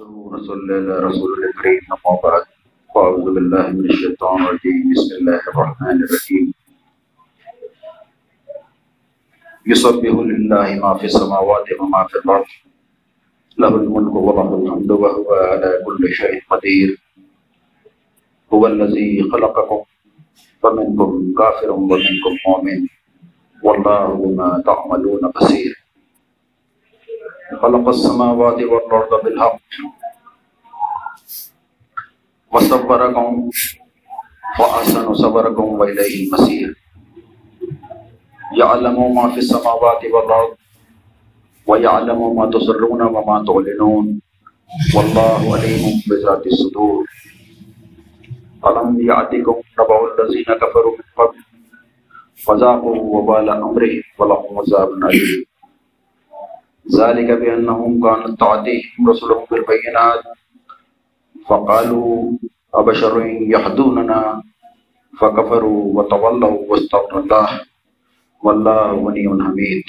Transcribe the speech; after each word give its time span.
رسول 0.00 0.70
الله 0.72 1.00
رسول 1.00 1.44
الكريم 1.44 1.80
أما 1.92 2.20
بعد 2.24 2.42
فأعوذ 2.94 3.34
بالله 3.34 3.66
من 3.76 3.84
الشيطان 3.90 4.42
الرجيم 4.44 4.92
بسم 4.92 5.14
الله 5.20 5.40
الرحمن 5.52 5.96
الرحيم 6.04 6.46
يسبح 9.66 10.14
لله 10.30 10.68
ما 10.84 10.94
في 10.98 11.04
السماوات 11.04 11.66
وما 11.80 12.04
في 12.08 12.14
الأرض 12.24 12.50
له 13.58 13.68
الملك 13.68 14.14
وله 14.14 14.48
الحمد 14.62 14.90
وهو 14.90 15.28
على 15.34 15.70
كل 15.86 16.02
شيء 16.14 16.40
قدير 16.50 16.88
هو 18.52 18.66
الذي 18.66 19.22
خلقكم 19.32 19.80
فمنكم 20.62 21.34
كافر 21.38 21.70
ومنكم 21.70 22.32
مؤمن 22.48 22.80
والله 23.62 24.06
بما 24.14 24.62
تعملون 24.66 25.20
بصير 25.36 25.81
خلق 27.60 27.88
السماوات 27.88 28.62
والأرض 28.62 29.24
بالحق. 29.24 29.60
وصبركم 32.52 33.50
وأحسن 34.60 35.14
صبركم 35.14 35.64
وإليه 35.64 36.26
المصير. 36.26 36.76
يعلم 38.58 39.14
ما 39.14 39.30
في 39.30 39.38
السماوات 39.38 40.04
والأرض 40.04 40.56
ويعلم 41.66 42.36
ما 42.36 42.50
تسرون 42.50 43.02
وما 43.02 43.44
تعلنون. 43.46 44.20
والله 44.96 45.56
عليم 45.56 45.84
بذات 46.08 46.46
الصدور. 46.46 47.04
ألم 48.66 49.00
يأتكم 49.00 49.56
نبأ 49.78 49.98
الذين 50.12 50.48
كفروا 50.62 50.92
من 50.98 51.08
قبل 51.16 51.38
فذاقوا 52.44 52.96
وبال 52.96 53.50
أمرهم 53.50 54.02
ولهم 54.18 54.58
عذاب 54.58 54.88
أليم. 54.88 55.51
ذلك 56.90 57.30
بأنهم 57.30 58.02
كانت 58.02 58.40
تعتيهم 58.40 59.00
رسلهم 59.08 59.44
بالبينات. 59.50 60.22
فقالوا، 61.46 62.32
أبشر 62.74 63.26
يهدوننا 63.26 64.42
فكفروا 65.18 65.82
وتولوا 65.98 66.58
واستغفر 66.68 67.18
الله 67.18 67.60
والله 68.42 68.92
غني 68.92 69.44
حميد. 69.44 69.84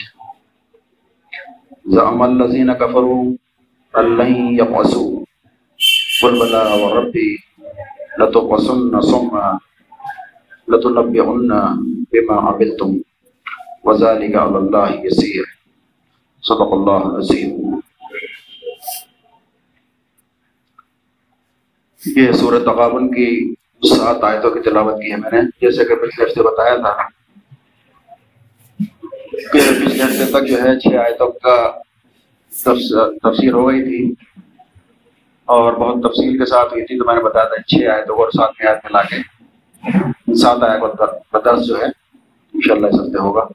زعم 1.85 2.23
الذين 2.23 2.73
كفروا 2.73 3.33
أن 3.97 4.17
لن 4.17 4.33
يبعثوا. 4.59 5.13
قل 6.23 6.33
بلى 6.39 6.63
وربي، 6.83 7.39
لتبعثن 8.19 9.01
ثم 9.01 9.33
لتنبئن 10.67 11.51
بما 12.13 12.35
عملتم. 12.35 12.91
وذلك 13.83 14.35
على 14.35 14.57
الله 14.57 14.89
يسير. 15.05 15.45
صدق 16.43 16.71
اللہ 16.73 17.17
عظیم 17.17 17.79
یہ 22.01 22.31
سورت 22.39 22.63
تغابن 22.65 23.07
کی 23.11 23.27
سات 23.89 24.23
آیتوں 24.23 24.49
کی 24.51 24.59
تلاوت 24.61 25.01
کی 25.01 25.11
ہے 25.11 25.17
میں 25.17 25.31
نے، 25.33 25.41
جیسے 25.61 25.85
کہ 25.85 25.95
پچھلے 26.01 26.25
ہفتے 26.25 26.41
بتایا 26.43 26.75
تھا 26.75 26.93
کہ 29.51 29.59
پچھلے 29.59 30.03
ہفتے 30.03 30.25
تک 30.31 30.47
جو 30.49 30.61
ہے 30.63 30.79
چھ 30.79 30.97
آیتوں 31.03 31.29
کا 31.43 31.55
تفسیر 32.51 33.53
ہو 33.53 33.67
گئی 33.69 33.83
تھی 33.83 34.03
اور 35.47 35.73
بہت 35.73 36.03
تفصیل 36.03 36.37
کے 36.37 36.45
ساتھ 36.45 36.73
ہوئی 36.73 36.85
تھی، 36.85 36.97
تو 36.99 37.05
میں 37.05 37.15
نے 37.15 37.23
بتایا 37.23 37.45
تھا 37.53 37.61
چھ 37.61 37.87
آیتوں 37.95 38.15
کو 38.15 38.23
اور 38.23 38.31
سات 38.37 38.51
میں 38.59 38.69
آیت 38.69 38.85
ملا 38.85 39.01
کے 39.09 40.35
سات 40.41 40.63
آیت 40.63 40.97
کا 40.99 41.39
درس 41.45 41.67
جو 41.67 41.81
ہے 41.81 41.85
انشاءاللہ 41.85 42.87
اس 42.87 42.99
ہفتے 42.99 43.19
ہوگا۔ 43.19 43.47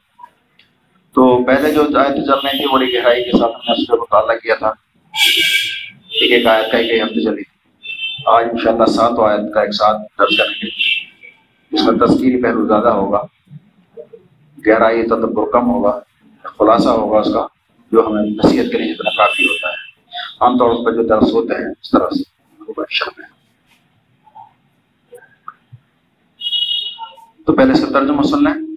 تو 1.15 1.45
پہلے 1.45 1.73
جو 1.73 1.83
آیتیں 1.83 2.25
چل 2.25 2.41
تھی 2.41 2.73
بڑی 2.73 2.95
گہرائی 2.95 3.25
کے 3.25 3.31
ساتھ 3.31 3.53
ہم 3.57 3.61
نے 3.69 3.83
اس 3.83 3.89
پہ 3.89 3.97
مطالعہ 3.97 4.37
کیا 4.37 4.55
تھا۔ 4.55 4.69
ایک 6.11 6.33
ایک 6.33 6.47
آیت 6.47 6.73
کا 6.73 6.79
ایک 6.79 6.91
ایک 6.91 7.03
ہفتے 7.03 7.25
چلی۔ 7.25 7.43
آج 8.27 8.45
ان 8.53 8.59
شاء 8.59 8.73
اللہ 8.73 8.85
سات 8.85 9.13
آیت 9.19 9.55
کا 9.55 9.61
ایک 9.61 9.75
ساتھ 9.75 9.97
درج 10.19 10.39
کریں 10.39 10.67
گے۔ 10.67 10.67
اس 11.73 11.83
میں 11.85 12.07
تذکیری 12.07 12.43
پہلو 12.43 12.67
زیادہ 12.67 12.89
ہوگا، 12.89 13.23
گہرائی 14.67 15.07
تدبر 15.07 15.51
کم 15.53 15.71
ہوگا، 15.71 16.01
خلاصہ 16.43 16.89
ہوگا 16.89 17.19
اس 17.19 17.33
کا، 17.35 17.47
جو 17.93 18.07
ہمیں 18.07 18.23
نصیحت 18.23 18.73
کے 18.73 18.79
لیے 18.79 18.95
جتنا 18.95 19.11
کافی 19.17 19.45
ہوتا 19.45 19.69
ہے۔ 19.69 19.89
عام 20.41 20.59
طور 20.59 20.85
پر 20.85 20.93
جو 20.93 21.03
درس 21.03 21.33
ہوتے 21.33 21.55
ہیں، 21.55 21.73
اس 21.83 21.91
طرح 21.91 22.11
سے۔ 22.11 22.39
تو 27.47 27.53
پہلے 27.53 27.73
اس 27.73 27.81
کا 27.81 28.01
ترجمہ 28.01 28.23
سن 28.23 28.45
لیں 28.45 28.68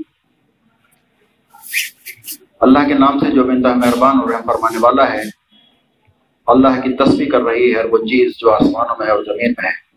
اللہ 2.62 2.88
کے 2.88 2.94
نام 2.94 3.20
سے 3.20 3.32
جو 3.32 3.44
بندہ 3.44 3.74
مہربان 3.76 4.20
اور 4.20 4.30
رحم 4.30 4.42
فرمانے 4.42 4.78
والا 4.78 5.12
ہے، 5.12 5.22
اللہ 6.48 6.82
کی 6.82 6.94
تصویر 6.94 7.32
کر 7.32 7.42
رہی 7.42 7.76
ہے 7.76 7.84
وہ 7.84 7.98
چیز 7.98 8.32
جو 8.38 8.52
آسمانوں 8.52 8.96
میں 9.00 9.08
اور 9.08 9.24
زمین 9.24 9.54
میں 9.58 9.70
ہے۔ 9.70 9.92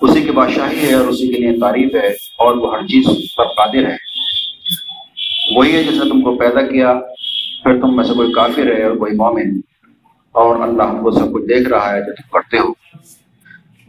اسی 0.00 0.20
کی 0.22 0.30
بادشاہی 0.30 0.88
ہے 0.88 0.94
اور 0.94 1.04
اسی 1.04 1.32
کے 1.32 1.40
لیے 1.40 1.60
تعریف 1.60 1.94
ہے 1.94 2.08
اور 2.08 2.56
وہ 2.56 2.76
ہر 2.76 2.86
چیز 2.86 3.34
پر 3.36 3.44
قادر 3.44 3.90
ہے۔ 3.90 3.96
وہی 5.56 5.76
ہے 5.76 5.82
جس 5.82 5.92
نے 5.92 6.10
تم 6.10 6.20
کو 6.20 6.36
پیدا 6.36 6.60
کیا، 6.60 6.94
پھر 7.62 7.80
تم 7.80 7.96
میں 7.96 8.04
سے 8.04 8.14
کوئی 8.14 8.32
کافر 8.32 8.76
ہے 8.76 8.82
اور 8.82 8.96
کوئی 8.96 9.12
مومن 9.12 9.60
اور 10.32 10.68
اللہ 10.68 10.82
ہم 10.82 11.02
کو 11.02 11.10
سب 11.10 11.32
کچھ 11.32 11.44
دیکھ 11.44 11.68
رہا 11.68 11.92
ہے 11.92 12.00
جو 12.00 12.12
تم 12.12 12.28
کرتے 12.32 12.58
ہو۔ 12.58 12.86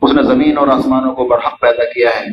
اس 0.02 0.14
نے 0.14 0.24
زمین 0.24 0.58
اور 0.58 0.68
آسمانوں 0.68 1.16
کو 1.16 1.28
برحق 1.28 1.60
پیدا 1.62 1.84
کیا 1.84 2.10
ہے۔ 2.10 2.26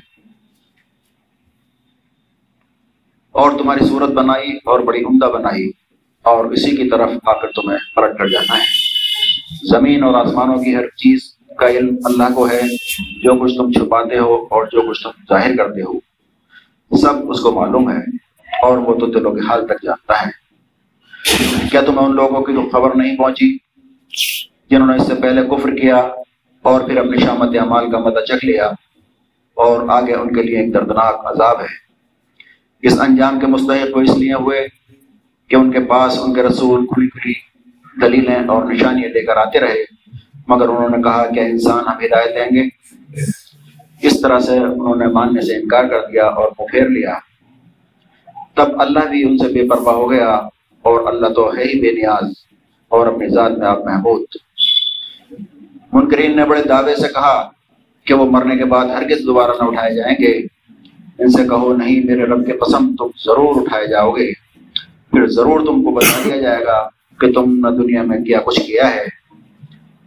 اور 3.30 3.50
تمہاری 3.50 3.84
صورت 3.84 4.10
بنائی 4.10 4.50
اور 4.64 4.80
بڑی 4.80 5.04
عمدہ 5.04 5.24
بنائی۔ 5.24 5.70
اور 6.22 6.44
اسی 6.44 6.70
کی 6.70 6.90
طرف 6.90 7.10
آ 7.26 7.32
کر 7.32 7.48
تمہیں 7.48 7.78
پلٹ 7.94 8.18
کر 8.18 8.28
جانا 8.28 8.58
ہے۔ 8.58 8.64
زمین 9.64 10.02
اور 10.02 10.14
آسمانوں 10.14 10.56
کی 10.56 10.76
ہر 10.76 10.88
چیز 10.88 11.36
کا 11.58 11.68
علم 11.68 11.96
اللہ 12.04 12.34
کو 12.34 12.48
ہے۔ 12.50 12.60
جو 13.22 13.40
کچھ 13.40 13.56
تم 13.56 13.72
چھپاتے 13.72 14.18
ہو 14.18 14.34
اور 14.50 14.66
جو 14.66 14.90
کچھ 14.90 15.02
تم 15.02 15.10
ظاہر 15.28 15.56
کرتے 15.56 15.82
ہو، 15.82 15.98
سب 16.96 17.30
اس 17.30 17.40
کو 17.40 17.52
معلوم 17.52 17.90
ہے۔ 17.90 18.16
اور 18.62 18.78
وہ 18.78 19.00
تو 19.00 19.06
دلوں 19.06 19.34
کے 19.34 19.40
حال 19.48 19.66
تک 19.66 19.82
جانتا 19.82 20.26
ہے۔ 20.26 20.44
کیا 21.70 21.80
تمہیں 21.80 22.06
ان 22.06 22.16
لوگوں 22.16 22.42
کی 22.42 22.52
تو 22.52 22.70
خبر 22.70 22.96
نہیں 22.96 23.16
پہنچی 23.16 23.56
جنہوں 24.70 24.86
نے 24.86 24.96
اس 24.96 25.06
سے 25.06 25.14
پہلے 25.14 25.42
کفر 25.42 25.74
کیا 25.76 26.08
اور 26.64 26.80
پھر 26.80 26.96
اپنی 26.96 27.16
شامت 27.16 27.56
اعمال 27.60 27.90
کا 27.90 27.98
مدہ 27.98 28.20
چکھ 28.20 28.44
لیا 28.44 28.66
اور 29.54 29.88
آگے 29.88 30.14
ان 30.14 30.34
کے 30.34 30.42
لیے 30.42 30.60
ایک 30.60 30.74
دردناک 30.74 31.20
عذاب 31.24 31.60
ہے۔ 31.60 31.84
اس 32.82 33.00
انجام 33.00 33.40
کے 33.40 33.46
مستحق 33.46 33.96
وہ 33.96 34.02
اس 34.02 34.16
لیے 34.18 34.32
ہوئے 34.32 34.66
کہ 35.48 35.56
ان 35.56 35.72
کے 35.72 35.80
پاس 35.80 36.18
ان 36.22 36.34
کے 36.34 36.42
رسول 36.42 36.86
کھلی 36.86 37.08
کھلی 37.08 37.32
دلیلیں 38.00 38.36
اور 38.48 38.72
نشانیاں 38.72 39.08
لے 39.08 39.22
کر 39.22 39.36
آتے 39.36 39.60
رہے، 39.60 39.84
مگر 40.48 40.68
انہوں 40.68 40.88
نے 40.88 41.02
کہا 41.02 41.26
کہ 41.26 41.40
انسان 41.40 41.84
ہم 41.86 42.04
ہدایت 42.04 42.34
دیں 42.34 42.56
گے۔ 42.56 42.68
اس 44.02 44.20
طرح 44.20 44.38
سے 44.38 44.58
انہوں 44.58 44.96
نے 44.96 45.06
ماننے 45.06 45.40
سے 45.40 45.56
انکار 45.56 45.84
کر 45.84 46.00
دیا 46.12 46.24
اور 46.24 46.48
وہ 46.58 46.66
پھیر 46.66 46.88
لیا۔ 46.88 47.14
تب 48.54 48.80
اللہ 48.80 49.08
بھی 49.10 49.24
ان 49.24 49.38
سے 49.38 49.48
بے 49.48 49.68
پرواہ 49.68 49.94
ہو 49.94 50.10
گیا 50.10 50.34
اور 50.82 51.12
اللہ 51.12 51.28
تو 51.28 51.56
ہے 51.56 51.62
ہی 51.62 51.80
بے 51.80 51.90
نیاز 51.90 52.32
اور 52.88 53.06
اپنی 53.06 53.28
ذات 53.28 53.52
میں 53.52 53.66
آپ 53.66 53.78
محبوب۔ 53.84 54.20
منکرین 55.94 56.36
نے 56.36 56.44
بڑے 56.44 56.62
دعوے 56.62 56.96
سے 56.96 57.08
کہا 57.08 57.50
کہ 58.04 58.14
وہ 58.14 58.30
مرنے 58.30 58.56
کے 58.56 58.64
بعد 58.64 58.86
ہرگز 58.86 59.26
دوبارہ 59.26 59.52
نہ 59.60 59.68
اٹھائے 59.68 59.94
جائیں 59.94 60.22
گے۔ 60.22 60.46
ان 61.18 61.28
سے 61.30 61.48
کہو 61.48 61.76
نہیں، 61.76 62.06
میرے 62.06 62.24
رب 62.26 62.46
کے 62.46 62.52
پسند 62.52 62.96
تم 62.96 63.06
ضرور 63.24 63.62
اٹھائے 63.62 63.86
جاؤ 63.86 64.10
گے۔ 64.10 64.32
پھر 65.10 65.26
ضرور 65.26 65.60
تم 65.60 65.82
کو 65.82 65.90
بتا 65.90 66.20
دیا 66.24 66.36
جائے 66.36 66.64
گا 66.64 66.88
کہ 67.20 67.32
تم 67.32 67.68
نے 67.68 67.82
دنیا 67.82 68.02
میں 68.02 68.24
کیا 68.24 68.40
کچھ 68.40 68.60
کیا 68.60 68.94
ہے۔ 68.94 69.04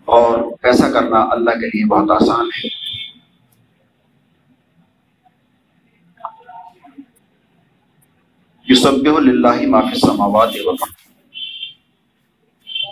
اور 0.06 0.52
ایسا 0.64 0.92
کرنا 0.92 1.20
اللہ 1.32 1.50
کے 1.50 1.66
لیے 1.66 1.86
بہت 1.86 2.12
آسان 2.12 2.46
ہے۔ 2.46 2.68
یوسب 8.70 9.16
اللہ 9.16 9.68
معافی 9.68 10.00
سماوات 10.00 10.56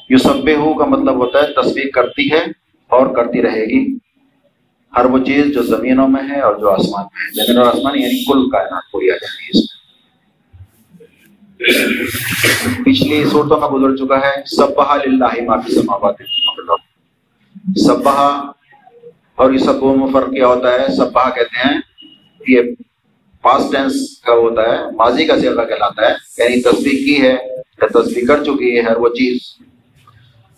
یوسب 0.09 0.45
کا 0.79 0.85
مطلب 0.85 1.15
ہوتا 1.15 1.39
ہے 1.39 1.61
تصویر 1.61 1.87
کرتی 1.93 2.31
ہے۔ 2.31 2.64
اور 2.87 3.07
کرتی 3.15 3.41
رہے 3.41 3.65
گی۔ 3.65 3.97
ہر 4.97 5.05
وہ 5.05 5.19
چیز 5.19 5.45
جو 5.45 5.63
زمینوں 5.63 6.07
میں 6.07 6.23
ہے 6.29 6.39
اور 6.41 6.55
جو 6.55 6.69
آسمان 6.69 7.05
میں 7.13 7.25
ہے۔ 7.25 7.45
زمین 7.45 7.57
اور 7.57 7.67
آسمان 7.67 7.99
یعنی 7.99 8.23
کل 8.25 8.49
کائنات 8.49 8.83
پوری 8.91 9.11
آ 9.11 9.13
جائے 9.13 9.47
گی 9.47 9.59
اس 9.59 9.65
میں۔ 9.65 9.75
پچھلی 12.85 13.25
صورتوں 13.31 13.59
میں 13.59 13.67
گزر 13.67 14.05
چکا 14.05 14.15
ہے۔ 14.15 14.55
سبہ 14.55 14.83
اللہ 14.83 15.43
معافی 15.45 15.75
سماوات 15.75 16.15
سبہ 17.75 18.51
اور 19.35 19.51
یہ 19.51 19.57
سب 19.57 19.83
میں 19.83 20.07
فرق 20.13 20.29
کیا 20.29 20.47
ہوتا 20.47 20.71
ہے۔ 20.71 20.95
سبہ 20.95 21.29
کہتے 21.29 21.67
ہیں، 21.67 21.81
یہ 22.47 22.61
پاسٹ 23.41 23.71
ٹینس 23.71 24.19
کا 24.19 24.33
ہوتا 24.33 24.61
ہے۔ 24.61 24.95
ماضی 24.95 25.25
کا 25.25 25.39
سیغہ 25.39 25.65
کہلاتا 25.65 26.09
ہے۔ 26.09 26.13
یعنی 26.37 26.61
تصدیق 26.61 26.93
کی 26.93 27.21
ہے 27.21 27.35
یا 27.81 28.01
تصدیق 28.01 28.27
کر 28.27 28.43
چکی 28.43 28.75
ہے 28.75 28.81
ہر 28.81 28.97
وہ 28.97 29.09
چیز۔ 29.09 29.37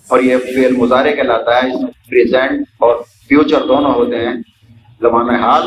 اور 0.09 0.19
یہ 0.19 0.38
فعل 0.38 0.75
مظاہرے 0.75 1.15
کہلاتا 1.15 1.63
ہے، 1.63 1.74
اس 1.74 1.81
میں 1.81 1.92
پریزنٹ 2.09 2.65
اور 2.80 2.95
فیوچر 3.27 3.62
دونوں 3.68 3.94
ہوتے 3.94 4.18
ہیں۔ 4.18 4.33
زمانہ 5.01 5.38
حال 5.38 5.63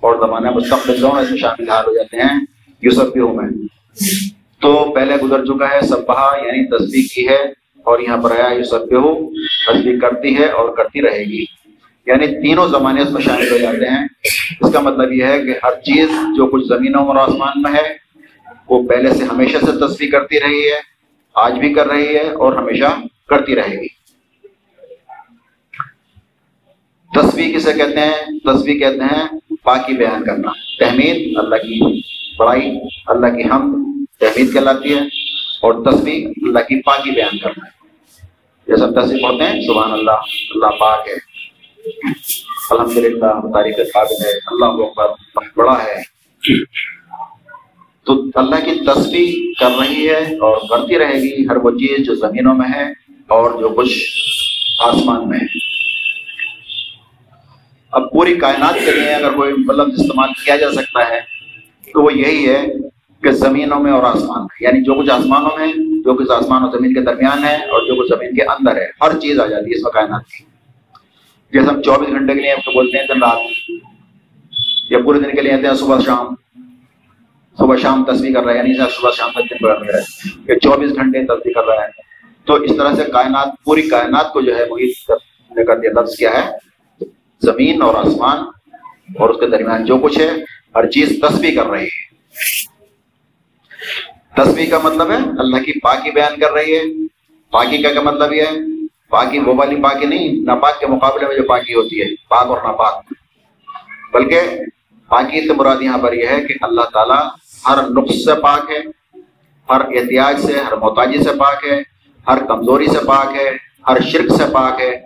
اور 0.00 0.26
زمانہ 0.26 0.50
مستقبل 0.50 1.00
دونوں 1.00 1.22
اس 1.22 1.30
میں 1.30 1.38
شامل 1.38 1.70
حال 1.70 1.84
ہو 1.86 1.94
جاتے 1.94 2.16
ہیں۔ 2.16 2.40
یوسف 2.82 3.12
بھی 3.12 3.20
میں 3.20 3.48
تو 4.60 4.92
پہلے 4.94 5.16
گزر 5.16 5.44
چکا 5.44 5.76
ہے 5.76 5.80
سب 5.80 5.98
یعنی 6.46 6.66
تصدیق 6.66 7.12
کی 7.12 7.28
ہے 7.28 7.42
اور 7.82 7.98
یہاں 7.98 8.16
پر 8.16 8.30
آیا 8.30 8.56
یوسف 8.56 8.88
بھی 8.88 8.96
ہو 8.96 9.30
تصدیق 9.66 10.00
کرتی 10.00 10.38
ہے 10.38 10.46
اور 10.46 10.76
کرتی 10.76 11.02
رہے 11.02 11.24
گی۔ 11.24 11.44
یعنی 12.06 12.26
تینوں 12.26 12.68
زمانے 12.68 13.02
اس 13.02 13.10
میں 13.10 13.22
شامل 13.22 13.50
ہو 13.50 13.58
جاتے 13.58 13.90
ہیں۔ 13.90 14.06
اس 14.60 14.72
کا 14.72 14.80
مطلب 14.80 15.12
یہ 15.12 15.24
ہے 15.24 15.40
کہ 15.42 15.50
ہر 15.64 15.80
چیز 15.80 16.10
جو 16.36 16.46
کچھ 16.46 16.64
زمینوں 16.64 17.06
اور 17.06 17.16
آسمان 17.16 17.62
میں 17.62 17.72
ہے، 17.72 17.92
وہ 18.68 18.88
پہلے 18.88 19.14
سے 19.14 19.24
ہمیشہ 19.24 19.58
سے 19.58 19.86
تصویر 19.86 20.10
کرتی 20.10 20.40
رہی 20.40 20.64
ہے، 20.66 20.80
آج 21.34 21.52
بھی 21.52 21.74
کر 21.74 21.86
رہی 21.86 22.14
ہے 22.14 22.30
اور 22.30 22.52
ہمیشہ 22.52 23.00
کرتی 23.36 23.54
رہے 23.54 23.82
گی۔ 23.82 23.88
تصویر 27.14 27.56
کسے 27.56 27.72
کہتے 27.72 28.00
ہیں؟ 28.00 28.38
تصویر 28.38 28.78
کہتے 28.78 29.04
ہیں 29.04 29.40
پاکی 29.62 29.92
بیان 29.92 30.24
کرنا۔ 30.24 30.52
تحمید 30.78 31.38
اللہ 31.38 31.54
کی 31.54 32.00
بڑائی، 32.38 32.78
اللہ 33.06 33.26
کی 33.26 33.44
ہم 33.44 33.94
تحمید 34.20 34.52
کہلاتی 34.52 34.94
ہے، 34.94 34.98
اور 35.62 35.84
تصویر 35.84 36.28
اللہ 36.42 36.58
کی 36.58 36.82
پاکی 36.82 37.10
بیان 37.10 37.38
کرنا 37.38 37.66
ہے۔ 37.66 37.82
جیسا 38.66 39.00
تصویر 39.00 39.24
ہوتے 39.24 39.44
ہیں۔ 39.44 39.66
سبحان 39.66 39.92
اللہ 39.92 40.10
اللہ 40.54 40.66
پاک 40.66 41.08
ہے۔ 41.08 41.14
الحمد 42.70 42.96
للہ 42.96 43.26
تاریخ 43.26 43.76
قابل 43.76 44.26
ہے۔ 44.26 44.30
اللہ 44.46 44.66
بڑا 45.56 45.84
ہے۔ 45.84 46.02
تو 48.04 48.22
اللہ 48.34 48.56
کی 48.56 48.84
تصویر 48.86 49.52
کر 49.60 49.78
رہی 49.80 50.08
ہے 50.08 50.34
اور 50.34 50.56
کرتی 50.68 50.98
رہے 50.98 51.12
گی۔ 51.12 51.46
ہر 51.50 51.56
وہ 51.56 51.70
چیز 51.70 52.06
جو 52.06 52.14
زمینوں 52.14 52.54
میں 52.54 52.68
ہے 52.74 53.01
اور 53.28 53.60
جو 53.60 53.68
کچھ 53.68 53.98
آسمان 54.78 55.28
میں 55.28 55.38
ہے۔ 55.38 55.46
اب 57.92 58.12
پوری 58.12 58.34
کائنات 58.34 58.74
کے 58.74 58.90
لیے 58.90 59.14
اگر 59.14 59.32
کوئی 59.32 59.52
مطلب 59.52 59.88
استعمال 59.92 60.28
کیا 60.44 60.56
جا 60.56 60.70
سکتا 60.72 61.14
ہے، 61.14 61.20
تو 61.92 62.02
وہ 62.02 62.12
یہی 62.12 62.48
ہے 62.48 62.66
کہ 63.22 63.30
زمینوں 63.30 63.80
میں 63.80 63.92
اور 63.92 64.04
آسمان 64.04 64.40
میں۔ 64.42 64.56
یعنی 64.60 64.82
جو 64.84 64.94
کچھ 64.94 65.10
آسمانوں 65.10 65.58
میں، 65.58 65.72
جو 65.76 66.14
کچھ 66.14 66.30
آسمان 66.30 66.62
اور 66.62 66.72
زمین 66.72 66.94
کے 66.94 67.00
درمیان 67.00 67.44
ہے 67.44 67.56
اور 67.56 67.86
جو 67.86 67.94
کچھ 67.94 68.08
زمین 68.08 68.34
کے 68.34 68.42
اندر 68.42 68.76
ہے۔ 68.76 68.86
ہر 69.02 69.18
چیز 69.18 69.40
آ 69.40 69.46
جاتی 69.46 69.70
ہے 69.70 69.76
اس 69.76 69.84
میں 69.84 69.92
کائنات 69.92 70.26
کی۔ 70.26 70.44
جیسے 71.52 71.66
ہم 71.66 71.82
چوبیس 71.82 72.08
گھنٹے 72.08 72.34
کے 72.34 72.40
لیے 72.40 72.54
بولتے 72.54 72.98
ہیں 72.98 73.06
دن 73.06 73.22
رات۔ 73.22 73.38
یا 74.90 74.98
پورے 75.04 75.20
دن 75.20 75.34
کے 75.34 75.42
لیے 75.42 75.52
آتے 75.52 75.66
ہیں 75.66 75.74
صبح 75.74 76.00
شام۔ 76.00 76.34
صبح 77.58 77.76
شام 77.76 78.04
تصویر 78.04 78.34
کر 78.34 78.44
رہا 78.44 78.52
ہے 78.52 78.58
یعنی 78.58 78.90
صبح 78.90 79.10
شام 79.16 79.30
تک 79.30 79.38
دن 79.38 79.58
کر 79.58 79.68
رہا 79.68 79.98
ہے 79.98 80.28
کہ 80.46 80.54
چوبیس 80.58 80.90
گھنٹے 80.94 81.24
تصویر 81.24 81.52
کر 81.54 81.64
رہا 81.64 81.84
ہے۔ 81.84 82.11
تو 82.44 82.54
اس 82.54 82.76
طرح 82.76 82.94
سے 82.94 83.04
کائنات، 83.12 83.48
پوری 83.64 83.82
کائنات 83.82 84.32
کو 84.32 84.40
جو 84.40 84.56
ہے 84.56 84.64
وہی 84.70 84.92
کر 85.66 85.78
دیا، 85.78 86.00
لفظ 86.00 86.16
کیا 86.16 86.30
ہے؟ 86.30 86.50
زمین 87.42 87.82
اور 87.82 87.94
آسمان 87.94 88.38
اور 89.18 89.28
اس 89.28 89.40
کے 89.40 89.46
درمیان 89.46 89.84
جو 89.84 89.98
کچھ 89.98 90.18
ہے، 90.18 90.30
ہر 90.74 90.90
چیز 90.90 91.20
تسبیح 91.22 91.60
کر 91.60 91.66
رہی 91.66 91.86
ہے۔ 91.86 92.12
تسبیح 94.36 94.70
کا 94.70 94.78
مطلب 94.78 95.10
ہے 95.10 95.16
اللہ 95.16 95.56
کی 95.56 95.80
پاکی 95.80 96.10
بیان 96.10 96.40
کر 96.40 96.52
رہی 96.52 96.76
ہے۔ 96.76 96.82
پاکی 97.50 97.82
کا 97.82 97.92
کیا 97.92 98.00
مطلب 98.00 98.32
یہ 98.32 98.42
ہے؟ 98.42 98.86
پاکی 99.08 99.38
وہ 99.38 99.54
والی 99.54 99.82
پاکی 99.82 100.06
نہیں، 100.06 100.28
ناپاک 100.44 100.80
کے 100.80 100.86
مقابلے 100.86 101.26
میں 101.26 101.36
جو 101.36 101.42
پاکی 101.42 101.74
ہوتی 101.74 102.00
ہے، 102.00 102.06
پاک 102.28 102.46
اور 102.46 102.58
ناپاک۔ 102.58 103.04
بلکہ 104.12 104.40
پاکی 105.08 105.46
سے 105.46 105.52
مراد 105.52 105.76
یہاں 105.80 105.98
پر 105.98 106.12
یہ 106.12 106.26
ہے 106.26 106.40
کہ 106.40 106.54
اللہ 106.60 106.80
تعالیٰ 106.80 107.28
ہر 107.68 107.82
نقص 107.90 108.14
سے 108.14 108.40
پاک 108.42 108.70
ہے، 108.70 108.80
ہر 109.70 109.80
احتیاط 109.80 110.40
سے، 110.40 110.52
ہر 110.52 110.76
محتاجی 110.76 111.18
سے 111.18 111.30
پاک 111.38 111.66
ہے۔ 111.66 112.01
ہر 112.28 112.44
کمزوری 112.44 112.86
سے 112.86 113.06
پاک 113.06 113.36
ہے، 113.36 113.50
ہر 113.88 114.00
شرک 114.00 114.30
سے 114.36 114.44
پاک 114.52 114.80
ہے۔ 114.80 115.00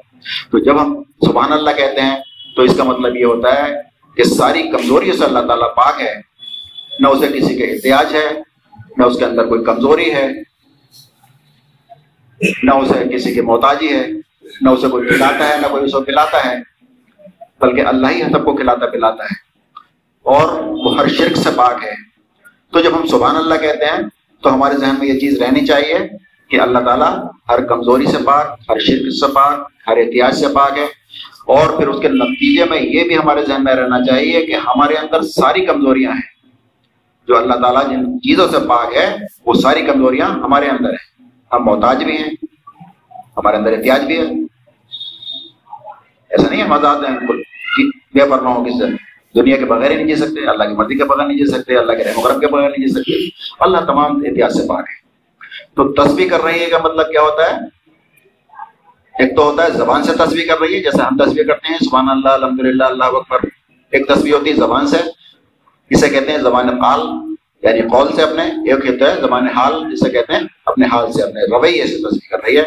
تو 0.51 0.59
جب 0.59 0.83
ہم 0.83 1.03
سبحان 1.27 1.53
اللہ 1.53 1.71
کہتے 1.71 2.01
ہیں، 2.01 2.17
تو 2.57 2.63
اس 2.63 2.77
کا 2.77 2.85
مطلب 2.85 3.17
یہ 3.17 3.25
ہوتا 3.25 3.55
ہے 3.55 3.73
کہ 4.17 4.25
ساری 4.25 4.63
کمزوریوں 4.63 5.17
سے 5.17 5.25
اللہ 5.25 5.39
تعالیٰ 5.39 5.75
پاک 5.75 6.01
ہے۔ 6.01 6.15
نہ 7.01 7.09
اسے 7.09 7.27
کسی 7.29 7.57
کے 7.57 7.65
احتیاط 7.65 8.15
ہے، 8.15 8.43
نہ 8.97 9.05
اس 9.05 9.19
کے 9.19 9.25
اندر 9.25 9.47
کوئی 9.47 9.65
کمزوری 9.65 10.15
ہے، 10.15 10.29
نہ 12.63 12.71
اسے 12.71 13.15
کسی 13.15 13.35
کی 13.35 13.41
محتاجی 13.41 13.89
ہے، 13.89 14.07
نہ 14.61 14.71
اسے 14.71 14.89
کوئی 14.89 15.09
کھلاتا 15.09 15.49
ہے، 15.49 15.57
نہ 15.57 15.67
کوئی 15.67 15.85
اسے 15.85 16.05
پلاتا 16.05 16.45
ہے، 16.45 16.57
بلکہ 17.61 17.81
اللہ 17.81 18.07
ہی 18.07 18.23
سب 18.23 18.45
کو 18.45 18.57
کھلاتا 18.57 18.87
پلاتا 18.87 19.25
ہے۔ 19.25 19.35
اور 20.23 20.63
وہ 20.63 20.99
ہر 20.99 21.09
شرک 21.09 21.37
سے 21.37 21.49
پاک 21.57 21.85
ہے۔ 21.85 21.95
تو 22.71 22.81
جب 22.81 23.01
ہم 23.01 23.07
سبحان 23.07 23.37
اللہ 23.37 23.55
کہتے 23.55 23.85
ہیں، 23.85 23.99
تو 24.43 24.55
ہمارے 24.55 24.77
ذہن 24.77 24.95
میں 24.99 25.09
یہ 25.09 25.21
چیز 25.21 25.43
رہنی 25.43 25.67
چاہیے 25.67 25.99
کہ 26.49 26.61
اللہ 26.61 26.79
تعالیٰ 26.79 27.19
ہر 27.49 27.63
کمزوری 27.65 28.07
سے 28.07 28.17
پاک، 28.25 28.61
ہر 28.71 28.79
شرک 28.79 29.11
سے 29.11 29.33
پاک، 29.33 29.69
ہر 29.87 29.97
احتیاط 29.97 30.35
سے 30.35 30.47
پاک 30.55 30.79
ہے۔ 30.79 30.87
اور 31.47 31.77
پھر 31.77 31.89
اس 31.89 32.01
کے 32.03 32.09
نتیجے 32.09 32.65
میں 32.65 32.81
یہ 32.81 33.05
بھی 33.05 33.17
ہمارے 33.17 33.45
ذہن 33.45 33.65
میں 33.65 33.75
رہنا 33.75 34.05
چاہیے 34.05 34.47
کہ 34.47 34.53
ہمارے 34.53 34.95
اندر 34.95 35.23
ساری 35.23 35.67
کمزوریاں 35.67 36.13
ہیں۔ 36.13 36.37
جو 37.29 37.37
اللہ 37.37 37.55
تعالیٰ 37.55 37.91
جن 37.91 38.21
چیزوں 38.21 38.49
سے 38.49 38.57
پاک 38.69 38.97
ہے، 38.97 39.17
وہ 39.47 39.55
ساری 39.55 39.83
کمزوریاں 39.83 40.29
ہمارے 40.29 40.67
اندر 40.67 40.91
ہیں۔ 40.91 41.29
ہم 41.53 41.65
محتاج 41.65 42.05
بھی 42.05 42.17
ہیں، 42.17 42.31
ہمارے 43.37 43.57
اندر 43.57 43.73
احتیاط 43.73 44.01
بھی 44.01 44.19
ہے۔ 44.19 44.27
ایسا 46.31 46.51
نہیں 46.51 46.63
ہے 46.63 46.69
مزاج 46.69 47.05
ہیں 47.05 47.19
بے 48.15 48.31
پرنا 48.31 48.55
ہو 48.55 48.65
کس 48.65 48.79
سے 48.79 48.85
دنیا 49.41 49.57
کے 49.57 49.65
بغیر 49.65 49.91
ہی 49.91 49.97
نہیں 49.97 50.07
جی 50.07 50.15
سکتے، 50.15 50.47
اللہ 50.47 50.65
کی 50.65 50.75
مرضی 50.75 50.99
کے 50.99 51.05
بغیر 51.05 51.27
نہیں 51.27 51.39
جی 51.39 51.45
سکتے، 51.45 51.77
اللہ 51.77 51.93
کے 51.93 52.05
رحم 52.05 52.23
کرم 52.23 52.41
کے 52.41 52.47
بغیر 52.47 52.71
نہیں 52.71 52.87
جی 52.87 52.93
سکتے۔ 52.93 53.13
اللہ 53.61 53.79
تمام 53.79 54.17
احتیاط 54.17 54.53
سے 54.53 54.69
پاک 54.69 54.85
ہے 54.89 55.06
تو 55.77 55.93
تصویر 55.93 56.29
کر 56.31 56.41
رہی 56.41 56.61
ہے 56.61 56.67
کا 56.67 56.79
مطلب 56.79 57.11
کیا 57.11 57.21
ہوتا 57.21 57.43
ہے؟ 57.43 57.57
ایک 59.19 59.37
تو 59.37 59.51
ہوتا 59.51 59.65
ہے 59.65 59.71
زبان 59.71 60.03
سے 60.03 60.13
تصویر 60.13 60.47
کر 60.49 60.61
رہی 60.61 60.75
ہے، 60.75 60.83
جیسے 60.83 61.03
ہم 61.03 61.17
تصویر 61.17 61.47
کرتے 61.47 61.69
ہیں، 61.69 61.79
سبحان 61.79 62.09
اللہ 62.09 62.29
الحمد 62.29 62.61
للہ 62.61 62.85
اللہ 62.85 63.05
اکبر، 63.05 63.39
ایک 63.91 64.09
تصویر 64.09 64.35
ہوتی 64.35 64.51
ہے 64.51 64.55
زبان 64.55 64.87
سے، 64.87 64.97
جسے 65.91 66.09
کہتے 66.09 66.31
ہیں 66.31 66.39
زبان 66.39 66.71
قال 66.71 67.01
یعنی 67.63 67.83
قول 67.83 68.09
سے 68.17 68.23
اپنے، 68.23 68.43
ایک 68.43 68.87
ہوتا 68.87 69.15
ہے 69.15 69.21
زبان 69.21 69.49
حال، 69.49 69.93
جسے 69.93 70.11
کہتے 70.11 70.33
ہیں 70.33 70.41
اپنے 70.67 70.87
حال 70.93 71.13
سے 71.13 71.23
اپنے 71.23 71.57
رویے 71.57 71.87
سے 71.87 71.99
تصویر 71.99 72.37
کر 72.37 72.45
رہی 72.47 72.57
ہے۔ 72.57 72.63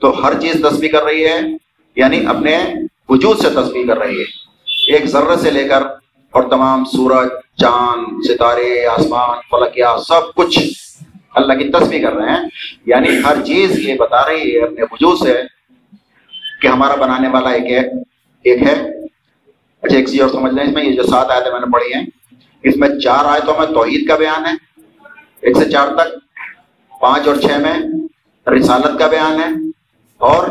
تو 0.00 0.24
ہر 0.24 0.40
چیز 0.40 0.62
تصویر 0.62 0.92
کر 0.92 1.04
رہی 1.04 1.26
ہے 1.26 1.40
یعنی 1.96 2.26
اپنے 2.26 2.64
وجود 3.08 3.38
سے 3.38 3.48
تصویر 3.50 3.86
کر 3.86 3.98
رہی 3.98 4.20
ہے۔ 4.20 4.24
ایک 4.92 5.04
ذرہ 5.04 5.36
سے 5.36 5.50
لے 5.50 5.68
کر 5.68 5.82
اور 6.30 6.42
تمام 6.42 6.84
سورج، 6.84 7.28
چاند، 7.56 8.24
ستارے، 8.28 8.86
آسمان 8.86 9.38
فلکیا 9.50 9.96
سب 10.08 10.34
کچھ 10.34 10.58
اللہ 11.34 11.52
کی 11.52 11.68
تصویر 11.68 12.02
کر 12.02 12.16
رہے 12.16 12.30
ہیں۔ 12.30 12.48
یعنی 12.86 13.08
ہر 13.24 13.42
چیز 13.44 13.88
یہ 13.88 13.94
بتا 13.94 14.28
رہی 14.28 14.56
ہے، 14.56 14.62
اپنے 14.62 14.82
وجود 14.82 15.26
سے 15.26 15.42
کہ 16.60 16.66
ہمارا 16.66 16.94
بنانے 16.94 17.28
والا 17.28 17.50
ایک 17.50 17.72
ہے 17.72 17.88
ایک 18.44 18.62
ہے۔ 18.62 19.04
اچھا 19.82 19.96
ایک 19.96 20.08
چیز 20.08 20.20
اور 20.20 20.30
سمجھ 20.30 20.54
لیں 20.54 20.64
اس 20.64 20.72
میں، 20.72 20.84
یہ 20.84 20.96
جو 20.96 21.02
سات 21.02 21.30
آیتیں 21.30 21.52
میں 21.52 21.60
نے 21.60 21.72
پڑھی 21.72 21.94
ہیں، 21.94 22.06
اس 22.62 22.76
میں 22.76 22.88
چار 22.88 23.24
آیتوں 23.24 23.54
میں 23.58 23.66
توحید 23.66 24.08
کا 24.08 24.16
بیان 24.16 24.46
ہے، 24.46 24.50
ایک 25.40 25.56
سے 25.56 25.70
چار 25.70 25.88
تک، 25.88 26.14
پانچ 27.00 27.28
اور 27.28 27.36
چھ 27.36 27.46
میں 27.46 27.78
رسالت 28.50 28.98
کا 28.98 29.06
بیان 29.06 29.40
ہے 29.40 29.48
اور 30.18 30.48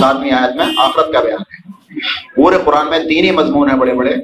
ساتویں 0.00 0.32
آیت 0.32 0.56
میں 0.56 0.66
آخرت 0.76 1.12
کا 1.12 1.20
بیان 1.20 1.40
ہے۔ 1.40 1.70
پورے 2.34 2.56
قرآن 2.64 2.90
میں 2.90 2.98
تین 2.98 3.24
ہی 3.24 3.30
مضمون 3.30 3.70
ہیں 3.70 3.76
بڑے 3.76 3.94
بڑے۔ 3.94 4.14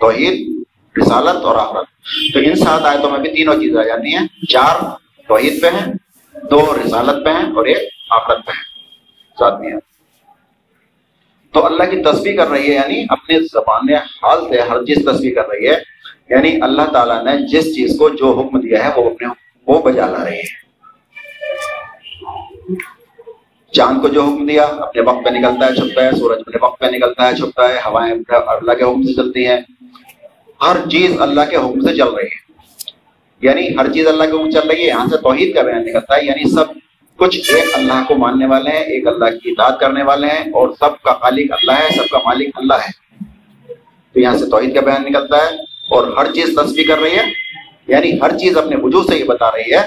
توحید 0.00 0.51
رسالت 1.00 1.36
اور 1.36 1.56
آخرت۔ 1.56 1.86
تو 2.32 2.38
ان 2.38 2.54
سات 2.54 2.82
آیتوں 2.84 3.10
میں 3.10 3.18
بھی 3.18 3.30
تینوں 3.30 3.54
چیزیں 3.54 3.80
آ 3.80 3.82
جاتی 3.82 4.14
ہیں۔ 4.14 4.26
چار 4.48 4.82
توحید 5.28 5.62
پہ 5.62 5.66
ہیں، 5.66 5.92
دو 6.50 6.76
رسالت 6.86 7.24
پہ 7.24 7.30
ہیں 7.30 7.52
اور 7.56 7.66
ایک 7.66 7.88
آخرت 8.10 8.46
پہ 8.46 8.50
ہیں۔ 8.50 8.72
ساتویں 9.38 9.72
آیت 9.72 9.82
تو 11.54 11.66
اللہ 11.66 11.82
کی 11.82 12.02
تصویر 12.02 12.36
کر 12.36 12.48
رہی 12.48 12.68
ہے 12.68 12.74
یعنی 12.74 13.04
اپنے 13.08 13.40
زبان 13.40 13.92
حال 13.94 14.48
سے 14.48 14.60
ہر 14.60 14.84
چیز 14.84 15.04
تصویر 15.04 15.34
کر 15.34 15.48
رہی 15.48 15.68
ہے۔ 15.68 15.76
یعنی 16.30 16.60
اللہ 16.60 16.82
تعالیٰ 16.82 17.24
نے 17.24 17.46
جس 17.48 17.74
چیز 17.74 17.98
کو 17.98 18.08
جو 18.08 18.40
حکم 18.40 18.60
دیا 18.60 18.84
ہے، 18.84 19.00
وہ 19.00 19.10
اپنے 19.10 19.28
وہ 19.66 19.82
بجا 19.82 20.06
لا 20.06 20.24
رہی 20.24 20.38
ہے۔ 20.38 20.62
چاند 23.72 24.02
کو 24.02 24.08
جو 24.08 24.22
حکم 24.22 24.46
دیا، 24.46 24.62
اپنے 24.62 25.02
وقت 25.02 25.24
پہ 25.24 25.30
نکلتا 25.30 25.66
ہے، 25.66 25.74
چھپتا 25.74 26.04
ہے، 26.04 26.10
سورج 26.12 26.38
اپنے 26.40 26.64
وقت 26.64 26.80
پہ 26.80 26.86
نکلتا 26.86 27.28
ہے، 27.28 27.36
چھپتا 27.36 27.68
ہے، 27.68 27.78
ہوائیں 27.86 28.12
اللہ 28.28 28.72
کے 28.72 28.84
حکم 28.84 29.02
سے 29.02 29.12
چلتی 29.12 29.46
ہیں۔ 29.46 29.60
ہر 30.62 30.88
چیز 30.90 31.20
اللہ 31.20 31.40
کے 31.50 31.56
حکم 31.56 31.80
سے 31.80 31.96
چل 31.96 32.08
رہی 32.08 32.24
ہے۔ 32.24 32.42
یعنی 33.40 33.76
ہر 33.76 33.92
چیز 33.92 34.06
اللہ 34.06 34.22
کے 34.22 34.30
حکم 34.30 34.50
چل 34.50 34.68
رہی 34.68 34.80
ہے، 34.80 34.86
یہاں 34.86 35.06
سے 35.06 35.16
توحید 35.16 35.54
کا 35.54 35.62
بیان 35.62 35.82
نکلتا 35.82 36.16
ہے۔ 36.16 36.24
یعنی 36.24 36.50
سب 36.50 36.64
کچھ 37.16 37.52
ایک 37.54 37.64
اللہ 37.74 38.02
کو 38.08 38.14
ماننے 38.14 38.46
والے 38.46 38.70
ہیں، 38.70 38.80
ایک 38.80 39.08
اللہ 39.08 39.24
کی 39.24 39.50
اطاعت 39.50 39.80
کرنے 39.80 40.02
والے 40.02 40.26
ہیں 40.26 40.40
اور 40.40 40.68
سب 40.68 41.02
کا 41.02 41.12
خالق 41.12 41.52
اللہ 41.52 41.72
ہے، 41.72 41.88
سب 41.96 42.08
کا 42.10 42.18
مالک 42.18 42.48
اللہ 42.54 42.74
ہے۔ 42.74 43.02
تو 44.12 44.20
یہاں 44.20 44.36
سے 44.36 44.46
توحید 44.46 44.74
کا 44.74 44.80
بیان 44.80 45.02
نکلتا 45.02 45.36
ہے 45.36 45.56
اور 45.90 46.16
ہر 46.16 46.32
چیز 46.32 46.44
تصویر 46.44 46.86
کر 46.88 46.98
رہی 46.98 47.10
ہے۔ 47.10 47.22
یعنی 47.88 48.20
ہر 48.20 48.38
چیز 48.38 48.56
اپنے 48.56 48.76
وجود 48.82 49.12
سے 49.12 49.18
یہ 49.18 49.24
بتا 49.24 49.50
رہی 49.50 49.74
ہے 49.74 49.86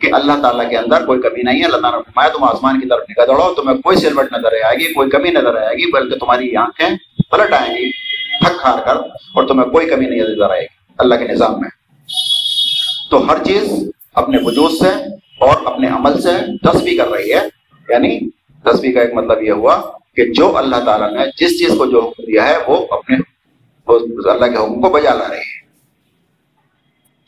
کہ 0.00 0.08
اللہ 0.12 0.42
تعالیٰ 0.42 0.70
کے 0.70 0.76
اندر 0.76 1.06
کوئی 1.06 1.20
کمی 1.20 1.42
نہیں 1.42 1.60
ہے۔ 1.60 1.64
اللہ 1.64 1.76
تعالیٰ 1.76 2.00
نے 2.00 2.38
تم 2.38 2.44
آسمان 2.44 2.80
کی 2.80 2.88
طرف 2.88 3.00
نکل 3.10 3.22
دوڑو، 3.26 3.54
تمہیں 3.54 3.78
کوئی 3.78 3.96
سلوٹ 3.96 4.32
نظر 4.32 4.64
آئے 4.64 4.76
گی، 4.76 4.92
کوئی 4.92 5.10
کمی 5.10 5.30
نظر 5.30 5.56
آئے 5.56 5.76
گی، 5.76 5.92
بلکہ 5.92 6.18
تمہاری 6.18 6.56
آنکھیں 6.56 6.90
پلٹ 7.30 7.52
آئیں 7.52 7.74
گی۔ 7.76 7.99
تھک 8.40 8.60
ہار 8.64 8.84
کر 8.84 8.96
اور 9.34 9.48
تمہیں 9.48 9.70
کوئی 9.70 9.88
کمی 9.88 10.06
نہیں 10.06 10.20
نظر 10.20 10.50
آئے 10.50 10.62
گی 10.62 10.92
اللہ 10.98 11.14
کے 11.14 11.24
نظام 11.24 11.60
میں۔ 11.60 11.70
تو 13.10 13.30
ہر 13.30 13.44
چیز 13.44 13.90
اپنے 14.14 14.38
وجود 14.42 14.70
سے 14.70 14.88
اور 15.38 15.56
اپنے 15.64 15.88
عمل 15.88 16.20
سے 16.20 16.30
تصویر 16.62 17.04
کر 17.04 17.10
رہی 17.10 17.32
ہے۔ 17.32 17.40
یعنی 17.88 18.30
تصویر 18.64 18.94
کا 18.94 19.00
ایک 19.00 19.14
مطلب 19.14 19.42
یہ 19.42 19.52
ہوا 19.52 19.82
کہ 20.16 20.32
جو 20.32 20.56
اللہ 20.56 20.76
تعالیٰ 20.76 21.12
نے 21.12 21.26
جس 21.26 21.58
چیز 21.58 21.78
کو 21.78 21.86
جو 21.86 22.08
حکم 22.08 22.24
دیا 22.26 22.48
ہے 22.48 22.56
وہ 22.66 22.86
اپنے 22.90 23.16
اللہ 24.30 24.46
کے 24.46 24.56
حکم 24.56 24.80
کو 24.80 24.90
بجا 24.90 25.14
لا 25.14 25.28
رہی 25.28 25.38
ہے۔ 25.38 25.60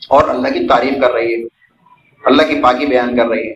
اور 0.09 0.29
اللہ 0.29 0.47
کی 0.47 0.67
تعریف 0.67 0.93
کر 1.01 1.11
رہی 1.11 1.43
ہے۔ 1.43 1.47
اللہ 2.25 2.43
کی 2.43 2.61
پاکی 2.63 2.85
بیان 2.85 3.17
کر 3.17 3.25
رہی 3.25 3.49
ہے۔ 3.49 3.53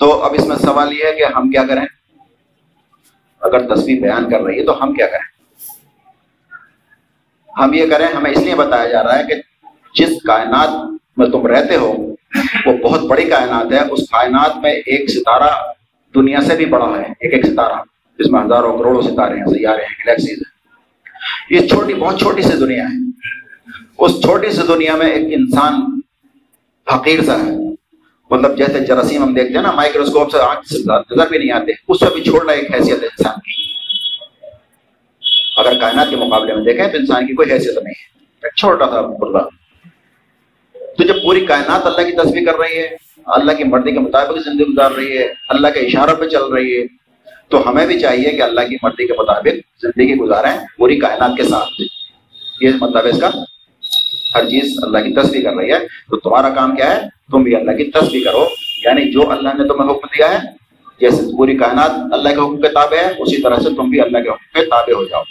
تو 0.00 0.22
اب 0.22 0.34
اس 0.34 0.46
میں 0.46 0.56
سوال 0.56 0.92
یہ 0.92 1.04
ہے 1.04 1.12
کہ 1.12 1.24
ہم 1.36 1.50
کیا 1.50 1.62
کریں؟ 1.68 1.86
اگر 3.40 3.74
تصویر 3.74 4.00
بیان 4.00 4.30
کر 4.30 4.40
رہی 4.40 4.60
ہے 4.60 4.64
تو 4.64 4.82
ہم 4.82 4.92
کیا 4.92 5.06
کریں؟ 5.06 5.33
ہم 7.58 7.72
یہ 7.72 7.86
کریں، 7.86 8.06
ہمیں 8.16 8.30
اس 8.30 8.38
لیے 8.38 8.54
بتایا 8.54 8.88
جا 8.88 9.02
رہا 9.02 9.18
ہے 9.18 9.24
کہ 9.24 9.34
جس 9.94 10.22
کائنات 10.26 10.68
میں 11.16 11.26
تم 11.26 11.46
رہتے 11.46 11.76
ہو، 11.76 12.14
وہ 12.66 12.72
بہت 12.72 13.00
بڑی 13.00 13.24
کائنات 13.24 13.72
ہے۔ 13.72 13.78
اس 13.90 14.00
کائنات 14.10 14.56
میں 14.56 14.72
ایک 14.72 15.10
ستارہ 15.10 15.50
دنیا 16.14 16.40
سے 16.40 16.56
بھی 16.56 16.64
بڑا 16.64 16.86
ہے۔ 16.86 17.12
ایک 17.20 17.34
ایک 17.34 17.46
ستارہ۔ 17.46 17.82
جس 18.18 18.30
میں 18.30 18.40
ہزاروں 18.40 18.78
کروڑوں 18.78 19.02
ستارے 19.02 19.38
ہیں، 19.38 19.46
سیارے 19.46 19.82
ہیں، 19.82 20.04
گلیکسیز 20.06 20.38
ہیں۔ 20.38 20.54
یہ 21.50 21.68
چھوٹی، 21.68 21.94
بہت 21.94 22.18
چھوٹی 22.18 22.42
سی 22.42 22.56
دنیا 22.58 22.84
ہے۔ 22.84 23.10
اس 23.98 24.10
چھوٹی 24.22 24.50
سی 24.50 24.62
دنیا 24.68 24.96
میں 24.96 25.06
ایک 25.06 25.26
انسان 25.30 26.00
حقیر 26.94 27.22
سا 27.22 27.38
ہے۔ 27.38 27.50
مطلب 28.30 28.58
جیسے 28.58 28.80
جراثیم 28.80 29.22
ہم 29.22 29.34
دیکھتے 29.34 29.54
ہیں 29.54 29.62
نا، 29.62 29.70
مائکروسکوپ 29.70 30.30
سے 30.30 30.38
آنکھ 30.38 30.68
سے 30.68 30.78
نظر 30.78 31.28
بھی 31.28 31.38
نہیں 31.38 31.52
آتے، 31.52 31.72
اس 31.88 32.00
سے 32.00 32.06
بھی 32.14 32.22
چھوڑنا 32.22 32.52
ایک 32.52 32.74
حیثیت 32.74 33.02
ہے 33.02 33.06
انسان 33.06 33.34
کی۔ 33.34 33.73
اگر 35.56 35.78
کائنات 35.80 36.06
کے 36.10 36.16
مقابلے 36.16 36.54
میں 36.54 36.64
دیکھیں 36.64 36.88
تو 36.88 36.98
انسان 36.98 37.26
کی 37.26 37.34
کوئی 37.34 37.52
حیثیت 37.52 37.74
نہیں 37.74 37.94
ہے۔ 37.98 38.24
ایک 38.42 38.54
چھوٹا 38.54 38.86
سا 38.90 39.00
برلا 39.00 39.38
تو 40.72 41.04
جب 41.04 41.14
پوری 41.22 41.46
کائنات 41.46 41.86
اللہ 41.86 42.10
کی 42.10 42.12
تصویر 42.12 42.52
کر 42.52 42.58
رہی 42.58 42.78
ہے، 42.78 42.88
اللہ 43.26 43.52
کی 43.52 43.64
مرضی 43.64 43.92
کے 43.92 43.98
مطابق 43.98 44.38
زندگی 44.38 44.66
گزار 44.66 44.90
رہی 44.90 45.18
ہے، 45.18 45.26
اللہ 45.48 45.68
کے 45.68 45.80
اشاروں 45.80 46.16
پہ 46.16 46.28
چل 46.28 46.44
رہی 46.44 46.80
ہے، 46.80 46.84
تو 47.48 47.70
ہمیں 47.70 47.86
بھی 47.86 48.00
چاہیے 48.00 48.30
کہ 48.30 48.42
اللہ 48.42 48.60
کی 48.60 48.76
مرضی 48.82 49.06
کے 49.06 49.12
مطابق 49.18 49.82
زندگی 49.82 50.14
گزاریں 50.14 50.58
پوری 50.78 50.98
کائنات 50.98 51.30
کے 51.36 51.42
ساتھ۔ 51.42 51.82
یہ 52.60 52.70
مطلب 52.80 53.06
اس 53.06 53.20
کا۔ 53.20 53.30
ہر 54.34 54.48
چیز 54.48 54.78
اللہ 54.82 54.98
کی 54.98 55.14
تصویر 55.14 55.42
کر 55.44 55.56
رہی 55.56 55.72
ہے۔ 55.72 55.78
تو 55.78 56.16
تمہارا 56.16 56.54
کام 56.54 56.76
کیا 56.76 56.96
ہے؟ 56.96 57.00
تم 57.30 57.42
بھی 57.42 57.56
اللہ 57.56 57.70
کی 57.70 57.84
تصویر 57.84 58.24
کرو۔ 58.24 58.48
یعنی 58.84 59.12
جو 59.12 59.30
اللہ 59.30 59.48
نے 59.48 59.68
تمہیں 59.68 59.90
حکم 59.90 60.06
دیا 60.06 60.34
ہے، 60.34 60.48
جیسے 61.00 61.36
پوری 61.36 61.56
کائنات 61.56 61.90
اللہ 62.12 62.28
کے 62.28 62.34
حکم 62.34 62.60
کے 62.60 62.68
تابع 62.68 62.96
ہے، 62.96 63.12
اسی 63.18 63.42
طرح 63.42 63.56
سے 63.56 63.76
تم 63.76 63.90
بھی 63.90 64.00
اللہ 64.00 64.18
کے 64.18 64.28
حکم 64.28 64.60
کے 64.60 64.66
تابع 64.66 64.94
ہو 64.94 65.04
جاؤ۔ 65.04 65.22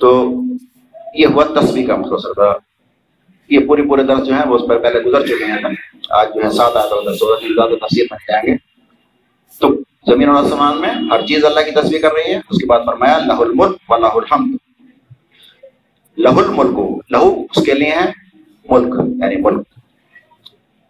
تو 0.00 0.34
یہ 1.14 1.26
ہوا 1.26 1.44
تصویر 1.44 1.86
کا 1.86 1.96
مختصر 1.96 2.32
تھا 2.34 2.54
یہ 3.48 3.66
پوری 3.66 3.82
پورے 3.82 4.02
درس 4.02 4.26
جو 4.26 4.34
ہیں 4.34 4.46
وہ 4.46 4.54
اس 4.54 4.62
پر 4.68 4.78
پہلے 4.78 5.00
گزر 5.00 5.26
چکے 5.26 5.44
ہیں۔ 5.44 5.58
آج 6.10 6.28
جو 6.34 6.44
ہے 6.44 6.50
سات 6.50 6.76
آتا 6.76 7.12
زیادہ 7.14 7.74
تفصیل 7.74 8.06
بن 8.10 8.16
جائیں 8.28 8.46
گے۔ 8.46 8.56
تو 9.60 9.68
زمین 10.06 10.28
اور 10.28 10.44
آسمان 10.44 10.80
میں 10.80 10.88
ہر 10.88 11.26
چیز 11.26 11.44
اللہ 11.44 11.60
کی 11.60 11.70
تصویر 11.70 12.00
کر 12.00 12.08
رہی 12.12 12.32
ہے۔ 12.32 12.36
اس 12.36 12.58
کے 12.58 12.66
بعد 12.66 12.80
فرمایا 12.86 13.18
لہ 13.18 13.32
الملک 13.32 13.76
و 13.88 13.96
لہ 13.96 14.06
الحمد۔ 14.06 14.56
لہ 16.18 16.28
الملک، 16.28 17.02
لہو 17.10 17.46
اس 17.56 17.64
کے 17.64 17.72
لیے 17.72 17.90
ہے 17.90 18.10
ملک 18.70 18.94
یعنی 19.22 19.36
ملک۔ 19.36 19.68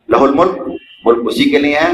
لہ 0.08 0.16
الملک، 0.16 0.58
ملک 1.04 1.26
اسی 1.26 1.50
کے 1.50 1.58
لیے 1.58 1.74
ہے، 1.74 1.92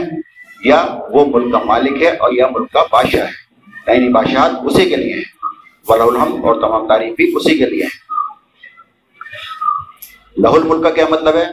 یا 0.65 0.87
وہ 1.11 1.25
ملک 1.27 1.53
کا 1.53 1.59
مالک 1.65 2.03
ہے 2.03 2.11
اور 2.11 2.33
یا 2.33 2.47
ملک 2.51 2.73
کا 2.73 2.83
بادشاہ 2.93 3.27
ہے۔ 3.27 3.47
یعنی 3.95 4.09
بادشاہت 4.09 4.51
اسی 4.65 4.89
کے 4.89 4.97
لیے 4.97 5.15
ہے 5.15 5.36
ولا 5.89 6.05
الحمد 6.05 6.45
اور 6.45 6.55
تمام 6.55 6.89
تعریف 6.89 7.17
بھی 7.17 7.33
اسی 7.37 7.59
کے 7.59 7.67
لیے 7.67 7.85
ہے 7.85 8.07
لہ 10.39 10.49
الملک 10.49 10.83
کا 10.83 10.91
کیا 10.91 11.05
مطلب 11.11 11.35
ہے؟ 11.37 11.47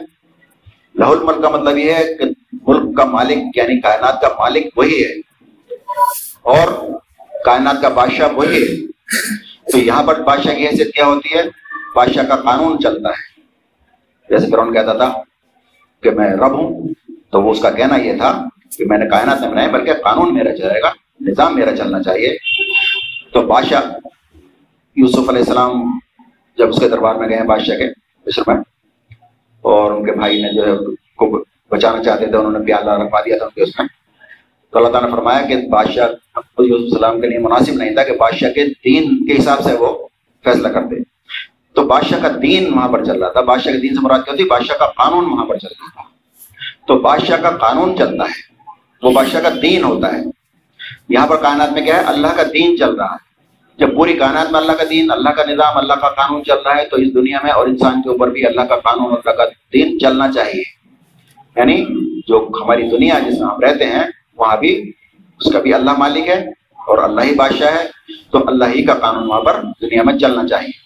لہ 0.94 1.04
الملک 1.04 1.42
کا 1.42 1.48
مطلب 1.48 1.78
یہ 1.78 1.92
ہے 1.92 2.14
کہ 2.14 2.24
ملک 2.66 2.96
کا 2.96 3.04
مالک 3.04 3.56
یعنی 3.56 3.80
کائنات 3.80 4.20
کا 4.20 4.28
مالک 4.38 4.66
وہی 4.76 5.04
ہے 5.04 5.12
اور 6.42 6.68
کائنات 7.44 7.82
کا 7.82 7.88
بادشاہ 7.88 8.28
وہی 8.28 8.62
ہے۔ 8.62 8.86
تو 9.72 9.78
یہاں 9.78 10.02
پر 10.02 10.22
بادشاہ 10.22 10.54
کی 10.54 10.66
حیثیت 10.66 10.94
کیا 10.94 11.06
ہوتی 11.06 11.34
ہے؟ 11.34 11.42
بادشاہ 11.94 12.24
کا 12.24 12.36
قانون 12.36 12.78
چلتا 12.82 13.08
ہے۔ 13.08 13.40
جیسے 14.28 14.46
فرون 14.50 14.74
کہتا 14.74 14.92
تھا 14.92 15.12
کہ 16.02 16.10
میں 16.10 16.30
رب 16.30 16.52
ہوں، 16.52 16.88
تو 17.30 17.42
وہ 17.42 17.50
اس 17.50 17.60
کا 17.60 17.70
کہنا 17.70 17.96
یہ 17.96 18.12
تھا 18.16 18.44
کہ 18.78 18.84
میں 18.86 18.98
نے 18.98 19.06
کائنات 19.08 19.40
میں 19.40 19.48
بنایا، 19.48 19.68
بلکہ 19.68 19.92
قانون 19.92 20.34
میرا 20.34 20.56
چلے 20.56 20.82
گا، 20.82 20.92
نظام 21.20 21.54
میرا 21.54 21.76
چلنا 21.76 22.02
چاہیے۔ 22.02 22.36
تو 23.32 23.42
بادشاہ 23.42 23.80
یوسف 24.96 25.28
علیہ 25.28 25.38
السلام 25.38 25.98
جب 26.58 26.68
اس 26.68 26.80
کے 26.80 26.88
دربار 26.88 27.14
میں 27.14 27.28
گئے 27.28 27.36
ہیں، 27.36 27.44
بادشاہ 27.44 27.76
کے 27.76 27.84
مصر 28.26 28.42
میں، 28.46 28.56
اور 29.60 29.92
ان 29.92 30.04
کے 30.04 30.12
بھائی 30.12 30.42
نے 30.42 30.52
جو 30.52 30.66
ہے 30.66 30.94
کو 31.16 31.44
بچانا 31.70 32.02
چاہتے 32.02 32.26
تھے، 32.26 32.36
انہوں 32.36 32.52
نے 32.52 32.58
پیالہ 32.58 32.90
رکھوا 32.90 33.20
دیا 33.20 33.38
تھا 33.38 33.46
ان 33.46 33.52
کے 33.54 33.62
اس 33.62 33.78
میں۔ 33.78 33.88
تو 34.70 34.78
اللہ 34.78 34.88
تعالیٰ 34.88 35.10
نے 35.10 35.16
فرمایا 35.16 35.46
کہ 35.46 35.68
بادشاہ 35.68 36.08
یوسف 36.58 36.82
السلام 36.82 37.20
کے 37.20 37.26
لیے 37.26 37.38
مناسب 37.38 37.72
نہیں 37.72 37.94
تھا 37.94 38.04
کہ 38.04 38.16
بادشاہ 38.16 38.50
کے 38.50 38.66
دین 38.66 39.26
کے 39.26 39.42
حساب 39.42 39.60
سے 39.60 39.72
وہ 39.72 40.08
فیصلہ 40.44 40.68
کرتے۔ 40.68 41.02
تو 41.72 41.84
بادشاہ 41.84 42.18
کا 42.22 42.28
دین 42.42 42.74
وہاں 42.74 42.88
پر 42.88 43.04
چل 43.04 43.22
رہا 43.22 43.32
تھا۔ 43.32 43.40
بادشاہ 43.40 43.72
کے 43.72 43.78
دین 43.78 43.94
سے 43.94 44.00
مراد 44.02 44.18
کیا 44.18 44.32
ہوتی 44.32 44.44
بادشاہ 44.44 44.76
کا 44.76 44.86
قانون 44.86 45.24
وہاں 45.24 45.44
پر 45.44 45.56
چل 45.58 45.68
رہا 45.68 45.90
تھا۔ 45.90 46.02
تو 46.86 46.98
بادشاہ 46.98 47.36
کا 47.36 47.50
قانون 47.50 47.96
چلتا 47.96 48.24
ہے، 48.24 48.54
وہ 49.02 49.12
بادشاہ 49.12 49.42
کا 49.42 49.48
دین 49.62 49.84
ہوتا 49.84 50.12
ہے۔ 50.12 50.18
یہاں 51.08 51.26
پر 51.26 51.36
کائنات 51.36 51.72
میں 51.72 51.84
کیا 51.84 51.96
ہے؟ 51.96 52.00
اللہ 52.00 52.26
کا 52.26 52.42
دین 52.42 52.76
چل 52.78 52.94
رہا 52.94 53.12
ہے۔ 53.12 53.23
جب 53.78 53.94
پوری 53.94 54.12
کائنات 54.12 54.52
میں 54.52 54.60
اللہ 54.60 54.72
کا 54.72 54.84
دین، 54.90 55.10
اللہ 55.10 55.30
کا 55.30 55.44
نظام، 55.44 55.78
اللہ 55.78 55.92
کا 55.92 56.08
قانون 56.08 56.44
چل 56.44 56.56
رہا 56.64 56.76
ہے 56.76 56.86
تو 56.86 56.96
اس 56.96 57.14
دنیا 57.14 57.38
میں 57.42 57.50
اور 57.50 57.66
انسان 57.66 58.02
کے 58.02 58.08
اوپر 58.08 58.30
بھی 58.30 58.46
اللہ 58.46 58.60
کا 58.60 58.76
قانون 58.76 59.12
اللہ 59.12 59.30
کا 59.30 59.44
دین 59.72 59.98
چلنا 59.98 60.32
چاہیے۔ 60.32 60.62
یعنی 61.56 61.84
جو 62.28 62.48
ہماری 62.64 62.88
دنیا 62.88 63.18
جس 63.18 63.40
میں 63.40 63.48
ہم 63.48 63.60
رہتے 63.60 63.84
ہیں، 63.84 64.02
وہاں 64.38 64.56
بھی 64.56 64.92
اس 65.40 65.52
کا 65.52 65.60
بھی 65.60 65.74
اللہ 65.74 65.90
مالک 65.98 66.28
ہے 66.28 66.48
اور 66.86 66.98
اللہ 66.98 67.20
ہی 67.20 67.34
بادشاہ 67.34 67.74
ہے، 67.74 67.84
تو 68.30 68.38
اللہ 68.46 68.64
ہی 68.64 68.82
کا 68.82 68.94
قانون 68.94 69.28
وہاں 69.28 69.40
پر 69.40 69.62
دنیا 69.82 70.02
میں 70.02 70.18
چلنا 70.18 70.48
چاہیے۔ 70.48 70.84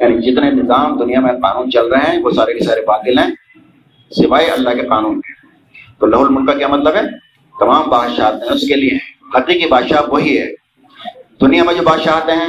یعنی 0.00 0.18
جتنے 0.18 0.50
نظام 0.50 0.96
دنیا 0.98 1.20
میں 1.20 1.32
قانون 1.32 1.70
چل 1.70 1.86
رہے 1.86 2.12
ہیں، 2.12 2.22
وہ 2.22 2.30
سارے 2.30 2.58
کے 2.58 2.64
سارے 2.64 2.80
باطل 2.80 3.18
ہیں، 3.18 3.30
سوائے 4.10 4.46
اللہ 4.46 4.70
کے 4.70 4.86
قانون 4.86 5.20
کے۔ 5.20 5.46
تو 6.00 6.06
لہ 6.06 6.16
الملک 6.16 6.46
کا 6.46 6.58
کیا 6.58 6.68
مطلب 6.68 6.94
ہے؟ 6.94 7.02
تمام 7.60 7.90
بادشاہت 7.90 8.34
ہیں 8.34 8.50
اس 8.50 8.68
کے 8.68 8.74
لیے 8.74 8.98
حقیقی 9.34 9.66
بادشاہ 9.66 10.02
وہی 10.08 10.38
ہے۔ 10.38 10.59
دنیا 11.40 11.64
میں 11.64 11.74
جو 11.74 11.82
بادشاہت 11.82 12.28
ہیں، 12.28 12.48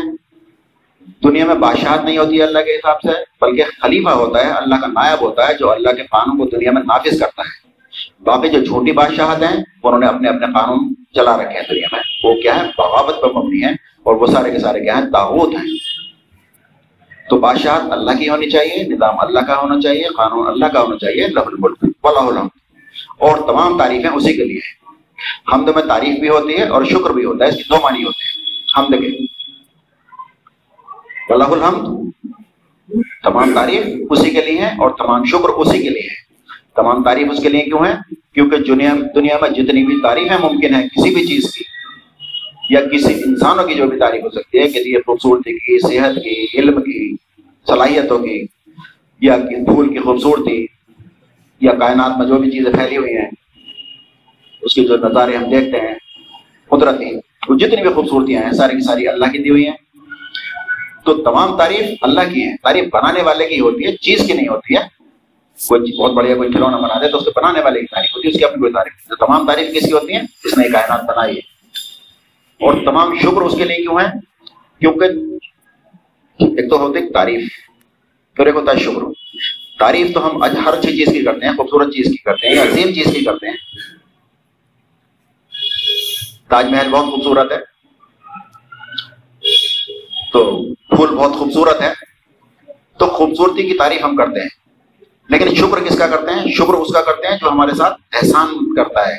دنیا 1.24 1.46
میں 1.46 1.56
بادشاہت 1.56 2.06
نہیں 2.06 2.18
ہوتی 2.18 2.42
اللہ 2.42 2.60
کے 2.60 2.76
حساب 2.76 3.02
سے، 3.02 3.12
بلکہ 3.42 3.64
خلیفہ 3.82 4.10
ہوتا 4.10 4.46
ہے، 4.46 4.52
اللہ 4.52 4.76
کا 4.76 4.88
نائب 4.88 5.22
ہوتا 5.22 5.48
ہے 5.48 5.54
جو 5.54 5.72
اللہ 5.72 5.90
کے 5.90 6.04
قانون 6.04 6.38
کو 6.38 6.58
دنیا 6.58 6.72
میں 6.72 6.82
نافذ 6.82 7.20
کرتا 7.20 7.42
ہے۔ 7.42 7.72
باقی 8.24 8.50
جو 8.50 8.64
جھوٹی 8.64 8.92
بادشاہت 8.92 9.44
ہیں 9.44 9.64
انہوں 9.84 10.00
نے 10.00 10.06
اپنے 10.06 10.30
اپنے 10.30 10.46
قانون 10.46 10.94
چلا 11.16 11.38
رکھے 11.38 11.54
ہیں 11.54 11.62
دنیا 11.70 11.88
میں۔ 11.92 12.00
وہ 12.24 12.42
کیا 12.42 12.56
ہے 12.56 12.62
بغاوت 12.78 13.22
پر 13.22 13.32
مبنی 13.32 13.64
ہے 13.64 13.72
اور 14.04 14.16
وہ 14.16 14.28
سارے 14.28 14.52
کے 14.52 14.60
سارے 14.60 14.80
کیا 14.80 14.98
ہیں؟ 14.98 15.06
تاغوت 15.06 15.54
ہیں۔ 15.54 15.64
تو 17.30 17.38
بادشاہت 17.38 17.92
اللہ 17.92 18.12
کی 18.12 18.30
ہونی 18.30 18.50
چاہیے، 18.50 18.84
نظام 18.84 19.16
اللہ 19.20 19.40
کا 19.40 19.58
ہونا 19.58 19.82
چاہیے، 19.82 20.04
قانون 20.04 20.48
اللہ 20.48 20.66
کا 20.66 20.82
ہونا 20.82 20.98
چاہیے 20.98 21.28
لہ 21.28 21.40
الملک 21.40 21.78
الحمد۔ 22.04 22.50
اور 23.18 23.38
تمام 23.38 23.78
تعریفیں 23.78 24.10
اسی 24.10 24.34
کے 24.34 24.44
لیے 24.44 24.60
حمد 25.54 25.70
میں 25.76 25.84
تعریف 25.84 26.20
بھی 26.20 26.30
ہوتی 26.30 26.58
ہے 26.58 26.68
اور 26.68 26.84
شکر 26.84 27.10
بھی 27.10 27.26
ہوتا 27.26 27.44
ہے، 27.46 27.50
اس 27.50 27.56
کی 27.56 27.64
دو 27.70 27.78
معنی 27.84 28.04
ہوتے 28.04 28.24
ہیں۔ 28.24 28.41
حمد 28.78 28.90
کے 28.90 29.08
اللہ 31.34 31.44
الحمد۔ 31.44 31.86
تمام 33.24 33.54
تعریف 33.54 33.86
اسی 34.10 34.30
کے 34.30 34.42
لیے 34.42 34.58
ہے 34.58 34.68
اور 34.68 34.90
تمام 34.90 35.24
شکر 35.24 35.50
اسی 35.50 35.84
کے 35.84 35.90
لیے 35.90 36.02
ہے۔ 36.02 36.20
تمام 36.76 37.04
تعریف 37.04 37.28
اس 37.32 37.44
کے 37.44 37.50
لیے 37.50 37.62
کیوں 37.62 37.86
ہے؟ 37.86 37.94
کیونکہ 38.34 38.58
دنیا 38.58 38.94
دنیا 39.16 39.38
میں 39.42 39.50
جتنی 39.50 39.86
بھی 39.86 40.02
تعریفیں 40.02 40.38
ممکن 40.42 40.76
ہے 40.76 40.84
کسی 40.84 41.14
بھی 41.16 41.26
چیز 41.26 41.54
کی 41.54 41.64
یا 42.70 42.80
کسی 42.82 43.14
انسانوں 43.14 43.68
کی 43.68 43.74
جو 43.74 43.88
بھی 43.88 44.00
تعریف 44.00 44.24
ہو 44.24 44.30
سکتی 44.30 44.60
ہے، 44.60 44.68
کہ 44.68 44.80
یہ 44.86 44.98
خوبصورتی 45.06 45.54
کی، 45.54 45.80
صحت 45.88 46.16
کی، 46.16 46.60
علم 46.60 46.82
کی، 46.82 47.16
صلاحیتوں 47.68 48.20
کی، 48.20 48.46
یا 49.22 49.38
پھول 49.38 49.94
کی 49.94 50.00
خوبصورتی، 50.00 50.66
یا 51.62 51.74
کائنات 51.74 52.18
میں 52.18 52.28
جو 52.28 52.38
بھی 52.38 52.52
چیزیں 52.52 52.72
پھیلی 52.74 52.98
ہوئی 52.98 53.16
ہیں، 53.16 53.30
اس 54.62 54.74
کے 54.74 54.84
جو 54.84 54.98
نظارے 54.98 55.36
ہم 55.36 55.50
دیکھتے 55.50 55.88
ہیں، 55.88 55.96
قدرتی 56.68 57.06
وہ 57.48 57.56
جتنی 57.56 57.82
بھی 57.82 57.94
خوبصورتیاں 57.94 58.44
ہیں، 58.44 58.52
ساری 58.52 58.74
کی 58.74 58.86
ساری 58.86 59.08
اللہ 59.08 59.26
کی 59.26 59.38
دی 59.38 59.50
ہوئی 59.50 59.68
ہیں۔ 59.68 59.78
تو 61.06 61.24
تمام 61.24 61.58
تعریف 61.58 61.86
اللہ 62.02 62.20
کی 62.34 62.42
ہیں۔ 62.42 62.58
تعریف 62.64 62.86
بنانے 62.94 63.22
والے 63.22 63.48
کی 63.48 63.60
ہوتی 63.60 63.86
ہے، 63.86 63.98
چیز 63.98 64.24
کی 64.28 64.34
نہیں 64.34 64.48
ہوتی 64.48 64.76
ہے۔ 64.76 65.02
کوئی 65.68 65.98
بہت 65.98 66.14
بڑھیا 66.14 66.36
کوئی 66.36 66.52
کھلونا 66.52 66.78
بنا 66.78 67.00
دے 67.02 67.08
تو 67.08 67.18
اس 67.18 67.26
کے 67.26 67.32
بنانے 67.36 67.60
والے 67.60 67.80
کی 67.80 67.86
تعریف 67.86 68.16
ہوتی 68.16 68.28
ہے، 68.28 68.32
اس 68.32 68.40
کی 68.40 68.46
اپنی 68.46 68.62
کوئی 68.62 68.74
تعریف 68.74 69.08
تو 69.08 69.16
تمام 69.16 69.48
تعریف 69.48 69.76
کس 69.76 69.86
کی 69.86 69.92
ہوتی 69.92 70.14
ہیں؟ 70.14 70.22
جس 70.22 70.58
نے 70.58 70.70
کائنات 70.74 71.04
بنائی 71.04 71.36
ہے۔ 71.36 71.42
اور 72.66 72.74
تمام 72.86 73.20
شکر 73.20 73.42
اس 73.42 73.56
کے 73.58 73.64
لیے 73.64 73.76
کیوں 73.76 74.00
ہے 74.00 74.06
کیونکہ 74.80 75.06
ایک 76.44 76.70
تو 76.70 76.78
ہوتی 76.78 77.12
تعریف، 77.14 77.42
پھر 78.36 78.46
ایک 78.46 78.56
ہوتا 78.56 78.72
ہے 78.72 78.80
شکر۔ 78.80 79.02
تعریف 79.80 80.14
تو 80.14 80.30
ہم 80.30 80.44
ہر 80.44 80.74
اچھی 80.74 80.98
چیز 80.98 81.14
کی 81.14 81.24
کرتے 81.24 81.46
ہیں، 81.46 81.54
خوبصورت 81.58 81.88
چیز 81.88 82.06
کی 82.06 82.18
کرتے 82.18 82.50
ہیں، 82.50 82.62
عظیم 82.62 82.94
چیز 82.94 83.14
کی 83.14 83.26
کرتے 83.26 83.48
ہیں۔ 83.50 83.58
تاج 86.52 86.66
محل 86.66 86.90
بہت 86.90 87.06
خوبصورت 87.06 87.52
ہے۔ 87.52 87.58
تو 90.34 90.74
پھول 90.74 91.16
بہت 91.16 91.34
خوبصورت 91.34 91.82
ہے 91.82 91.94
تو 92.98 93.06
خوبصورتی 93.06 93.64
کی 93.64 93.78
تعریف 93.78 94.04
ہم 94.04 94.16
کرتے 94.16 94.42
ہیں۔ 94.42 94.50
لیکن 95.30 95.56
شکر 95.56 95.84
کس 95.84 95.98
کا 95.98 96.08
کرتے 96.08 96.32
ہیں؟ 96.34 96.52
شکر 96.52 96.74
اس 96.74 96.94
کا 96.94 97.02
کرتے 97.02 97.28
ہیں 97.28 97.38
جو 97.38 97.50
ہمارے 97.50 97.76
ساتھ 97.76 98.02
احسان 98.14 98.76
کرتا 98.76 99.08
ہے۔ 99.08 99.18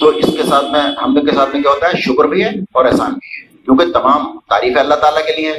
تو 0.00 0.08
اس 0.08 0.24
کے 0.24 0.42
ساتھ 0.48 0.64
میں، 0.64 0.80
ہم 0.80 1.26
کے 1.26 1.34
ساتھ 1.34 1.50
میں 1.54 1.62
کیا 1.62 1.70
ہوتا 1.70 1.86
ہے؟ 1.86 2.00
شکر 2.00 2.24
بھی 2.24 2.44
ہے 2.44 2.48
اور 2.48 2.84
احسان 2.84 3.12
بھی 3.12 3.42
ہے۔ 3.42 3.48
کیونکہ 3.64 3.92
تمام 3.92 4.38
تعریف 4.48 4.78
اللہ 4.78 4.94
تعالیٰ 4.94 5.26
کے 5.26 5.36
لیے 5.36 5.54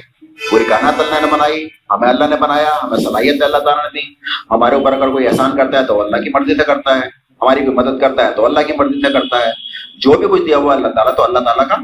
پوری 0.52 0.64
کائنات 0.64 0.94
اللہ 1.00 1.26
نے 1.26 1.32
بنائی، 1.32 1.68
ہمیں 1.92 2.10
اللہ 2.10 2.26
نے 2.26 2.36
بنایا، 2.36 2.70
ہمیں 2.84 2.98
صلاحیت 2.98 3.44
اللہ 3.44 3.58
تعالیٰ 3.58 3.84
نے 3.84 4.02
دی۔ 4.02 4.14
ہمارے 4.52 4.76
اوپر 4.76 4.94
اگر 4.94 5.10
کوئی 5.10 5.28
احسان 5.28 5.58
کرتا 5.58 5.80
ہے 5.80 5.86
تو 5.86 6.02
اللہ 6.02 6.18
کی 6.18 6.30
مرضی 6.30 6.58
سے 6.58 6.64
کرتا 6.64 6.96
ہے۔ 6.96 7.29
ہماری 7.42 7.60
کوئی 7.60 7.78
مدد 7.78 8.02
کرتا 8.02 8.28
ہے 8.28 8.34
تو 8.34 8.46
اللہ 8.46 8.60
کی 8.60 8.74
مرضی 8.74 9.02
سے 9.02 9.14
کرتا 9.14 9.40
ہے۔ 9.40 9.52
جو 9.98 10.12
بھی 10.18 10.28
کچھ 10.28 10.42
دیا 10.42 10.58
ہوا 10.58 10.76
اللہ 10.76 10.88
تعالیٰ 10.88 11.16
تو 11.16 11.24
اللہ 11.24 11.40
تعالیٰ 11.40 11.68
کا 11.68 11.76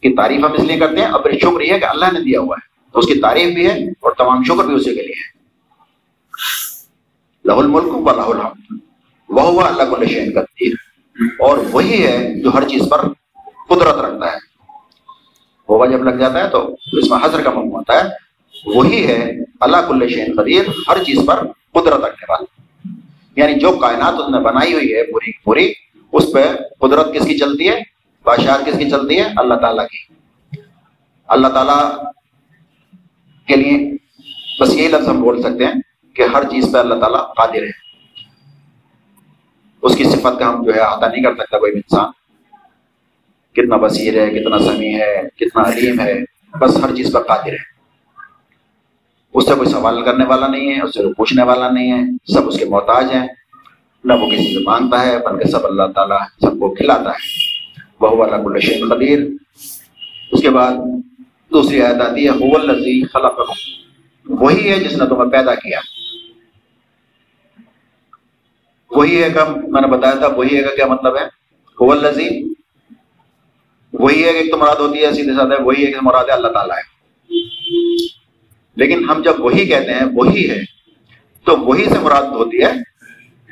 کی 0.00 0.16
تعریف 0.16 0.44
ہم 0.44 0.52
اس 0.52 0.60
لیے 0.60 0.78
کرتے 0.78 0.96
ہیں۔ 0.96 1.08
اب 1.08 1.20
شکر 1.42 1.60
یہ 1.60 1.78
کہ 1.78 1.84
اللہ 1.84 2.04
نے 2.12 2.20
دیا 2.20 2.40
ہوا 2.40 2.56
ہے۔ 2.62 2.76
تو 2.92 2.98
اس 2.98 3.06
کی 3.06 3.20
تعریف 3.20 3.54
بھی 3.54 3.70
ہے 3.70 3.88
اور 3.88 4.12
تمام 4.12 4.42
شکر 4.42 4.64
بھی 4.64 4.74
اسی 4.74 4.94
کے 4.94 5.02
لیے 5.02 5.12
ہے۔ 5.12 5.36
لہ 7.44 7.52
الملک 7.52 7.96
و 7.96 8.12
لہ 8.16 8.20
الحمد۔ 8.20 8.78
وہ 9.28 9.42
ہوا 9.42 9.68
اللہ 9.68 9.82
کو 9.82 9.96
نشین 10.02 10.32
کرتی 10.32 10.66
ہے 10.66 10.72
اور 11.24 11.58
وہی 11.70 12.06
ہے 12.06 12.42
جو 12.42 12.50
ہر 12.54 12.68
چیز 12.68 12.82
پر 12.90 13.00
قدرت 13.68 13.96
رکھتا 13.96 14.32
ہے۔ 14.32 14.36
ہوگا 15.68 15.86
جب 15.86 16.04
لگ 16.04 16.10
جاتا 16.10 16.44
ہے 16.44 16.48
تو 16.48 16.76
اس 16.92 17.10
میں 17.10 17.18
حضر 17.24 17.42
کا 17.42 17.50
مفہوم 17.50 17.72
ہوتا 17.72 18.04
ہے۔ 18.04 18.08
وہی 18.66 19.06
ہے 19.06 19.30
اللہ 19.60 19.76
کل 19.76 20.08
شین 20.08 20.34
قدیر۔ 20.36 20.62
ہر 20.88 21.02
چیز 21.04 21.18
پر 21.26 21.34
قدرت 21.72 22.04
رکھنے 22.04 22.26
والا۔ 22.28 22.65
یعنی 23.36 23.54
جو 23.54 23.72
کائنات 23.72 24.14
اس 24.14 24.30
نے 24.30 24.40
بنائی 24.40 24.72
ہوئی 24.72 24.94
ہے 24.94 25.02
پوری 25.02 25.32
پوری، 25.44 25.72
اس 26.12 26.24
پہ 26.34 26.44
قدرت 26.78 27.14
کس 27.14 27.26
کی 27.26 27.38
چلتی 27.38 27.68
ہے؟ 27.68 27.80
بادشاہ 28.24 28.62
کس 28.66 28.78
کی 28.78 28.90
چلتی 28.90 29.16
ہے؟ 29.16 29.24
اللہ 29.36 29.54
تعالیٰ 29.54 29.86
کی۔ 29.88 30.14
اللہ 31.26 31.48
تعالیٰ 31.48 31.90
کے 33.46 33.56
لیے 33.56 33.96
بس 34.60 34.74
یہی 34.74 34.88
لفظ 34.88 35.08
ہم 35.08 35.20
بول 35.20 35.42
سکتے 35.42 35.66
ہیں 35.66 35.74
کہ 36.14 36.22
ہر 36.34 36.44
چیز 36.44 36.72
پہ 36.72 36.78
اللہ 36.78 36.94
تعالیٰ 36.94 37.34
قادر 37.34 37.62
ہے۔ 37.62 37.86
اس 39.82 39.96
کی 39.96 40.04
صفت 40.04 40.38
کا 40.38 40.48
ہم 40.48 40.64
جو 40.64 40.74
ہے 40.74 40.80
احاطہ 40.80 41.06
نہیں 41.06 41.22
کر 41.22 41.34
سکتا 41.34 41.58
کوئی 41.58 41.72
بھی 41.72 41.80
انسان۔ 41.80 42.10
کتنا 43.52 43.76
بصیر 43.76 44.20
ہے، 44.20 44.38
کتنا 44.38 44.58
سمیع 44.58 44.98
ہے، 44.98 45.22
کتنا 45.36 45.62
علیم 45.62 46.00
ہے، 46.00 46.14
بس 46.58 46.76
ہر 46.82 46.96
چیز 46.96 47.12
پر 47.12 47.22
قادر 47.22 47.52
ہے۔ 47.52 47.75
اس 49.36 49.46
سے 49.46 49.54
کوئی 49.54 49.68
سوال 49.68 50.04
کرنے 50.04 50.24
والا 50.24 50.46
نہیں 50.46 50.70
ہے، 50.70 50.82
اس 50.82 50.94
سے 50.94 51.02
کوئی 51.02 51.14
پوچھنے 51.14 51.42
والا 51.42 51.70
نہیں 51.70 51.92
ہے۔ 51.92 52.32
سب 52.34 52.48
اس 52.48 52.58
کے 52.58 52.64
محتاج 52.64 53.04
ہیں۔ 53.14 53.26
نہ 54.04 54.12
وہ 54.12 54.30
کسی 54.30 54.54
سے 54.54 54.62
مانگتا 54.64 55.06
ہے، 55.06 55.18
بلکہ 55.18 55.48
سب 55.48 55.66
اللہ 55.66 55.82
تعالیٰ 55.94 56.18
سب 56.40 56.50
کو 56.50 56.74
کھلاتا 56.74 57.10
ہے۔ 57.10 57.46
وہ 58.00 58.24
اللہ 58.24 58.36
الشین 58.36 58.88
قدیر۔ 58.88 59.18
اس 60.32 60.42
کے 60.42 60.50
بعد 60.50 60.72
دوسری 61.52 61.82
آیت 61.82 62.00
آتی 62.00 62.28
ہے 62.28 63.04
خلق 63.06 63.40
وہی 64.28 64.70
ہے 64.70 64.80
جس 64.80 64.96
نے 64.96 65.06
تمہیں 65.06 65.30
پیدا 65.30 65.54
کیا۔ 65.54 65.80
وہی 68.90 69.22
ہے 69.22 69.30
کہ 69.30 69.50
میں 69.68 69.80
نے 69.80 69.86
بتایا 69.86 70.14
تھا، 70.14 70.26
وہی 70.26 70.56
ہے 70.56 70.62
کا 70.62 70.76
کیا 70.76 70.86
مطلب 70.86 71.16
ہے؟ 71.16 71.24
الزی 71.90 72.28
وہی 73.92 74.24
ہے 74.24 74.32
کہ 74.32 74.36
ایک 74.36 74.50
تو 74.50 74.58
مراد 74.58 74.76
ہوتی 74.76 75.04
ہے، 75.04 75.12
سیدھے 75.12 75.32
سادھے 75.34 75.62
وہی 75.62 75.86
ہے 75.86 75.92
کہ 75.92 75.98
مراد 76.02 76.24
ہے 76.24 76.32
اللہ 76.32 76.48
تعالیٰ 76.48 76.76
ہے۔ 76.76 76.96
لیکن 78.76 79.10
ہم 79.10 79.22
جب 79.22 79.34
وہی 79.38 79.66
کہتے 79.66 79.92
ہیں، 79.92 80.06
وہی 80.14 80.50
ہے، 80.50 80.60
تو 81.44 81.56
وہی 81.56 81.84
سے 81.84 81.98
مراد 81.98 82.22
ہوتی 82.22 82.64
ہے 82.64 82.72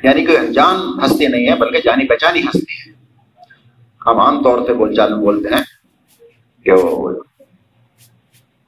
یعنی 0.03 0.25
کہ 0.25 0.37
جان 0.53 0.75
ہستی 1.05 1.27
نہیں 1.27 1.47
ہے، 1.47 1.55
بلکہ 1.55 1.79
جانی 1.79 2.07
پہچانی 2.07 2.41
ہستی 2.41 2.89
ہے۔ 2.89 2.93
ہم 4.07 4.19
عام 4.19 4.43
طور 4.43 4.59
سے 4.67 4.73
بول 4.73 4.95
چال 4.95 5.13
میں 5.13 5.19
بولتے 5.19 5.55
ہیں 5.55 5.63
کہ 6.63 6.71
وہ 6.71 7.13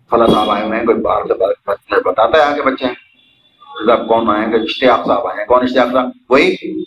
فلاں 0.10 0.28
صاحب 0.28 0.50
آئے 0.50 0.68
ہوئے 0.68 0.80
ہیں، 0.80 0.86
کوئی 0.86 0.98
باہر 0.98 1.26
سے 1.26 2.02
بتاتا 2.02 2.38
ہے 2.38 2.44
آگے 2.44 2.62
بچے۔ 2.62 2.86
کون 4.08 4.30
آئے 4.30 4.46
ہیں؟ 4.46 4.54
اشتیاق 4.54 5.08
صاحب 5.08 5.28
آئے 5.28 5.40
ہیں۔ 5.40 5.46
کون 5.46 5.64
اشتیاق 5.64 5.92
صاحب؟ 5.92 6.10
وہی۔ 6.30 6.82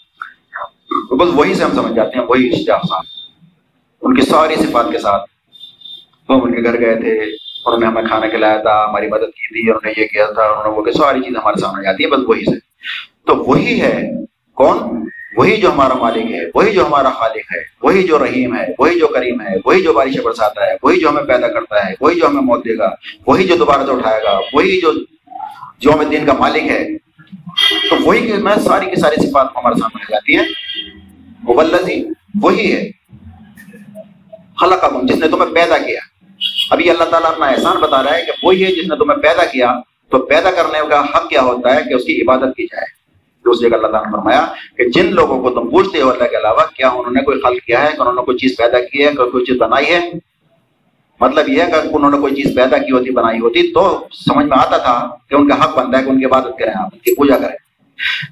بس 1.11 1.29
وہی 1.35 1.55
سے 1.55 1.65
ہم 1.65 1.73
سمجھ 1.73 1.93
جاتے 1.93 2.19
ہیں، 2.19 2.27
وہی 2.27 2.49
اشتیاق 2.49 2.87
صاحب۔ 2.89 3.03
ان 4.03 4.15
کی 4.15 4.23
ساری 4.23 4.55
صفات 4.57 4.87
کے 4.93 4.99
ساتھ۔ 4.99 5.31
ہم 6.29 6.43
ان 6.43 6.55
کے 6.55 6.65
گھر 6.65 6.81
گئے 6.81 6.95
تھے 6.95 7.37
انہوں 7.67 7.81
نے 7.81 7.87
ہمیں 7.87 8.03
کھانا 8.03 8.29
کھلایا 8.29 8.57
تھا، 8.57 8.87
ہماری 8.89 9.09
مدد 9.09 9.21
کی 9.21 9.49
تھی 9.49 9.71
انہوں 9.71 9.81
نے 9.85 10.01
یہ 10.01 10.07
کیا 10.07 10.27
تھا، 10.27 10.43
انہوں 10.43 10.65
نے 10.65 10.71
وہ 10.71 10.83
کہ 10.83 10.93
ساری 10.93 11.21
چیز 11.21 11.37
ہمارے 11.37 11.61
سامنے 11.61 11.83
جاتی 11.83 12.05
ہے، 12.05 12.09
بس 12.09 12.19
وہی 12.27 12.45
سے۔ 12.45 12.59
تو 13.27 13.37
وہی 13.37 13.83
ہے، 13.83 14.11
کون؟ 14.55 14.79
وہی 15.37 15.57
جو 15.57 15.73
ہمارا 15.73 15.95
مالک 15.95 16.33
ہے، 16.33 16.41
وہی 16.55 16.73
جو 16.73 16.87
ہمارا 16.87 17.11
خالق 17.11 17.37
ہے، 17.37 17.61
وہی 17.83 18.03
جو 18.03 18.19
رحیم 18.19 18.57
ہے، 18.57 18.67
وہی 18.79 18.99
جو 18.99 19.07
کریم 19.07 19.41
ہے، 19.41 19.57
وہی 19.65 19.83
جو 19.83 19.93
بارش 19.93 20.21
برساتا 20.21 20.67
ہے، 20.67 20.75
وہی 20.83 21.01
جو 21.01 21.09
ہمیں 21.09 21.23
پیدا 21.23 21.49
کرتا 21.49 21.87
ہے، 21.87 21.95
وہی 22.01 22.21
جو 22.21 22.27
ہمیں 22.27 22.43
موت 22.43 22.65
دے 22.65 22.79
گا، 22.79 22.91
وہی 23.27 23.45
جو 23.45 23.57
دوبارہ 23.57 23.87
سے 23.87 23.93
اٹھائے 23.93 24.23
گا، 24.23 24.39
وہی 24.53 24.81
جو 24.81 24.93
جو 25.79 25.95
ہمیں 25.95 26.07
دین 26.07 26.27
کا 26.27 26.33
مالک 26.33 26.63
ہے۔ 26.63 26.99
تو 27.91 27.97
وہی 28.05 28.33
میں 28.33 28.57
ساری 28.57 28.87
کی 28.87 28.97
ساری 28.97 29.27
صفات 29.27 29.47
ہمارے 29.57 29.81
سامنے 29.81 30.05
جاتی 30.11 30.37
ہے 30.37 30.43
وہی 32.43 32.73
ہے۔ 32.73 32.91
خلق 34.61 34.85
جس 35.03 35.17
نے 35.17 35.29
تمہیں 35.29 35.55
پیدا 35.55 35.79
کیا۔ 35.79 36.01
ابھی 36.71 36.91
اللہ 36.91 37.05
تعالیٰ 37.05 37.31
اپنا 37.31 37.47
احسان 37.47 37.77
بتا 37.77 38.03
رہا 38.03 38.17
ہے 38.17 38.23
کہ 38.23 38.33
وہی 38.43 38.65
ہے 38.65 38.73
جس 38.73 38.89
نے 38.89 38.97
تمہیں 38.97 39.19
پیدا 39.19 39.45
کیا، 39.45 39.81
تو 40.09 40.19
پیدا 40.19 40.51
کرنے 40.51 40.79
کا 40.91 41.05
حق 41.05 41.29
کیا 41.29 41.43
ہوتا 41.43 41.75
ہے 41.75 41.81
کہ 41.89 41.95
اس 41.95 42.05
کی 42.05 42.23
عبادت 42.23 42.57
کی 42.57 42.65
جائے۔ 42.65 42.87
دوسری 43.45 43.69
جگہ 43.69 43.77
اللہ 43.77 43.89
تعالیٰ 43.89 44.11
نے 44.11 44.17
فرمایا 44.17 44.47
کہ 44.77 44.89
جن 44.89 45.15
لوگوں 45.15 45.43
کو 45.43 45.51
تم 45.51 45.71
پوچھتے 45.71 46.01
ہو 46.01 46.11
اللہ 46.11 46.25
کے 46.25 46.37
علاوہ، 46.37 46.65
کیا 46.75 46.89
انہوں 46.89 47.13
نے 47.13 47.21
کوئی 47.21 47.41
خلق 47.41 47.67
کیا 47.67 47.83
ہے، 47.83 47.91
کہ 47.97 48.01
انہوں 48.01 48.15
نے 48.15 48.23
کوئی 48.23 48.39
چیز 48.39 48.57
پیدا 48.57 48.79
کی 48.81 49.05
ہے 49.05 49.13
کوئی 49.15 49.45
چیز 49.45 49.57
بنائی 49.57 49.87
ہے؟ 49.87 50.11
مطلب 51.21 51.49
یہ 51.49 51.63
ہے 51.63 51.71
کہ 51.71 51.89
انہوں 51.93 52.11
نے 52.11 52.19
کوئی 52.19 52.43
چیز 52.43 52.57
پیدا 52.57 52.79
کی 52.79 52.93
ہوتی، 52.93 53.11
بنائی 53.11 53.41
ہوتی، 53.41 53.73
تو 53.73 54.07
سمجھ 54.13 54.47
میں 54.47 54.59
آتا 54.61 54.77
تھا 54.77 55.09
کہ 55.29 55.35
ان 55.35 55.49
کا 55.49 55.65
حق 55.65 55.79
بنتا 55.79 55.99
ہے 55.99 56.05
کہ 56.05 56.11
ان 56.11 56.19
کی 56.19 56.25
عبادت 56.25 56.59
کریں 56.59 56.73
آپ، 56.75 56.89
ان 56.93 56.99
کی 56.99 57.15
پوجا 57.15 57.39
کریں۔ 57.39 57.57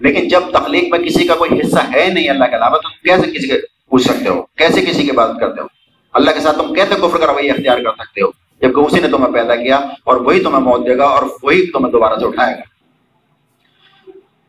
لیکن 0.01 0.29
جب 0.29 0.41
تخلیق 0.53 0.85
میں 0.91 0.99
کسی 0.99 1.27
کا 1.27 1.35
کوئی 1.35 1.61
حصہ 1.61 1.79
ہے 1.95 2.09
نہیں 2.09 2.29
اللہ 2.29 2.45
کے 2.45 2.57
علاوہ، 2.57 2.77
تو 2.77 2.89
کیسے 2.89 3.31
کسی 3.31 3.49
کے 3.49 3.59
پوچھ 3.89 4.03
سکتے 4.03 4.29
ہو؟ 4.29 4.43
کیسے 4.43 4.81
کسی 4.81 5.03
کی 5.03 5.11
عبادت 5.11 5.41
کرتے 5.41 5.61
ہو؟ 5.61 5.78
اللہ 6.19 6.31
کے 6.31 6.41
ساتھ 6.41 6.59
تم 6.59 6.75
کیسے 6.75 6.95
کفر 6.95 7.19
کا 7.19 7.27
رویہ 7.27 7.53
اختیار 7.53 7.79
کر 7.79 7.93
سکتے 7.93 8.23
ہو۔ 8.23 8.29
جبکہ 8.61 8.81
اسی 8.81 9.01
نے 9.01 9.09
تمہیں 9.09 9.33
پیدا 9.33 9.57
کیا 9.57 9.77
اور 9.77 10.17
وہی 10.17 10.43
تمہیں 10.43 10.61
موت 10.61 10.87
دے 10.87 10.99
گا 10.99 11.05
اور 11.05 11.23
وہی 11.43 11.71
تمہیں 11.71 11.93
دوبارہ 11.93 12.19
سے 12.19 12.27
اٹھائے 12.27 12.55
گا۔ 12.55 12.63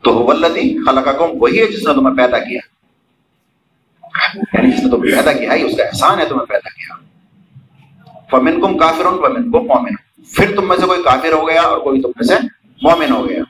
تو 0.04 0.14
ولدی 0.14 0.86
خلق 0.86 1.08
وہی 1.34 1.60
ہے 1.60 1.66
جس 1.66 1.88
نے 1.88 1.94
تمہیں 1.94 2.18
پیدا 2.18 2.40
کیا۔ 2.40 2.60
یعنی 4.54 4.72
جس 4.72 4.84
نے 4.84 4.92
تمہیں 4.92 5.16
پیدا 5.16 5.34
کیا، 5.34 5.54
ہی 5.54 5.64
اس 5.64 5.78
کا 5.78 5.84
احسان 5.84 6.20
ہے 6.20 6.26
تمہیں 6.26 6.46
پیدا 6.46 6.70
کیا۔ 6.70 6.96
فمن 8.32 8.62
کم 8.62 8.78
کافر 8.78 9.06
ومن 9.06 9.52
کو 9.52 9.62
مومن 9.62 10.24
پھر 10.24 10.56
تم 10.56 10.68
میں 10.68 10.78
سے 10.78 10.86
کوئی 10.86 11.04
کافر 11.04 11.32
ہو 11.34 11.50
گیا 11.50 11.62
اور 11.62 11.78
کوئی 11.78 12.02
تم 12.02 12.10
میں 12.16 12.28
سے 12.28 12.34
مومن 12.82 13.12
ہو 13.12 13.30
گیا۔ 13.30 13.44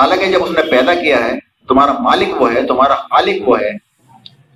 حالانکہ 0.00 0.26
جب 0.26 0.44
اس 0.44 0.50
نے 0.50 0.70
پیدا 0.70 0.94
کیا 0.94 1.16
ہے، 1.24 1.32
تمہارا 1.68 1.92
مالک 1.92 2.42
وہ 2.42 2.52
ہے، 2.52 2.66
تمہارا 2.66 2.94
خالق 2.94 3.48
وہ 3.48 3.60
ہے، 3.60 3.70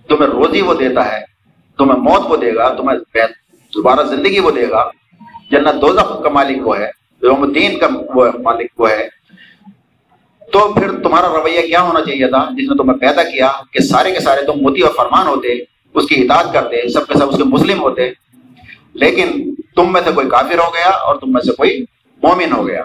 تمہیں 0.08 0.30
روزی 0.30 0.60
وہ 0.60 0.74
دیتا 0.74 1.12
ہے۔ 1.12 1.37
تمہیں 1.78 1.98
موت 1.98 2.22
وہ 2.28 2.36
دے 2.36 2.54
گا، 2.54 2.68
تمہیں 2.68 2.98
دوبارہ 3.74 4.06
زندگی 4.06 4.38
وہ 4.38 4.50
دے 4.50 4.68
گا۔ 4.70 4.90
جنت 5.50 5.82
دو 5.82 6.20
کا 6.22 6.28
مالک 6.28 6.66
وہ 6.66 6.78
ہے، 6.78 6.90
یوم 7.22 7.42
الدین 7.42 7.78
کا 7.78 7.86
وہ 8.14 8.26
مالک 8.42 8.80
وہ 8.80 8.90
ہے۔ 8.90 9.08
تو 10.52 10.72
پھر 10.74 10.90
تمہارا 10.90 11.28
رویہ 11.28 11.60
کیا 11.60 11.80
ہونا 11.80 12.00
چاہیے 12.00 12.26
تھا؟ 12.26 12.48
جس 12.50 12.70
نے 12.70 12.76
تمہیں 12.76 12.98
پیدا 12.98 13.22
کیا 13.22 13.52
کہ 13.72 13.80
سارے 13.80 14.12
کے 14.12 14.20
سارے 14.20 14.42
تم 14.42 14.52
موتی 14.60 14.80
اور 14.80 14.94
فرمان 14.94 15.26
ہوتے، 15.26 15.48
اس 15.94 16.06
کی 16.08 16.14
اطاعت 16.20 16.52
کرتے، 16.52 16.88
سب 16.88 17.06
کے 17.06 17.18
سب 17.18 17.28
اس 17.28 17.36
کے 17.36 17.44
مسلم 17.44 17.80
ہوتے۔ 17.80 18.10
لیکن 18.92 19.54
تم 19.76 19.92
میں 19.92 20.00
سے 20.04 20.10
کوئی 20.14 20.28
کافر 20.28 20.58
ہو 20.58 20.74
گیا 20.74 20.88
اور 20.88 21.16
تم 21.16 21.32
میں 21.32 21.40
سے 21.40 21.52
کوئی 21.52 21.84
مومن 22.22 22.52
ہو 22.52 22.66
گیا۔ 22.66 22.82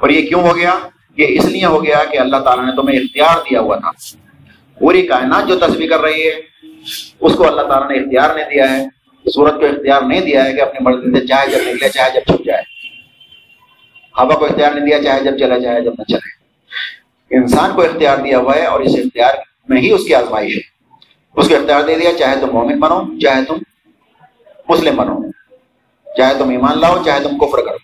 اور 0.00 0.08
یہ 0.08 0.26
کیوں 0.26 0.42
ہو 0.42 0.56
گیا؟ 0.56 0.78
یہ 1.16 1.26
اس 1.28 1.44
لیے 1.44 1.64
ہو 1.64 1.84
گیا 1.84 2.04
کہ 2.04 2.18
اللہ 2.18 2.36
تعالیٰ 2.36 2.64
نے 2.64 2.72
تمہیں 2.76 2.98
اختیار 2.98 3.38
دیا 3.38 3.60
ہوا 3.60 3.76
تھا۔ 3.76 3.90
پوری 4.78 5.06
کائنات 5.06 5.48
جو 5.48 5.58
تصویر 5.58 5.90
کر 5.90 6.00
رہی 6.00 6.28
ہے 6.28 6.57
اس 7.20 7.34
کو 7.34 7.46
اللہ 7.48 7.62
تعالیٰ 7.62 7.90
نے 7.90 7.98
اختیار 7.98 8.34
نہیں 8.34 8.50
دیا 8.50 8.70
ہے 8.70 8.98
سورت 9.34 9.54
کو 9.54 9.66
اختیار 9.66 10.02
نہیں 10.02 10.20
دیا 10.20 10.44
ہے 10.44 10.52
کہ 10.52 10.60
اپنی 10.60 10.78
مرضی 10.80 11.20
سے 11.20 11.26
چاہے 11.26 11.50
جب 11.50 11.58
نکلے، 11.58 11.88
چاہے 11.88 12.10
جب 12.10 12.32
چھپ 12.32 12.44
جائے۔ 12.44 12.62
ہوا 14.18 14.34
کو 14.34 14.44
اختیار 14.44 14.72
نہیں 14.72 14.86
دیا، 14.86 15.02
چاہے 15.02 15.20
جب 15.20 15.38
چلے 15.38 15.60
چاہے 15.60 15.80
جب 15.80 15.92
نہ 15.98 16.04
چلے۔ 16.04 16.38
انسان 17.36 17.70
کو 17.74 17.82
اختیار 17.82 18.18
دیا 18.18 18.38
ہوا 18.38 18.56
ہے 18.56 18.64
اور 18.64 18.80
اس 18.80 18.94
اختیار 18.94 19.34
میں 19.68 19.82
ہی 19.82 19.90
اس 19.90 20.04
کی 20.04 20.14
آزمائش 20.14 20.54
ہے۔ 20.54 20.60
اس 21.36 21.48
کو 21.48 21.56
اختیار 21.56 21.82
دے 21.82 21.94
دیا، 21.94 22.10
چاہے 22.18 22.34
تم 22.40 22.48
مومن 22.52 22.80
بنو، 22.80 23.18
چاہے 23.18 23.44
تم 23.44 23.56
مسلم 24.68 24.96
بنو۔ 24.96 25.30
چاہے 26.16 26.34
تم 26.38 26.48
ایمان 26.48 26.80
لاؤ، 26.80 27.02
چاہے 27.04 27.20
تم 27.20 27.38
کفر 27.38 27.58
کرو۔ 27.58 27.76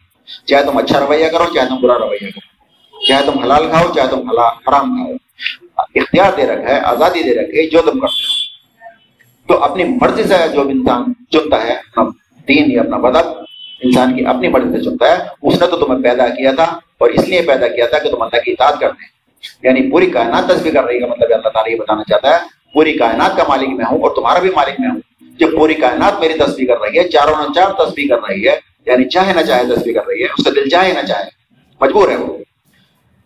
چاہے 0.46 0.64
تم 0.64 0.76
اچھا 0.76 1.00
رویہ 1.00 1.28
کرو، 1.28 1.44
چاہے 1.54 1.68
تم 1.68 1.76
برا 1.76 1.98
رویہ 1.98 2.30
کرو۔ 2.30 2.54
چاہے 3.08 3.22
تم 3.26 3.38
حلال 3.38 3.68
کھاؤ، 3.70 3.92
چاہے 3.92 4.08
تم 4.08 4.28
حرام 4.30 4.66
کھاؤ۔ 4.68 5.12
اختیار 5.94 6.32
دے 6.36 6.46
رکھا 6.46 6.74
ہے، 6.74 6.80
آزادی 6.80 7.22
دے 7.22 7.42
رکھے 7.42 7.70
جو 7.70 7.82
تم 7.82 8.00
کرتے 8.00 8.24
ہو۔ 8.28 8.43
تو 9.48 9.62
اپنی 9.64 9.84
مرضی 9.84 10.22
سے 10.22 10.34
جو 10.52 10.62
انسان 10.68 11.12
چنتا 11.30 11.62
ہے، 11.64 11.72
اپنا 11.72 12.04
دین 12.48 12.70
یا 12.70 12.80
اپنا 12.80 12.96
بدب 12.96 13.26
انسان 13.82 14.16
کی 14.16 14.26
اپنی 14.26 14.48
مرضی 14.48 14.76
سے 14.76 14.84
چنتا 14.84 15.10
ہے، 15.10 15.16
اس 15.42 15.60
نے 15.60 15.66
تو 15.66 15.76
تمہیں 15.76 16.02
پیدا 16.02 16.28
کیا 16.28 16.52
تھا 16.52 16.64
اور 16.98 17.10
اس 17.10 17.28
لیے 17.28 17.42
پیدا 17.46 17.68
کیا 17.68 17.86
تھا 17.86 17.98
کہ 17.98 18.10
تم 18.10 18.22
اللہ 18.22 18.40
کی 18.44 18.52
اطاعت 18.52 18.80
کرتے 18.80 19.04
ہیں 19.04 19.12
یعنی 19.62 19.90
پوری 19.90 20.06
کائنات 20.06 20.48
تصویر 20.48 20.74
کر 20.74 20.84
رہی 20.84 21.02
ہے 21.02 21.06
مطلب 21.06 21.32
اللہ 21.34 21.48
تعالیٰ 21.48 21.72
یہ 21.72 21.78
بتانا 21.78 22.02
چاہتا 22.02 22.34
ہے، 22.34 22.38
پوری 22.74 22.92
کائنات 22.92 23.36
کا 23.36 23.44
مالک 23.48 23.68
میں 23.68 23.84
ہوں 23.90 24.02
اور 24.02 24.14
تمہارا 24.16 24.38
بھی 24.38 24.50
مالک 24.54 24.80
میں 24.80 24.88
ہوں۔ 24.88 25.00
جب 25.38 25.56
پوری 25.56 25.74
کائنات 25.74 26.20
میری 26.20 26.38
تصویر 26.38 26.68
کر 26.68 26.80
رہی 26.80 26.98
ہے، 26.98 27.08
چاروں 27.08 27.34
نہ 27.36 27.52
چار 27.52 27.72
تصویر 27.78 28.08
کر 28.08 28.28
رہی 28.28 28.48
ہے 28.48 28.56
یعنی 28.86 29.04
چاہے 29.04 29.32
نہ 29.32 29.40
چاہے 29.40 29.64
تصویر 29.64 29.94
کر 29.94 30.06
رہی 30.06 30.22
ہے، 30.22 30.28
اس 30.38 30.44
کا 30.44 30.50
دل 30.56 30.68
چاہے 30.68 30.92
نہ 30.92 31.06
چاہے، 31.06 31.24
مجبور 31.80 32.08
ہے 32.08 32.16
وہ۔ 32.16 32.36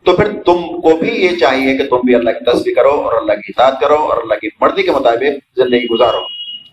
تو 0.05 0.17
پھر 0.17 0.33
تم 0.33 0.81
کو 0.81 0.97
بھی 0.97 1.09
یہ 1.09 1.37
چاہیے 1.37 1.79
کہ 1.79 1.89
تم 1.89 1.97
بھی 2.05 2.15
اللہ 2.15 2.31
کی 2.31 2.45
تصویر 2.45 2.75
کرو 2.75 2.91
اور 2.91 3.13
اللہ 3.21 3.33
کی 3.33 3.53
اطاعت 3.57 3.81
کرو 3.81 3.95
اور 3.95 4.23
اللہ 4.23 4.35
کی 4.35 4.49
مرضی 4.61 4.83
کے 4.83 4.91
مطابق 4.91 5.59
زندگی 5.59 5.87
گزارو۔ 5.87 6.21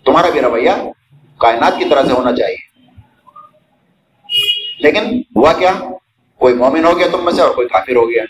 تمہارا 0.06 0.30
بھی 0.30 0.42
رویہ 0.42 0.72
کائنات 1.38 1.74
کی 1.78 1.86
طرح 1.90 2.04
سے 2.04 2.14
ہونا 2.14 2.36
چاہیے۔ 2.36 2.76
لیکن 4.80 5.22
ہوا 5.36 5.54
کیا؟ 5.54 5.72
کوئی 6.40 6.54
مومن 6.54 6.86
ہو 6.86 7.00
گیا 7.00 7.08
تم 7.12 7.26
میں 7.26 7.34
سے 7.34 7.42
اور 7.42 7.56
کوئی 7.56 7.68
کافر 7.68 7.96
ہو 7.96 8.10
گیا۔ 8.10 8.24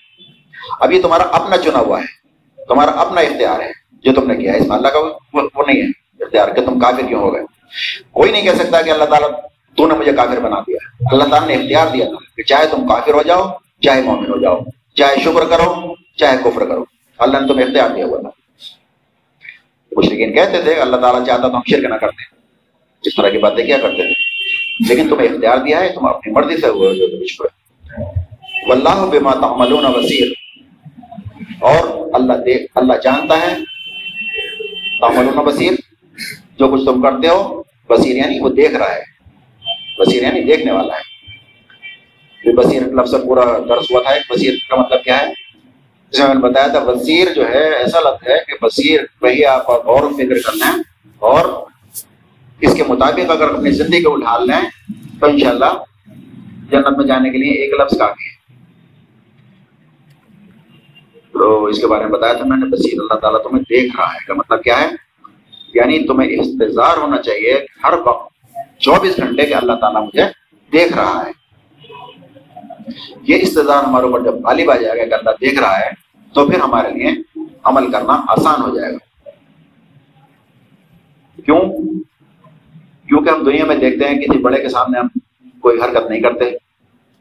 اب 0.80 0.92
یہ 0.92 1.02
تمہارا 1.02 1.24
اپنا 1.24 1.58
چنا 1.58 1.80
ہوا 1.80 2.02
ہے۔ 2.02 2.06
تمہارا 2.66 2.92
اپنا 2.92 3.22
اختیار 3.22 3.60
ہے۔ 3.60 3.72
جو 3.92 4.14
تم 4.14 4.32
نے 4.32 4.36
کیا 4.36 4.54
ہے 4.54 4.58
اس 4.58 4.68
میں 4.68 4.76
اللہ 4.76 4.88
کا 4.88 5.00
وہ 5.34 5.64
نہیں 5.68 5.82
ہے۔ 5.82 5.88
اختیار 6.24 6.50
کہ 6.50 6.66
تم 6.66 6.80
کافر 6.80 7.08
کیوں 7.08 7.22
ہو 7.22 7.34
گئے۔ 7.34 7.44
کوئی 8.12 8.32
نہیں 8.32 8.42
کہہ 8.42 8.54
سکتا 8.54 8.82
کہ 8.82 8.90
اللہ 8.90 9.06
تعالیٰ 9.06 9.30
تو 9.78 9.88
نے 9.88 9.94
مجھے 9.94 10.14
کافر 10.14 10.40
بنا 10.40 10.60
دیا۔ 10.60 10.78
اللہ 11.12 11.24
تعالیٰ 11.24 11.48
نے 11.48 11.54
اختیار 11.54 11.88
دیا 11.88 12.06
تھا 12.06 12.16
کہ 12.36 12.44
چاہے 12.44 12.68
تم 12.68 12.88
کافر 12.88 13.14
ہو 13.14 13.22
جاؤ، 13.24 13.44
چاہے 13.82 14.02
مومن 14.02 14.26
ہو 14.26 14.42
جاؤ۔ 14.42 14.60
چاہے 14.96 15.16
شکر 15.22 15.46
کرو، 15.50 15.96
چاہے 16.16 16.38
کفر 16.38 16.66
کرو۔ 16.66 16.86
اللہ 17.18 17.38
نے 17.38 17.48
تمہیں 17.48 17.68
اختیار 17.68 17.90
دیا 17.90 18.06
ہوا 18.06 18.22
تھا۔ 18.22 18.30
کچھ 19.96 20.10
لیکن 20.10 20.34
کہتے 20.34 20.62
تھے، 20.62 20.74
اللہ 20.74 20.96
تعالیٰ 20.96 21.26
چاہتا 21.26 21.48
تو 21.48 21.56
ہم 21.56 21.62
شرک 21.70 21.86
نہ 21.86 21.96
کرتے۔ 21.96 22.36
اس 23.04 23.16
طرح 23.16 23.30
کی 23.30 23.38
باتیں 23.38 23.66
کیا 23.66 23.78
کرتے 23.78 24.14
تھے؟ 24.14 24.36
لیکن 24.90 25.10
تمہیں 25.10 25.30
اختیار 25.30 25.58
دیا 25.58 25.80
ہے، 25.80 25.90
تم 25.90 26.06
اپنی 26.06 26.34
مرضی 26.34 26.58
سے 26.62 26.68
ہوئے 26.68 26.96
جو 26.96 27.08
تم 27.08 27.46
واللہ 28.70 29.06
بما 29.06 29.34
تعملون 29.34 29.86
وسیر 29.86 30.32
اور 31.60 32.10
اللہ 32.14 32.34
دیکھ 32.34 32.72
اللہ 32.76 32.94
جانتا 33.04 33.38
ہے۔ 33.38 33.56
تعملون 35.02 35.48
وسیر 35.48 35.72
جو 36.60 36.68
کچھ 36.68 36.86
تم 36.86 37.02
کرتے 37.02 37.28
ہو، 37.28 37.64
بصیر 37.90 38.16
یعنی 38.16 38.40
وہ 38.40 38.50
دیکھ 38.50 38.74
رہا 38.74 38.96
ہے۔ 38.96 39.04
بصیر 40.00 40.24
یعنی 40.24 40.42
دیکھنے 40.42 40.72
والا 40.72 40.96
ہے۔ 40.96 41.05
بصیر 42.52 42.82
لفظ 42.82 43.16
پورا 43.26 43.58
درس 43.70 43.92
ہوا 43.92 44.02
تھا۔ 44.02 44.10
ایک 44.10 44.24
بصیر 44.32 44.54
کا 44.70 44.76
مطلب 44.76 45.04
کیا 45.04 45.20
ہے؟ 45.20 45.28
جس 46.10 46.20
میں 46.20 46.28
نے 46.28 46.40
بتایا 46.40 46.68
تھا 46.68 46.80
بصیر 46.80 47.34
جو 47.34 47.50
ہے، 47.50 47.76
ایسا 47.76 48.00
لفظ 48.00 48.28
ہے 48.30 48.36
کہ 48.48 48.66
بصیر 48.66 49.02
وہی 49.22 49.46
آپ 49.46 49.70
غور 49.70 50.04
و 50.04 50.10
فکر 50.10 50.36
کرنا 50.36 50.68
ہے 50.68 50.82
اور 51.20 51.66
اس 52.62 52.74
کے 52.76 52.84
مطابق 52.88 53.32
اگر 53.32 53.50
اپنی 53.50 53.72
زندگی 53.72 54.04
کو 54.04 54.16
ڈھال 54.16 54.48
لیں، 54.48 54.70
تو 55.20 55.26
انشاءاللہ 55.26 55.74
جنت 56.72 56.98
میں 56.98 57.06
جانے 57.06 57.30
کے 57.30 57.38
لیے 57.38 57.52
ایک 57.52 57.74
لفظ 57.74 57.98
کافی 57.98 58.26
ہے۔ 58.26 58.36
تو 61.34 61.66
اس 61.66 61.80
کے 61.80 61.88
بارے 61.88 62.04
میں 62.04 62.12
بتایا 62.12 62.34
تھا 62.34 62.46
میں 62.46 62.58
نے 62.58 62.66
بصیر 62.66 63.00
اللہ 63.00 63.20
تعالیٰ 63.20 63.44
تمہیں 63.44 63.64
دیکھ 63.64 63.96
رہا 63.96 64.14
ہے۔ 64.14 64.26
کا 64.28 64.34
مطلب 64.34 64.64
کیا 64.64 64.82
ہے؟ 64.82 64.88
یعنی 65.74 66.08
تمہیں 66.08 66.30
انتظار 66.30 66.98
ہونا 66.98 67.22
چاہیے 67.22 67.66
ہر 67.84 67.94
وقت 68.06 68.34
چوبیس 68.80 69.18
گھنٹے 69.18 69.46
کے 69.46 69.54
اللہ 69.54 69.74
تعالیٰ 69.74 70.04
مجھے 70.04 70.24
دیکھ 70.74 70.98
رہا 70.98 71.24
ہے۔ 71.26 71.45
یہ 73.22 73.36
استظار 73.42 73.84
ہمارے 73.84 74.06
اوپر 74.06 74.20
جب 74.20 74.36
غالب 74.36 74.72
آ 74.72 74.76
جائے 74.76 75.00
گا 75.00 75.06
کہ 75.06 75.14
اللہ 75.14 75.30
دیکھ 75.42 75.60
رہا 75.60 75.80
ہے، 75.80 75.90
تو 76.34 76.48
پھر 76.48 76.60
ہمارے 76.60 76.92
لیے 76.92 77.10
عمل 77.64 77.92
کرنا 77.92 78.22
آسان 78.28 78.62
ہو 78.62 78.78
جائے 78.78 78.94
گا۔ 78.94 79.30
کیوں؟ 81.46 81.60
کیونکہ 83.08 83.30
ہم 83.30 83.44
دنیا 83.44 83.66
میں 83.66 83.76
دیکھتے 83.76 84.08
ہیں 84.08 84.22
کسی 84.22 84.38
بڑے 84.38 84.62
کے 84.62 84.70
سامنے 84.70 85.00
ہم 85.00 85.08
کوئی 85.60 85.82
حرکت 85.82 86.10
نہیں 86.10 86.22
کرتے، 86.22 86.46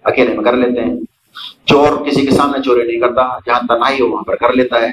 اکیلے 0.05 0.35
میں 0.35 0.44
کر 0.44 0.53
لیتے 0.53 0.81
ہیں۔ 0.81 0.96
چور 1.64 2.05
کسی 2.05 2.27
کے 2.27 2.31
سامنے 2.31 2.62
چوری 2.62 2.87
نہیں 2.87 3.00
کرتا، 3.00 3.38
جہاں 3.46 3.61
تنہائی 3.61 4.00
ہو 4.00 4.09
وہاں 4.09 4.22
پر 4.22 4.37
کر 4.37 4.53
لیتا 4.53 4.81
ہے۔ 4.81 4.90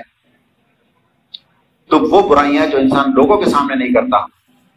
تو 1.88 2.00
وہ 2.00 2.30
برائیاں 2.30 2.68
جو 2.68 2.78
انسان 2.78 3.12
لوگوں 3.16 3.38
کے 3.38 3.50
سامنے 3.50 3.76
نہیں 3.76 3.94
کرتا، 3.94 4.26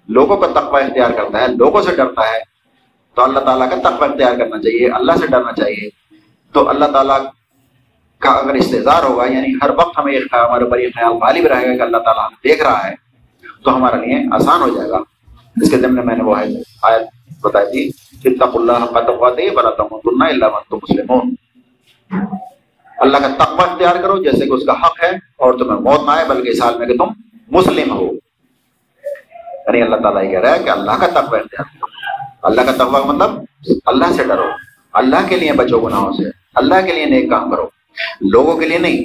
لوگوں 0.09 0.37
کا 0.37 0.46
تقوی 0.46 0.83
اختیار 0.83 1.11
کرتا 1.11 1.40
ہے، 1.40 1.48
لوگوں 1.48 1.83
سے 1.83 1.96
ڈرتا 1.96 2.20
ہے 2.20 2.54
تو 3.14 3.22
اللہ 3.22 3.38
تعالیٰ 3.38 3.70
کا 3.70 3.90
تقوی 3.90 4.09
اختیار 4.09 4.37
کرنا 4.37 4.59
چاہیے، 4.59 4.90
اللہ 4.90 5.12
سے 5.12 5.27
ڈرنا 5.27 5.53
چاہیے۔ 5.53 5.88
تو 6.53 6.68
اللہ 6.68 6.85
تعالیٰ 6.85 7.20
کا 8.18 8.31
اگر 8.31 8.55
استظار 8.55 9.03
ہوگا 9.03 9.24
یعنی 9.24 9.55
ہر 9.62 9.70
وقت 9.70 9.98
ہمیں 9.98 10.18
ہمارے 10.18 10.64
اوپر 10.64 10.79
یہ 10.79 10.88
خیال 10.94 11.12
غالب 11.12 11.46
رہے 11.46 11.66
گا 11.66 11.77
کہ 11.77 11.83
اللہ 11.83 11.96
تعالیٰ 11.96 12.24
ہمیں 12.24 12.48
دیکھ 12.48 12.62
رہا 12.62 12.88
ہے، 12.88 12.94
تو 13.64 13.77
ہمارے 13.77 14.07
لیے 14.07 14.27
آسان 14.33 14.62
ہو 14.62 14.68
جائے 14.68 14.90
گا۔ 14.90 14.96
اس 15.62 15.70
کے 15.70 15.77
ذمے 15.77 16.03
میں 16.03 16.16
نے 16.16 16.24
وہ 16.24 16.35
آیت 16.83 17.05
بتائی 17.44 17.90
تھی 17.90 18.37
تق 18.37 18.57
اللہ 18.57 18.72
کا 18.72 19.00
تقوا 19.00 19.31
دے 19.31 19.50
بلا 19.50 19.70
اللہ 20.29 20.44
اللہ 22.98 23.16
کا 23.16 23.44
تقوی 23.44 23.64
اختیار 23.70 23.96
کرو 24.03 24.22
جیسے 24.22 24.46
کہ 24.46 24.53
اس 24.53 24.66
کا 24.66 24.72
حق 24.72 25.05
ہے 25.05 25.11
اور 25.16 25.53
تمہیں 25.53 25.81
موت 25.81 26.00
نہ 26.05 26.11
آئے، 26.11 26.24
بلکہ 26.29 26.48
اس 26.48 26.62
حال 26.62 26.79
میں 26.79 26.87
کہ 26.87 26.96
تم 26.96 27.05
مسلم 27.50 27.90
ہو۔ 27.90 28.11
یعنی 29.66 29.83
اللہ 29.83 29.96
تعالیٰ 29.96 30.24
یہ 30.24 30.31
کہہ 30.31 30.40
رہا 30.40 30.55
ہے 30.55 30.59
کہ 30.59 30.70
اللہ 30.70 30.90
کا 30.90 31.07
تقوی 31.07 31.38
اختیار 31.38 31.64
کرو۔ 31.64 31.93
اللہ 32.44 32.61
کا 32.61 32.72
تقوی 32.72 33.00
مطلب 33.04 33.30
اللہ 33.87 34.12
سے 34.16 34.24
ڈرو، 34.24 34.44
اللہ 34.92 35.28
کے 35.28 35.37
لیے 35.37 35.52
بچو 35.52 35.78
گناہوں 35.78 36.12
سے، 36.12 36.22
اللہ 36.54 36.74
کے 36.87 36.92
لیے 36.92 37.04
نیک 37.04 37.30
کام 37.30 37.50
کرو۔ 37.50 37.66
لوگوں 38.20 38.59
کے 38.59 38.68
لیے 38.68 38.78
نہیں، 38.78 38.98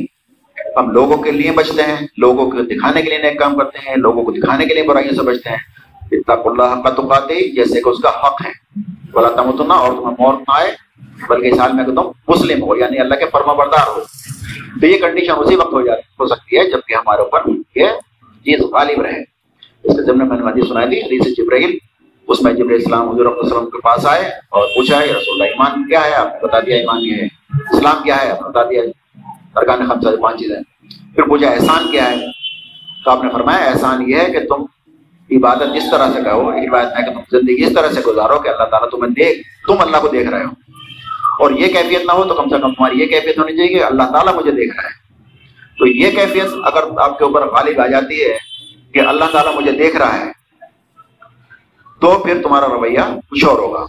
ہم 0.77 0.91
لوگوں 0.91 1.17
کے 1.17 1.31
لیے 1.31 1.51
بچتے 1.51 1.81
ہیں، 1.81 2.07
لوگوں 2.17 2.51
کو 2.51 2.61
دکھانے 2.61 3.01
کے 3.01 3.09
لیے 3.09 3.17
نیک 3.17 3.39
کام 3.39 3.57
کرتے 3.57 3.79
ہیں، 3.89 3.95
لوگوں 3.95 4.23
کو 4.23 4.31
دکھانے 4.31 4.65
کے 4.65 4.73
لیے 4.73 4.83
برائیوں 4.83 5.15
سے 5.15 5.21
بچتے 5.21 5.49
ہیں۔ 5.49 5.57
اتنا 6.11 6.35
اللہ 6.45 6.81
کا 6.81 6.89
تقاتے 6.89 7.55
جیسے 7.55 7.81
کہ 7.81 7.89
اس 7.89 7.99
کا 7.99 8.09
حق 8.09 8.45
ہے۔ 8.45 8.51
بولا 9.11 9.29
تمتنا 9.29 9.73
اور 9.73 9.91
تمہیں 9.91 10.15
موت 10.19 10.39
نہ 10.39 10.53
آئے، 10.55 10.71
بلکہ 11.29 11.47
اس 11.47 11.59
حال 11.59 11.73
میں 11.73 11.85
کہ 11.85 11.95
تم 11.95 12.11
مسلم 12.27 12.63
ہو 12.63 12.75
یعنی 12.75 12.99
اللہ 12.99 13.15
کے 13.15 13.25
فرما 13.31 13.53
بردار 13.53 13.87
ہو۔ 13.87 13.99
تو 14.81 14.85
یہ 14.85 14.97
کنڈیشن 14.97 15.31
اسی 15.37 15.55
وقت 15.55 15.73
ہو 15.73 15.81
جاتی، 15.81 16.01
ہو 16.19 16.25
سکتی 16.27 16.57
ہے 16.57 16.71
جبکہ 16.71 16.93
ہمارے 16.93 17.21
اوپر 17.21 17.41
یہ 17.75 17.85
چیز 18.45 18.59
غالب 18.59 19.01
رہے۔ 19.01 19.21
اس 19.83 19.95
کے 19.95 20.03
ضمن 20.03 20.27
میں 20.27 20.37
نے 20.37 20.51
حدیث 20.51 20.67
سنائی 20.67 20.89
تھی، 20.89 20.99
حدیث 20.99 21.37
جبرائیل 21.37 21.77
اس 22.29 22.41
میں 22.41 22.53
جبر 22.53 22.71
اسلام 22.71 23.09
حضور 23.09 23.25
وسلم 23.25 23.69
کے 23.69 23.81
پاس 23.81 24.05
آئے 24.05 24.25
اور 24.49 24.67
پوچھا 24.75 24.99
ہے 24.99 25.05
رسول 25.05 25.41
اللہ، 25.41 25.43
ایمان 25.43 25.89
کیا 25.89 26.05
ہے؟ 26.05 26.13
آپ 26.13 26.27
نے 26.27 26.47
بتا 26.47 26.59
دیا 26.59 26.75
ایمان 26.75 27.01
یہ 27.01 27.13
ہے۔ 27.13 27.25
اسلام 27.77 28.03
کیا 28.03 28.21
ہے؟ 28.21 28.31
آپ 28.31 28.41
نے 28.41 28.49
بتا 28.49 28.63
دیا۔ 28.63 28.81
ارکان 29.55 29.87
خمسہ 29.87 30.21
پانچ 30.21 30.39
چیزیں 30.39 30.55
پھر 31.15 31.23
پوچھا، 31.23 31.49
احسان 31.49 31.91
کیا 31.91 32.11
ہے؟ 32.11 32.15
تو 33.05 33.11
آپ 33.11 33.23
نے 33.23 33.29
فرمایا، 33.33 33.57
احسان 33.57 34.09
یہ 34.09 34.15
ہے 34.15 34.25
کہ 34.25 34.39
تم 34.39 34.65
عبادت 35.31 35.75
اس 35.75 35.83
طرح 35.91 36.11
سے 36.11 36.19
کہو 36.23 36.51
عبادت 36.51 36.99
ہے 36.99 37.05
کہ 37.05 37.13
تم 37.13 37.19
زندگی 37.31 37.63
اس 37.65 37.73
طرح 37.73 37.91
سے 37.91 38.01
گزارو 38.07 38.39
کہ 38.39 38.49
اللہ 38.49 38.63
تعالیٰ 38.63 38.89
تمہیں 38.89 39.11
دیکھ، 39.11 39.67
تم 39.67 39.75
اللہ 39.79 39.97
کو 39.97 40.07
دیکھ 40.07 40.29
رہے 40.29 40.43
ہو۔ 40.43 40.49
اور 41.39 41.51
یہ 41.51 41.67
کیفیت 41.67 42.05
نہ 42.05 42.11
ہو 42.11 42.23
تو 42.23 42.33
کم 42.33 42.43
سے 42.43 42.61
کم 42.61 42.73
تمہاری 42.73 42.99
یہ 42.99 43.05
کیفیت 43.05 43.39
ہونی 43.39 43.57
چاہیے 43.57 43.79
کہ 43.79 43.83
اللہ 43.83 44.03
تعالیٰ 44.03 44.35
مجھے 44.35 44.51
دیکھ 44.51 44.75
رہا 44.75 44.83
ہے۔ 44.83 45.09
تو 45.79 45.87
یہ 45.87 46.11
کیفیت 46.11 46.45
اگر 46.63 46.83
آپ 46.97 47.17
کے 47.17 47.23
اوپر 47.23 47.47
غالب 47.47 47.81
آ 47.81 47.87
جاتی 47.87 48.21
ہے 48.23 48.37
کہ 48.93 48.99
اللہ 48.99 49.25
تعالیٰ 49.31 49.55
مجھے 49.55 49.71
دیکھ 49.71 49.95
رہا 49.95 50.19
ہے 50.19 50.38
تو 51.99 52.19
پھر 52.19 52.41
تمہارا 52.43 52.67
رویہ 52.67 52.99
کچھ 53.31 53.45
اور 53.45 53.59
ہوگا۔ 53.59 53.85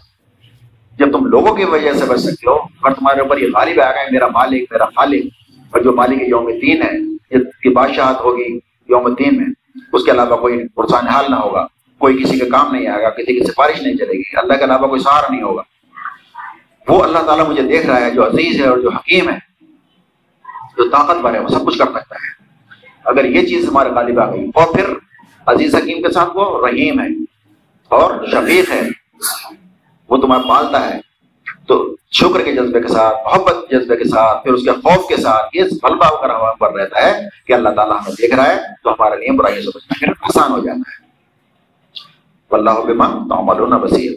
جب 0.99 1.13
تم 1.13 1.27
لوگوں 1.27 1.55
کی 1.55 1.65
وجہ 1.65 1.93
سے 1.93 2.05
بچ 2.05 2.21
سکتے 2.21 2.51
ہو 2.51 2.55
اگر 2.55 2.95
تمہارے 2.95 3.21
اوپر 3.21 3.39
یہ 3.39 3.47
غالب 3.55 3.81
آ 3.81 3.91
گئے، 3.91 4.09
میرا 4.11 4.27
مالک، 4.27 4.73
میرا 4.73 4.85
خالق، 4.85 5.27
اور 5.71 5.81
جو 5.81 5.93
مالک 5.93 6.23
یوم 6.29 6.51
دین 6.63 6.83
ہے 6.83 7.17
جس 7.31 7.57
کی 7.57 7.69
بادشاہت 7.69 8.21
ہوگی 8.21 8.59
یوم 8.89 9.15
دین 9.15 9.37
میں۔ 9.37 9.47
اس 9.93 10.05
کے 10.05 10.11
علاوہ 10.11 10.37
کوئی 10.37 10.69
پرسان 10.69 11.09
حال 11.09 11.25
نہ 11.29 11.37
ہوگا، 11.37 11.67
کوئی 11.99 12.23
کسی 12.23 12.39
کے 12.39 12.47
کام 12.47 12.73
نہیں 12.73 12.87
آئے 12.87 13.03
گا، 13.03 13.11
کسی 13.11 13.39
کی 13.39 13.45
سفارش 13.45 13.83
نہیں 13.83 13.97
چلے 13.97 14.13
گی، 14.13 14.37
اللہ 14.37 14.53
کے 14.53 14.65
علاوہ 14.65 14.87
کوئی 14.87 15.01
سہارا 15.01 15.27
نہیں 15.31 15.43
ہوگا۔ 15.43 15.63
وہ 16.89 17.03
اللہ 17.03 17.19
تعالیٰ 17.19 17.49
مجھے 17.49 17.63
دیکھ 17.63 17.87
رہا 17.87 18.01
ہے، 18.01 18.11
جو 18.11 18.27
عزیز 18.27 18.61
ہے 18.61 18.69
اور 18.69 18.79
جو 18.79 18.91
حکیم 18.91 19.29
ہے، 19.31 19.39
جو 20.77 20.89
طاقتور 20.89 21.35
ہے، 21.35 21.39
وہ 21.39 21.49
سب 21.49 21.67
کچھ 21.67 21.79
کر 21.79 21.85
سکتا 21.85 22.15
ہے۔ 22.15 22.45
اگر 23.05 23.25
یہ 23.25 23.47
چیز 23.47 23.69
ہمارے 23.69 23.91
غالب 23.91 24.21
آ 24.21 24.33
گئی 24.33 24.51
اور 24.55 24.75
پھر 24.75 24.85
عزیز 25.47 25.75
حکیم 25.75 26.03
کے 26.03 26.13
ساتھ 26.13 26.31
وہ 26.35 26.67
رحیم 26.67 27.01
ہے۔ 27.01 27.30
اور 27.91 28.27
شفیق 28.27 28.71
ہے 28.71 28.81
وہ 30.11 30.17
تمہیں 30.17 30.49
پالتا 30.49 30.91
ہے 30.91 31.01
تو 31.69 31.97
شکر 32.11 32.43
کے 32.43 32.53
جذبے 32.53 32.81
کے 32.81 32.89
ساتھ، 32.89 33.17
محبت 33.25 33.57
کے 33.69 33.79
جذبے 33.79 33.97
کے 33.97 34.05
ساتھ، 34.05 34.45
پھر 34.45 34.53
اس 34.53 34.63
کے 34.65 34.71
خوف 34.71 35.09
کے 35.09 35.17
ساتھ 35.17 35.57
یہ 35.57 35.63
پھل 35.83 35.93
اگر 36.03 36.31
ہمارے 36.31 36.59
پر 36.59 36.73
رہتا 36.73 37.03
ہے 37.03 37.29
کہ 37.47 37.53
اللہ 37.53 37.69
تعالیٰ 37.69 37.97
ہمیں 37.97 38.13
دیکھ 38.13 38.35
رہا 38.35 38.49
ہے 38.49 38.57
تو 38.85 38.91
ہمارے 38.91 39.17
لیے 39.17 39.33
برائی 39.33 39.63
سمجھنا 39.63 39.95
پھر 39.99 40.09
آسان 40.21 40.53
ہو 40.53 40.59
جاتا 40.59 40.79
ہے۔ 40.79 41.11
اللہ 42.51 42.71
بما 42.71 43.09
تو 43.09 43.79
بصیر۔ 43.79 44.13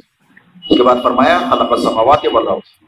اس 0.70 0.78
کے 0.78 0.84
بعد 0.84 0.96
فرمایا، 1.04 1.40
خلق 1.52 1.80
سماوات 1.80 2.22
والارض۔ 2.34 2.84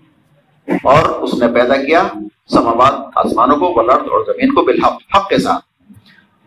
اور 0.83 1.09
اس 1.09 1.33
نے 1.33 1.47
پیدا 1.47 1.75
کیا 1.75 2.03
سماوات 2.49 2.93
آسمانوں 3.15 3.57
کو، 3.57 3.73
والارض 3.75 4.03
اور 4.03 4.25
زمین 4.25 4.53
کو 4.53 4.61
بالحق، 4.63 5.15
حق 5.15 5.29
کے 5.29 5.37
ساتھ۔ 5.37 5.74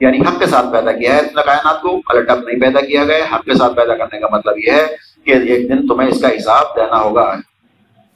یعنی 0.00 0.20
حق 0.20 0.38
کے 0.38 0.46
ساتھ 0.46 0.66
پیدا 0.72 0.92
کیا 0.92 1.14
ہے 1.14 1.20
اس 1.20 1.36
نے 1.36 1.42
کائنات 1.46 1.82
کو 1.82 2.00
الٹپ 2.06 2.48
نہیں 2.48 2.60
پیدا 2.60 2.80
کیا 2.80 3.04
گیا 3.04 3.24
حق 3.34 3.44
کے 3.44 3.54
ساتھ 3.54 3.74
پیدا 3.76 3.96
کرنے 3.96 4.20
کا 4.20 4.26
مطلب 4.32 4.58
یہ 4.58 4.72
ہے 4.72 4.86
کہ 5.24 5.30
ایک 5.30 5.68
دن 5.68 5.86
تمہیں 5.86 6.08
اس 6.08 6.20
کا 6.20 6.28
حساب 6.28 6.66
دینا 6.76 7.00
ہوگا۔ 7.00 7.36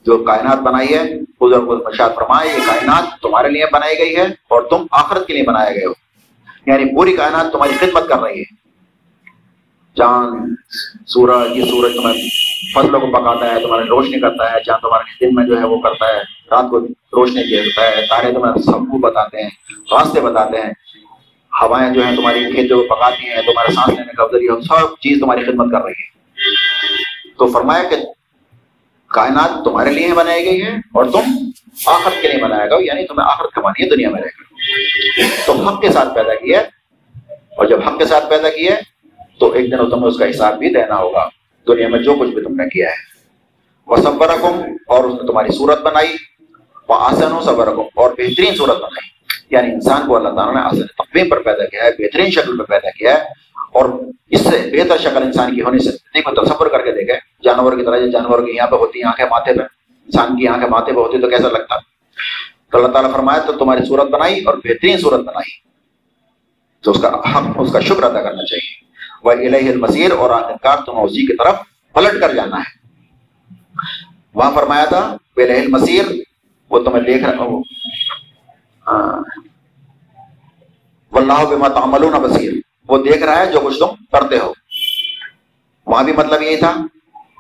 جو 0.07 0.19
کائنات 0.19 0.59
بنائی 0.59 0.95
ہے، 0.95 1.21
خود 1.39 1.55
خود 1.67 1.83
مشاد 1.85 2.11
فرمائے، 2.15 2.49
یہ 2.49 2.67
کائنات 2.67 3.23
تمہارے 3.23 3.49
لیے 3.49 3.65
بنائی 3.73 3.99
گئی 3.99 4.17
ہے 4.17 4.23
اور 4.23 4.63
تم 4.63 4.87
آخرت 4.91 5.27
کے 5.27 5.33
لیے 5.33 5.43
بنائے 5.43 5.75
گئے 5.75 5.87
ہو۔ 5.87 5.93
یعنی 6.67 6.95
پوری 6.95 7.17
کائنات 7.17 7.53
تمہاری 7.53 7.73
خدمت 7.79 8.09
کر 8.09 8.19
رہی 8.19 8.41
ہے۔ 8.41 8.63
چاند، 9.97 10.55
سورج، 11.07 11.59
یہ 11.59 11.65
سورج 11.65 11.93
تمہیں 11.95 12.29
فصلوں 12.75 13.01
کو 13.01 13.07
پکاتا 13.07 13.55
ہے، 13.55 13.61
تمہاری 13.61 13.89
روشنی 13.89 14.21
کرتا 14.21 14.53
ہے، 14.53 14.63
چاند 14.67 14.83
تمہارے 14.83 15.27
دن 15.27 15.35
میں 15.35 15.47
جو 15.47 15.59
ہے 15.59 15.65
وہ 15.65 15.81
کرتا 15.81 16.07
ہے، 16.07 16.19
رات 16.51 16.65
کو 16.71 16.81
روشنی 16.87 17.43
دیتا 17.43 17.83
ہے، 17.83 18.07
تارے 18.07 18.33
تمہیں 18.33 18.63
سب 18.63 18.73
کو 18.73 18.99
بتاتے 18.99 19.43
ہیں، 19.43 19.51
راستے 19.93 20.21
بتاتے 20.21 20.61
ہیں۔ 20.63 20.71
ہوائیں 21.61 21.95
جو 21.95 22.07
ہیں 22.07 22.17
تمہاری 22.17 22.53
کھیتوں 22.55 22.83
کو 22.83 22.95
پکاتی 22.95 23.29
ہیں، 23.29 23.43
تمہارے 23.43 23.73
سانس 23.73 23.89
لینے 23.89 24.13
کا 24.13 24.27
ذریعہ 24.33 24.61
سب 24.61 24.95
چیز 25.01 25.21
تمہاری 25.21 25.45
خدمت 25.45 25.73
کر 25.73 25.85
رہی 25.85 25.93
ہے 25.93 26.13
تو 27.39 27.47
فرمایا 27.47 27.83
کہ 27.83 27.97
کائنات 29.07 29.65
تمہارے 29.65 29.91
لیے 29.91 30.15
بنائی 30.15 30.45
گئی 30.45 30.63
ہے 30.63 30.71
اور 30.71 31.05
تم 31.05 31.51
آخرت 31.87 32.23
کے 32.23 32.29
لیے 32.29 32.43
بنایا 32.43 32.67
گا 32.67 32.75
یعنی 32.81 33.07
تمہیں 33.07 33.27
آخرت 33.31 33.53
کمانی 33.53 33.85
ہے 33.85 33.89
دنیا 33.91 34.11
میں 34.11 34.23
رہ 34.23 34.29
کر۔ 34.29 34.43
تم 35.47 35.69
حق 35.69 35.81
کے 35.81 35.89
ساتھ 35.89 36.15
پیدا 36.15 36.35
کیا 36.35 36.61
اور 37.57 37.67
جب 37.67 37.89
حق 37.89 37.99
کے 37.99 38.05
ساتھ 38.05 38.31
پیدا 38.31 38.49
کیا 38.49 38.75
تو 39.39 39.53
ایک 39.53 39.73
دن 39.73 39.91
تمہیں 39.91 40.07
اس 40.07 40.19
کا 40.19 40.31
حساب 40.31 40.59
بھی 40.59 40.71
دینا 40.71 40.97
ہوگا۔ 40.97 41.29
دنیا 41.69 41.89
میں 41.89 41.99
جو 41.99 42.15
کچھ 42.15 42.31
بھی 42.31 42.43
تم 42.43 42.55
نے 42.55 42.69
کیا 42.69 42.89
ہے۔ 42.89 43.13
وہ 43.87 43.97
سب 43.97 44.23
اور 44.87 45.05
اس 45.05 45.23
نے 45.23 45.27
تمہاری 45.27 45.57
صورت 45.57 45.83
بنائی۔ 45.83 46.17
وہ 46.89 46.95
آسن 46.95 47.33
ہو 47.33 47.41
صبر 47.41 47.67
اور 47.67 48.11
بہترین 48.11 48.55
صورت 48.57 48.77
بنائی۔ 48.77 49.12
یعنی 49.53 49.73
انسان 49.73 50.07
کو 50.07 50.17
اللہ 50.17 50.29
تعالیٰ 50.29 50.55
نے 50.55 50.61
آسن 50.61 50.87
تقویم 50.87 51.29
پر 51.29 51.43
پیدا 51.43 51.65
کیا 51.65 51.85
ہے، 51.85 51.91
بہترین 51.99 52.31
شکل 52.31 52.57
میں 52.57 52.65
پیدا 52.65 52.91
کیا 52.91 53.15
ہے، 53.15 53.25
اور 53.73 53.89
اس 54.31 54.41
سے 54.41 54.71
بہتر 54.73 54.99
شکل 54.99 55.23
انسان 55.23 55.55
کی 55.55 55.63
ہونے 55.63 55.79
سے 55.79 56.21
کو 56.21 56.45
تصور 56.45 56.67
کر 56.67 56.85
کے 56.85 56.93
دیکھے 56.93 57.15
جانور 57.45 57.73
کی 57.73 57.85
طرح 57.85 57.99
جانور 58.13 58.47
کی 58.47 58.57
یہاں 58.57 58.67
پہ 58.67 58.77
ہوتی 58.77 58.99
ہیں، 58.99 59.07
آنکھیں 59.07 59.27
ماتھے 59.27 59.55
پہ، 59.55 59.63
انسان 60.05 60.39
کی 60.39 60.49
آنکھیں 60.49 60.69
ماتھے 60.69 60.93
پہ 60.93 60.99
ہوتی 60.99 61.21
تو 61.21 61.31
کیسا 61.31 61.49
لگتا؟ 61.49 61.79
تو 62.71 62.79
اللہ 62.79 62.93
تعالیٰ 62.93 63.13
فرمایا، 63.13 63.39
تو 63.39 63.53
تمہاری 63.53 63.85
صورت 63.85 64.09
بنائی 64.09 64.45
اور 64.45 64.55
بہترین 64.55 64.99
صورت 64.99 65.21
بنائی۔ 65.21 65.51
تو 66.83 66.91
اس 66.91 67.03
کا 67.03 67.09
حق، 67.09 67.45
اس 67.57 67.73
کا 67.73 67.81
شکر 67.81 68.03
ادا 68.03 68.23
کرنا 68.23 68.45
چاہیے۔ 68.45 68.83
وہ 69.25 69.31
الہ 69.31 69.71
المسیر 69.71 70.11
اور 70.11 70.31
آخرکار 70.31 70.79
تمہیں 70.87 71.05
اسی 71.05 71.27
کی 71.27 71.37
طرف 71.37 71.55
پلٹ 71.93 72.21
کر 72.21 72.35
جانا 72.35 72.57
ہے۔ 72.57 72.87
وہاں 74.35 74.53
فرمایا 74.55 74.85
تھا، 74.85 75.17
وہ 75.37 75.43
الہ 75.43 75.53
المسیر 75.53 76.05
وہ 76.71 76.79
تمہیں 76.79 77.05
دیکھ 77.05 77.25
رہا 77.25 77.45
واللہ 81.13 81.45
بما 81.45 81.69
تعملون 81.69 82.13
بصیر۔ 82.13 82.53
وہ 82.89 82.99
دیکھ 82.99 83.23
رہا 83.23 83.39
ہے 83.39 83.53
جو 83.53 83.61
کچھ 83.61 83.79
تم 83.79 83.87
کرتے 84.13 84.39
ہو۔ 84.39 84.53
وہاں 85.87 86.03
بھی 86.03 86.13
مطلب 86.13 86.43
یہی 86.43 86.57
تھا 86.57 86.77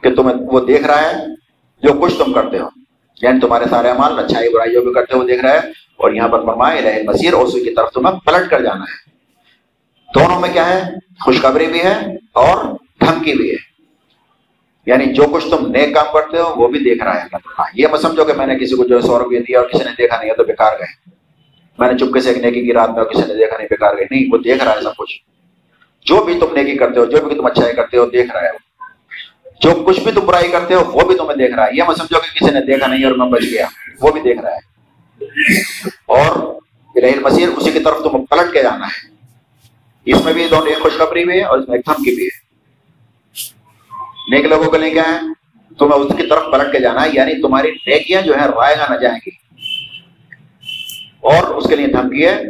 کہ 0.03 0.15
تمہیں 0.15 0.37
وہ 0.41 0.61
دیکھ 0.61 0.87
رہا 0.87 1.03
ہے 1.03 1.13
جو 1.83 2.01
کچھ 2.03 2.19
تم 2.19 2.33
کرتے 2.33 2.59
ہو۔ 2.59 2.69
یعنی 3.23 3.41
تمہارے 3.41 3.65
سارے 3.71 3.91
امال 3.91 4.19
اچھائی 4.19 4.49
برائی 4.55 4.73
جو 4.73 4.81
بھی 4.81 4.93
کرتے 4.93 5.17
ہو 5.17 5.25
دیکھ 5.25 5.43
رہا 5.43 5.53
ہے 5.53 5.59
اور 5.97 6.13
یہاں 6.13 6.29
پر 6.29 6.47
فرمائے 6.47 6.79
الہ 6.79 7.11
مسیر 7.11 7.35
اور 7.35 7.45
اسی 7.45 7.65
کی 7.65 7.75
طرف 7.75 7.91
تمہیں 7.91 8.21
پلٹ 8.21 8.51
کر 8.51 8.63
جانا 8.63 8.85
ہے۔ 8.85 9.11
دونوں 10.15 10.41
میں 10.41 10.53
کیا 10.53 10.69
ہے؟ 10.69 10.91
خوشخبری 11.25 11.67
بھی 11.67 11.83
ہے 11.83 11.93
اور 12.33 12.65
دھمکی 13.01 13.33
بھی 13.33 13.51
ہے۔ 13.51 13.73
یعنی 14.87 15.05
جو 15.07 15.25
کچھ 15.33 15.49
تم 15.51 15.67
نیک 15.67 15.95
کام 15.95 16.07
کرتے 16.13 16.39
ہو، 16.39 16.55
وہ 16.57 16.69
بھی 16.69 16.79
دیکھ 16.79 17.05
رہا 17.05 17.23
ہے۔ 17.23 17.27
ہاں، 17.35 17.67
یہ 17.75 17.89
میں 17.89 17.99
سمجھو 17.99 18.25
کہ 18.25 18.33
میں 18.33 18.47
نے 18.47 18.59
کسی 18.59 18.77
کو 18.77 18.85
جو 18.85 18.97
ہے 18.97 19.01
سو 19.01 19.19
روپیہ 19.19 19.39
دیا 19.39 19.61
اور 19.61 19.69
کسی 19.69 19.85
نے 19.85 19.91
دیکھا 19.99 20.19
نہیں 20.19 20.31
ہے 20.31 20.35
تو 20.35 20.45
بیکار 20.45 20.73
گئے۔ 20.79 21.22
میں 21.79 21.93
نے 21.93 21.99
چپکے 21.99 22.21
سے 22.21 22.29
ایک 22.29 22.39
نیکی 22.39 22.63
کی 22.63 22.73
رات 22.73 22.91
میں 22.91 23.05
کسی 23.05 23.23
نے 23.29 23.35
دیکھا 23.35 23.57
نہیں 23.57 23.69
بیکار 23.71 23.95
گئے۔ 23.97 24.05
نہیں، 24.11 24.25
وہ 24.33 24.39
دیکھ 24.39 24.65
رہا 24.65 24.73
ہے 24.73 24.83
سب 24.83 24.97
کچھ۔ 24.97 25.17
جو 26.07 26.25
بھی 26.25 26.39
تم 26.41 26.47
نیکی 26.55 26.79
کرتے 26.79 27.01
ہو، 27.01 27.05
جو 27.05 27.29
بھی 27.29 27.37
تم 27.37 27.47
اچھائی 27.47 27.75
کرتے 27.75 27.97
ہو، 27.97 28.07
دیکھ 28.07 28.33
رہا 28.33 28.43
ہے 28.43 28.63
جو 29.61 29.83
کچھ 29.87 30.01
بھی 30.01 30.13
تم 30.13 30.21
برائی 30.21 30.51
کرتے 30.51 30.75
ہو، 30.75 30.85
وہ 30.93 31.01
بھی 31.07 31.17
تمہیں 31.17 31.37
دیکھ 31.37 31.55
رہا 31.55 31.67
ہے۔ 31.67 31.71
یہ 31.75 31.83
میں 31.89 31.95
سمجھو 31.95 32.21
کہ 32.21 32.41
کسی 32.41 32.51
نے 32.55 32.61
دیکھا 32.61 32.87
نہیں 32.87 33.05
اور 33.05 33.13
میں 33.13 33.27
بچ 33.27 33.43
گیا۔ 33.53 33.67
وہ 34.01 34.13
بھی 34.13 34.21
دیکھ 34.21 34.41
رہا 34.41 34.51
ہے۔ 34.51 34.73
اور 36.07 36.55
الہ 36.95 37.21
مسیر 37.21 37.49
اسی 37.49 37.71
کی 37.71 37.79
طرف 37.79 37.97
تم 37.99 38.27
پلٹ 38.27 38.53
کے 38.53 38.63
جانا 38.63 38.87
ہے۔ 38.87 39.13
اس 40.05 40.25
میں 40.25 40.33
بھی 40.33 40.49
دونوں 40.51 40.67
ایک 40.67 40.79
خوشخبری 40.83 41.25
بھی 41.25 41.39
ہے 41.39 41.45
اور 41.45 41.59
اس 41.59 41.69
میں 41.69 41.79
ایک 41.79 41.87
دھمکی 41.87 42.15
بھی 42.15 42.27
ہے۔ 42.27 42.43
نیک 44.37 44.47
لوگوں 44.47 44.71
کے 44.71 44.79
لیے 44.79 44.91
کیا 44.91 45.03
ہے؟ 45.03 45.21
تمہیں 45.79 46.01
اس 46.01 46.13
کی 46.17 46.27
طرف 46.27 46.43
پلٹ 46.53 46.73
کے 46.73 46.81
جانا 46.81 47.05
ہے 47.05 47.11
یعنی 47.13 47.43
تمہاری 47.43 47.71
نیکیاں 47.71 48.23
جو 48.23 48.35
ہے 48.35 48.47
رائے 48.47 48.77
گا 48.79 48.95
نہ 48.95 48.99
جائیں 49.01 49.19
گی۔ 49.27 49.42
اور 51.23 51.55
اس 51.55 51.69
کے 51.69 51.77
لیے 51.77 51.87
دھمکی 51.87 52.27
ہے 52.27 52.43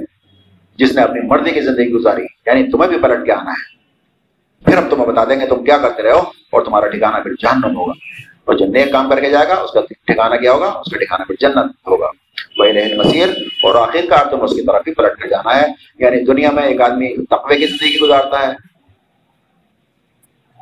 جس 0.77 0.93
نے 0.93 1.03
اپنی 1.03 1.21
مرضی 1.27 1.51
کی 1.51 1.61
زندگی 1.61 1.91
گزاری 1.91 2.23
یعنی 2.47 2.71
تمہیں 2.71 2.91
بھی 2.91 2.99
پلٹ 2.99 3.27
کے 3.27 3.33
آنا 3.33 3.51
ہے۔ 3.51 3.73
پھر 4.65 4.77
ہم 4.77 4.89
تمہیں 4.89 5.07
بتا 5.07 5.25
دیں 5.25 5.41
گے 5.41 5.47
تم 5.47 5.65
کیا 5.65 5.79
کرتے 5.79 6.03
رہو 6.03 6.19
اور 6.19 6.63
تمہارا 6.63 6.89
ٹھکانا 6.89 7.19
پھر 7.19 7.33
جہنم 7.33 7.77
ہوگا۔ 7.77 7.93
اور 8.45 8.55
جو 8.55 8.67
نیک 8.67 8.93
کام 8.93 9.11
کر 9.11 9.21
کے 9.21 9.31
جائے 9.31 9.49
گا، 9.49 9.55
اس 9.55 9.71
کا 9.71 9.81
ٹھکانا 9.81 10.37
کیا 10.37 10.53
ہوگا؟ 10.53 10.67
اس 10.67 10.91
کا 10.91 10.99
ٹھکانا 10.99 11.25
پھر 11.25 11.35
جنت 11.41 11.73
ہوگا۔ 11.87 12.09
وہی 12.59 12.73
رہن 12.73 12.99
مسیر 12.99 13.29
اور 13.63 13.89
آخر 13.89 14.01
کار 14.09 14.27
تم 14.31 14.43
اس 14.43 14.51
کی 14.51 14.63
طرف 14.63 14.85
بھی 14.85 14.95
پلٹ 14.95 15.23
کر 15.23 15.29
جانا 15.29 15.61
ہے۔ 15.61 15.67
یعنی 15.99 16.25
دنیا 16.25 16.51
میں 16.51 16.63
ایک 16.63 16.81
آدمی 16.81 17.27
تقوی 17.27 17.59
کی 17.59 17.67
زندگی 17.67 17.99
گزارتا 18.03 18.47
ہے، 18.47 18.53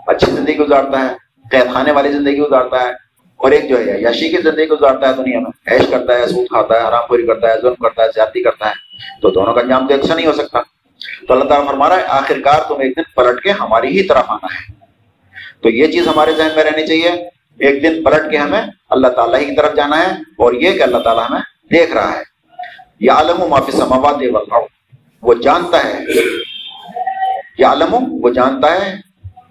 اچھی 0.07 0.33
زندگی 0.33 0.57
گزارتا 0.57 1.01
ہے، 1.01 1.14
قید 1.51 1.73
خانے 1.73 1.92
والی 1.92 2.12
زندگی 2.12 2.38
گزارتا 2.38 2.83
ہے 2.83 3.10
اور 3.40 3.50
ایک 3.50 3.68
جو 3.68 3.79
ہے 3.79 4.00
یشی 4.00 4.29
کی 4.29 4.37
زندگی 4.37 4.68
گزارتا 4.68 5.09
ہے 5.09 5.12
دنیا 5.12 5.38
میں۔ 5.38 5.50
ایش 5.66 5.83
کرتا 5.90 6.14
ہے، 6.14 6.26
سود 6.26 6.46
کھاتا 6.46 6.83
ہے، 6.83 6.88
حرام 6.88 7.07
پوری 7.09 7.26
کرتا 7.26 7.50
ہے، 7.50 7.61
ظلم 7.61 7.74
کرتا 7.74 8.03
ہے، 8.03 8.09
زیادتی 8.14 8.42
کرتا 8.42 8.68
ہے۔ 8.68 8.72
تو 9.22 9.31
دونوں 9.31 9.55
کا 9.55 9.61
انجام 9.61 9.88
تو 9.88 9.94
ایسا 9.94 10.14
نہیں 10.14 10.26
ہو 10.26 10.33
سکتا۔ 10.33 10.59
تو 11.29 11.35
اللہ 11.35 11.44
تعالیٰ 11.44 11.66
فرما 11.66 11.88
رہا 11.88 11.96
ہے 11.96 12.03
آخر 12.09 12.40
کار 12.44 12.61
تم 12.68 12.81
ایک 12.81 12.96
دن 12.96 13.03
پلٹ 13.16 13.42
کے 13.42 13.50
ہماری 13.50 13.87
ہی 13.87 14.03
طرف 14.03 14.24
آنا 14.29 14.46
ہے۔ 14.46 14.72
تو 15.61 15.68
یہ 15.68 15.87
چیز 15.87 16.09
ہمارے 16.09 16.33
ذہن 16.33 16.48
میں 16.57 16.64
رہنی 16.64 16.87
چاہیے۔ 16.87 17.09
ایک 17.59 17.83
دن 17.83 18.05
پلٹ 18.05 18.31
کے 18.31 18.37
ہمیں 18.37 18.62
اللہ 18.90 19.09
تعالیٰ 19.09 19.40
ہی 19.40 19.44
کی 19.44 19.57
طرف 19.57 19.76
جانا 19.76 19.98
ہے 20.00 20.12
اور 20.12 20.53
یہ 20.53 20.72
کہ 20.72 20.83
اللہ 20.83 20.98
تعالیٰ 20.98 21.24
ہمیں 21.31 21.40
دیکھ 21.70 21.92
رہا 21.92 22.12
ہے۔ 22.12 22.22
یہ 23.00 23.11
عالم 23.11 23.42
و 23.42 23.48
معافی 23.48 23.72
سماوات 23.72 24.16
وہ 25.22 25.35
جانتا 25.35 25.85
ہے۔ 25.85 25.98
یہ 27.59 27.66
عالم 27.66 27.94
وہ 28.22 28.31
جانتا 28.31 28.72
ہے 28.72 28.94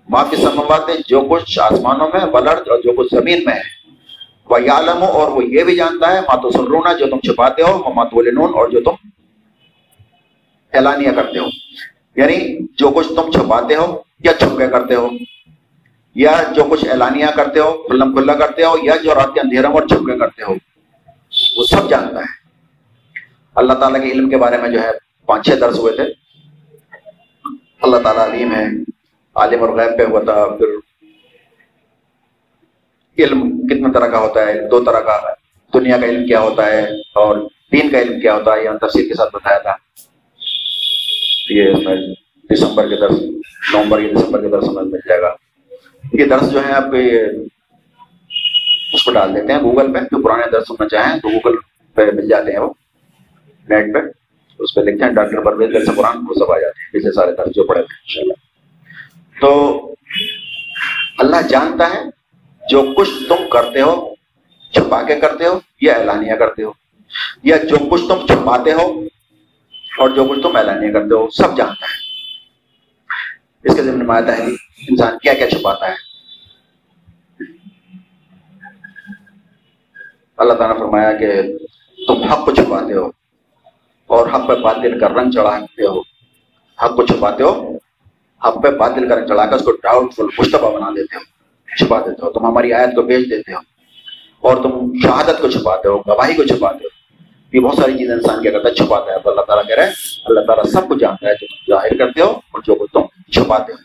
معافی 0.09 0.35
سماوات 0.35 0.81
جو 1.07 1.21
کچھ 1.21 1.59
آسمانوں 1.59 2.07
میں، 2.13 2.25
ولرد 2.33 2.67
اور 2.67 2.77
جو 2.77 2.93
کچھ 2.97 3.07
زمین 3.11 3.43
میں 3.45 3.53
ہے۔ 3.53 3.78
وہ 4.49 4.57
عالم 4.57 5.03
اور 5.03 5.31
وہ 5.31 5.43
یہ 5.43 5.63
بھی 5.63 5.75
جانتا 5.75 6.11
ہے، 6.11 6.21
ماتو 6.21 6.51
سرونا 6.51 6.93
جو 6.93 7.05
تم 7.09 7.19
چھپاتے 7.19 7.61
ہو 7.61 7.93
مات 7.93 8.07
اور 8.13 8.69
جو 8.69 8.81
تم 8.81 9.09
اعلانیہ 10.73 11.11
کرتے 11.11 11.39
ہو۔ 11.39 11.45
یعنی 12.15 12.65
جو 12.75 12.89
کچھ 12.89 13.07
تم 13.07 13.31
چھپاتے 13.31 13.75
ہو 13.75 14.01
یا 14.23 14.33
چھپے 14.33 14.67
کرتے 14.67 14.95
ہو، 14.95 15.09
یا 16.15 16.43
جو 16.55 16.63
کچھ 16.63 16.85
اعلانیہ 16.89 17.25
کرتے 17.35 17.59
ہو 17.59 17.83
کھلم 17.87 18.13
کھلا 18.13 18.33
کرتے 18.33 18.63
ہو، 18.63 18.75
یا 18.83 18.95
جو 19.03 19.15
رات 19.15 19.33
کے 19.33 19.39
اندھیروں 19.39 19.73
اور 19.73 19.87
چھپکے 19.87 20.19
کرتے 20.19 20.43
ہو، 20.43 20.53
وہ 21.55 21.63
سب 21.63 21.89
جانتا 21.89 22.19
ہے۔ 22.19 22.39
اللہ 23.55 23.73
تعالیٰ 23.73 24.01
کے 24.01 24.11
علم 24.11 24.29
کے 24.29 24.37
بارے 24.37 24.57
میں 24.57 24.69
جو 24.69 24.81
ہے، 24.81 24.89
پانچ 25.25 25.45
چھ 25.45 25.51
درس 25.61 25.79
ہوئے 25.79 25.95
تھے۔ 25.95 26.03
اللہ 27.81 27.97
تعالیٰ 27.97 28.29
علیم 28.29 28.55
ہے، 28.55 28.65
عالم 29.35 29.61
اور 29.61 29.69
غیب 29.69 29.97
پہ 29.97 30.03
ہوا 30.03 30.19
تھا، 30.19 30.45
پھر 30.45 30.67
علم 33.23 33.67
کتنے 33.67 33.93
طرح 33.93 34.07
کا 34.07 34.19
ہوتا 34.19 34.45
ہے، 34.45 34.69
دو 34.69 34.83
طرح 34.83 34.99
کا 34.99 35.33
دنیا 35.73 35.97
کا 35.97 36.05
علم 36.05 36.27
کیا 36.27 36.39
ہوتا 36.39 36.65
ہے 36.65 36.83
اور 36.95 37.37
دین 37.71 37.89
کا 37.89 38.01
علم 38.01 38.19
کیا 38.19 38.35
ہوتا 38.35 38.53
ہے، 38.53 38.63
یہ 38.63 38.69
تفصیل 38.81 39.07
کے 39.07 39.13
ساتھ 39.13 39.35
بتایا 39.35 39.59
تھا۔ 39.59 39.75
یہ 41.49 41.63
اس 41.63 41.77
میں 41.85 41.95
دسمبر 42.53 42.89
کے 42.89 42.95
درس، 42.95 43.21
نومبر 43.73 43.99
یا 43.99 44.19
دسمبر 44.19 44.41
کے 44.41 44.47
درس 44.47 44.67
میں 44.67 44.83
مل 44.83 44.99
جائے 45.07 45.21
گا۔ 45.21 45.35
یہ 46.13 46.25
درس 46.25 46.51
جو 46.51 46.67
ہے، 46.67 46.73
آپ 46.73 46.83
اس 48.93 49.03
کو 49.03 49.11
ڈال 49.11 49.35
دیتے 49.35 49.53
ہیں 49.53 49.59
گوگل 49.59 49.93
پہ، 49.93 49.99
جو 49.99 50.21
پرانے 50.21 50.51
درس 50.51 50.67
سننا 50.67 50.87
چاہیں 50.87 51.19
تو 51.19 51.29
گوگل 51.29 51.57
پہ 51.95 52.01
مل 52.13 52.27
جاتے 52.27 52.51
ہیں 52.51 52.59
وہ۔ 52.59 52.73
نیٹ 53.69 53.93
پہ، 53.93 53.99
اس 54.59 54.75
پہ 54.75 54.81
لکھتے 54.81 55.03
ہیں، 55.03 55.11
ڈاکٹر 55.11 55.43
پرویز 55.43 55.73
درس 55.73 55.95
قرآن، 55.95 56.17
وہ 56.17 56.33
سب 56.33 56.51
آ 56.51 56.59
جاتے 56.59 56.83
ہیں۔ 56.83 56.91
پچھلے 56.91 57.11
سارے 57.11 57.31
درس 57.31 57.55
جو 57.55 57.63
پڑھے 57.63 57.81
تھے 57.81 58.21
ان 58.21 58.29
تو 59.41 59.49
اللہ 61.17 61.47
جانتا 61.49 61.89
ہے 61.89 62.08
جو 62.69 62.93
کچھ 62.97 63.09
تم 63.29 63.49
کرتے 63.51 63.81
ہو، 63.81 64.15
چھپا 64.71 65.01
کے 65.01 65.15
کرتے 65.15 65.45
ہو، 65.45 65.59
یا 65.81 65.93
اعلانیہ 65.93 66.33
کرتے 66.33 66.63
ہو۔ 66.63 66.71
یا 67.43 67.57
جو 67.57 67.75
کچھ 67.91 68.01
تم 68.07 68.27
چھپاتے 68.27 68.73
ہو 68.73 69.03
اور 69.97 70.09
جو 70.09 70.25
کچھ 70.25 70.39
تم 70.43 70.55
اعلانیہ 70.55 70.93
کرتے 70.93 71.15
ہو، 71.15 71.29
سب 71.29 71.57
جانتا 71.57 71.85
ہے۔ 71.85 72.09
اس 73.63 73.75
کے 73.75 73.83
ذمہ 73.83 74.13
آتا 74.13 74.37
ہے 74.37 74.43
انسان 74.89 75.17
کیا 75.17 75.33
کیا 75.33 75.49
چھپاتا 75.49 75.87
ہے۔ 75.87 76.09
اللہ 80.37 80.53
تعالیٰ 80.53 80.75
نے 80.75 80.79
فرمایا 80.79 81.11
کہ 81.11 81.41
تم 82.07 82.23
حق 82.23 82.45
کو 82.45 82.55
چھپاتے 82.55 82.93
ہو 82.93 83.07
اور 84.07 84.27
حق 84.27 84.47
پہ 84.47 84.55
باطل 84.55 84.99
کا 84.99 85.09
رنگ 85.09 85.31
چڑھاتے 85.31 85.87
ہو۔ 85.87 85.99
حق 86.83 86.95
کو 86.95 87.05
چھپاتے 87.05 87.43
ہو، 87.43 87.77
حق 88.47 88.63
پہ 88.63 88.69
باطل 88.69 89.09
کا 89.09 89.15
رنگ 89.15 89.27
چڑھا 89.27 89.45
کر 89.45 89.53
اس 89.53 89.61
کو 89.61 89.71
ڈاؤٹ 89.71 90.13
فل 90.13 90.25
مشتبہ 90.39 90.77
بنا 90.77 90.89
دیتے 90.89 91.15
ہو۔ 91.15 91.38
چھپا 91.77 91.99
دیتے 91.99 92.25
ہو، 92.25 92.31
تم 92.31 92.45
ہماری 92.45 92.73
آیت 92.73 92.95
کو 92.95 93.01
بیچ 93.01 93.29
دیتے 93.29 93.53
ہو 93.53 93.57
اور 94.41 94.57
تم 94.57 94.91
شہادت 95.03 95.41
کو 95.41 95.49
چھپاتے 95.49 95.87
ہو، 95.87 95.97
گواہی 95.97 96.33
کو 96.33 96.43
چھپاتے 96.43 96.77
ہو۔ 96.83 96.99
یہ 97.53 97.59
بہت 97.59 97.77
ساری 97.77 97.97
چیزیں 97.97 98.13
انسان 98.13 98.41
کیا 98.41 98.51
کرتا 98.51 98.69
ہے 98.69 98.73
چھپاتا 98.73 99.13
ہے۔ 99.13 99.19
تو 99.23 99.29
اللہ 99.29 99.41
تعالیٰ 99.41 99.67
کہہ 99.67 99.75
رہے 99.75 99.83
ہیں 99.83 99.91
اللہ 100.25 100.39
تعالیٰ 100.39 100.63
سب 100.63 100.89
کچھ 100.89 100.99
جانتا 100.99 101.27
ہے 101.27 101.33
جو 101.33 101.47
تم 101.47 101.73
ظاہر 101.73 101.97
کرتے 101.97 102.21
ہو 102.21 102.29
اور 102.29 102.61
جو 102.65 102.75
کچھ 102.75 102.91
تم 102.93 103.31
چھپاتے 103.31 103.73
ہو۔ 103.73 103.77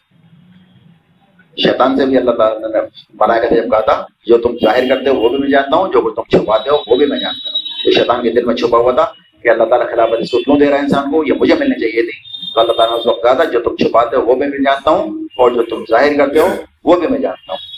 شیطان 1.57 1.97
سے 1.97 2.07
بھی 2.07 2.17
اللہ 2.17 2.31
تعالیٰ 2.31 2.61
نے 2.61 2.79
بنا 3.17 3.41
کے 3.41 3.57
جب 3.57 3.71
کہا 3.71 3.81
تھا، 3.81 4.07
جو 4.27 4.39
تم 4.39 4.57
ظاہر 4.65 4.89
کرتے 4.89 5.11
ہو 5.11 5.15
وہ 5.15 5.29
بھی 5.29 5.39
میں 5.39 5.49
جانتا 5.49 5.77
ہوں، 5.77 5.93
جو 5.93 6.01
کچھ 6.01 6.15
تم 6.15 6.39
چھپاتے 6.39 6.71
ہو 6.71 6.77
وہ 6.87 6.97
بھی 6.97 7.07
میں 7.07 7.19
جانتا 7.19 7.51
ہوں۔ 7.51 7.59
تو 7.85 7.91
شیطان 7.91 8.23
کے 8.23 8.31
دل 8.31 8.45
میں 8.45 8.55
چھپا 8.55 8.79
ہوا 8.79 8.93
تھا 8.93 9.07
کہ 9.43 9.49
اللہ 9.49 9.65
تعالیٰ 9.65 9.91
خلاف 9.91 10.09
اس 10.19 10.31
کو 10.31 10.39
کیوں 10.39 10.59
دے 10.59 10.67
رہا 10.67 10.77
ہے 10.77 10.83
انسان 10.83 11.11
کو؟ 11.11 11.25
یہ 11.27 11.33
مجھے 11.33 11.55
ملنی 11.55 11.81
چاہیے 11.81 12.03
تھی۔ 12.03 12.35
تو 12.55 12.61
اللہ 12.61 12.73
تعالیٰ 12.73 12.95
نے 12.95 13.01
اس 13.01 13.07
وقت 13.07 13.23
کہا 13.23 13.33
تھا، 13.33 13.45
جو 13.45 13.61
تم 13.61 13.77
چھپاتے 13.77 14.17
ہو 14.17 14.23
وہ 14.23 14.35
بھی 14.35 14.47
میں 14.47 14.59
جانتا 14.59 14.91
ہوں 14.91 15.25
اور 15.37 15.51
جو 15.51 15.63
تم 15.63 15.85
ظاہر 15.91 16.17
کرتے 16.19 16.39
ہو 16.39 16.49
وہ 16.85 17.01
بھی 17.01 17.09
میں 17.09 17.19
جانتا 17.19 17.53
ہوں۔ 17.53 17.74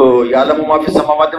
تو 0.00 0.24
یادم 0.24 0.66
معافی 0.68 0.92
سماوات 0.92 1.34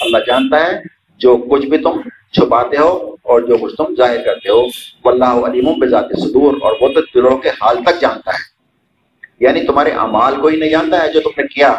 اللہ 0.00 0.18
جانتا 0.26 0.66
ہے 0.66 0.72
جو 1.18 1.36
کچھ 1.36 1.66
بھی 1.66 1.78
تم 1.78 2.00
چھپاتے 2.32 2.78
ہو 2.78 3.16
اور 3.22 3.40
جو 3.40 3.56
کچھ 3.56 3.74
تم 3.76 3.94
ظاہر 3.96 4.24
کرتے 4.24 4.48
ہو، 4.48 4.66
واللہ 5.04 5.46
علیم 5.46 5.72
بذات 5.78 6.04
صدور 6.18 6.54
اور 6.60 6.72
وہ 6.80 6.88
تو 6.88 7.00
دلوں 7.00 7.38
کے 7.38 7.48
حال 7.48 7.84
تک 7.84 8.00
جانتا 8.00 8.30
ہے۔ 8.30 8.52
یعنی 9.40 9.66
تمہارے 9.66 9.90
اعمال 9.90 10.40
کو 10.40 10.46
ہی 10.46 10.56
نہیں 10.56 10.70
جانتا 10.70 11.02
ہے 11.02 11.12
جو 11.12 11.20
تم 11.20 11.30
نے 11.36 11.46
کیا، 11.46 11.74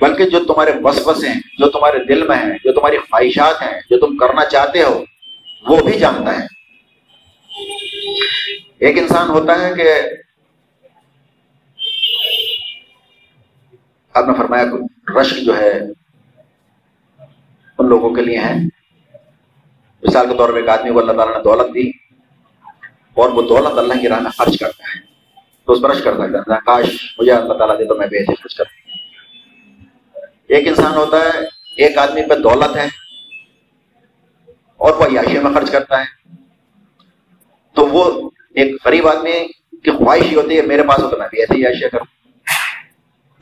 بلکہ 0.00 0.24
جو 0.24 0.44
تمہارے 0.44 0.70
وسوسے 0.82 1.28
ہیں، 1.28 1.40
جو 1.58 1.68
تمہارے 1.68 2.04
دل 2.04 2.26
میں 2.26 2.36
ہیں، 2.36 2.58
جو 2.64 2.72
تمہاری 2.72 2.96
خواہشات 2.96 3.62
ہیں، 3.62 3.80
جو 3.90 3.98
تم 3.98 4.16
کرنا 4.16 4.44
چاہتے 4.44 4.82
ہو، 4.82 5.04
وہ 5.68 5.76
بھی 5.76 5.98
جانتا 5.98 6.38
ہے۔ 6.38 6.46
ایک 8.78 8.98
انسان 8.98 9.28
ہوتا 9.28 9.68
ہے 9.68 9.74
کہ 9.74 9.92
آپ 14.14 14.28
نے 14.28 14.32
فرمایا 14.38 14.64
رشک 15.20 15.36
جو 15.36 15.58
ہے، 15.58 15.80
ان 17.78 17.88
لوگوں 17.88 18.14
کے 18.14 18.22
لیے 18.22 18.38
ہے 18.38 18.54
مثال 20.02 20.28
کے 20.28 20.36
طور 20.38 20.48
پہ 20.48 20.56
ایک 20.56 20.68
آدمی 20.68 20.90
کو 20.90 20.98
اللہ 20.98 21.12
تعالیٰ 21.12 21.36
نے 21.36 21.42
دولت 21.42 21.74
دی 21.74 21.90
اور 23.14 23.28
وہ 23.28 23.42
دولت 23.42 23.78
اللہ 23.78 23.94
کی 24.00 24.08
راہ 24.08 24.20
میں 24.20 24.30
خرچ 24.30 24.58
کرتا 24.58 24.84
ہے۔ 24.84 25.00
تو 25.64 25.72
اس 25.72 25.82
پر 25.82 25.90
رش 25.90 26.02
کرتا 26.04 26.24
ہے 26.24 26.28
کاش 26.66 27.14
مجھے 27.18 27.32
اللہ 27.32 27.54
تعالیٰ 27.54 27.78
دے 27.78 27.84
تو 27.84 27.94
میں 27.94 28.06
بھی 28.06 28.16
ایسے 28.16 28.34
خرچ 28.34 28.54
کرتا 28.54 28.72
ایک 30.48 30.68
انسان 30.68 30.94
ہوتا 30.94 31.16
ہے، 31.16 31.38
ایک 31.76 31.98
آدمی 31.98 32.22
پہ 32.28 32.34
دولت 32.34 32.76
ہے 32.76 32.88
اور 34.76 34.94
وہ 34.94 35.04
عیاشی 35.04 35.38
میں 35.38 35.54
خرچ 35.54 35.70
کرتا 35.70 36.00
ہے۔ 36.00 36.34
تو 37.72 37.86
وہ 37.86 38.30
ایک 38.54 38.76
غریب 38.84 39.08
آدمی 39.08 39.46
کی 39.78 39.90
خواہش 39.90 40.22
ہی 40.22 40.34
ہوتی 40.34 40.56
ہے، 40.56 40.62
میرے 40.62 40.82
پاس 40.82 40.98
ہو 40.98 41.08
تو 41.10 41.16
میں 41.18 41.28
بھی 41.30 41.40
ایسے 41.40 41.54
عیاشیاں 41.54 41.90
کروں۔ 41.90 42.21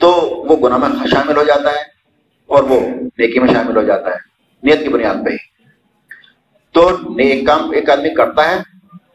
تو 0.00 0.08
وہ 0.48 0.68
گناہ 0.68 0.78
میں 0.78 1.06
شامل 1.06 1.36
ہو 1.36 1.42
جاتا 1.42 1.70
ہے 1.70 1.80
اور 2.46 2.62
وہ 2.62 2.80
نیکی 3.18 3.38
میں 3.38 3.48
شامل 3.48 3.76
ہو 3.76 3.82
جاتا 3.82 4.10
ہے۔ 4.10 4.16
نیت 4.62 4.80
کی 4.80 4.88
بنیاد 4.88 5.14
پہ 5.14 5.30
ہی۔ 5.30 5.36
تو 6.72 6.88
ایک 7.18 7.46
کام 7.46 7.70
ایک 7.70 7.90
آدمی 7.90 8.14
کرتا 8.14 8.50
ہے، 8.50 8.58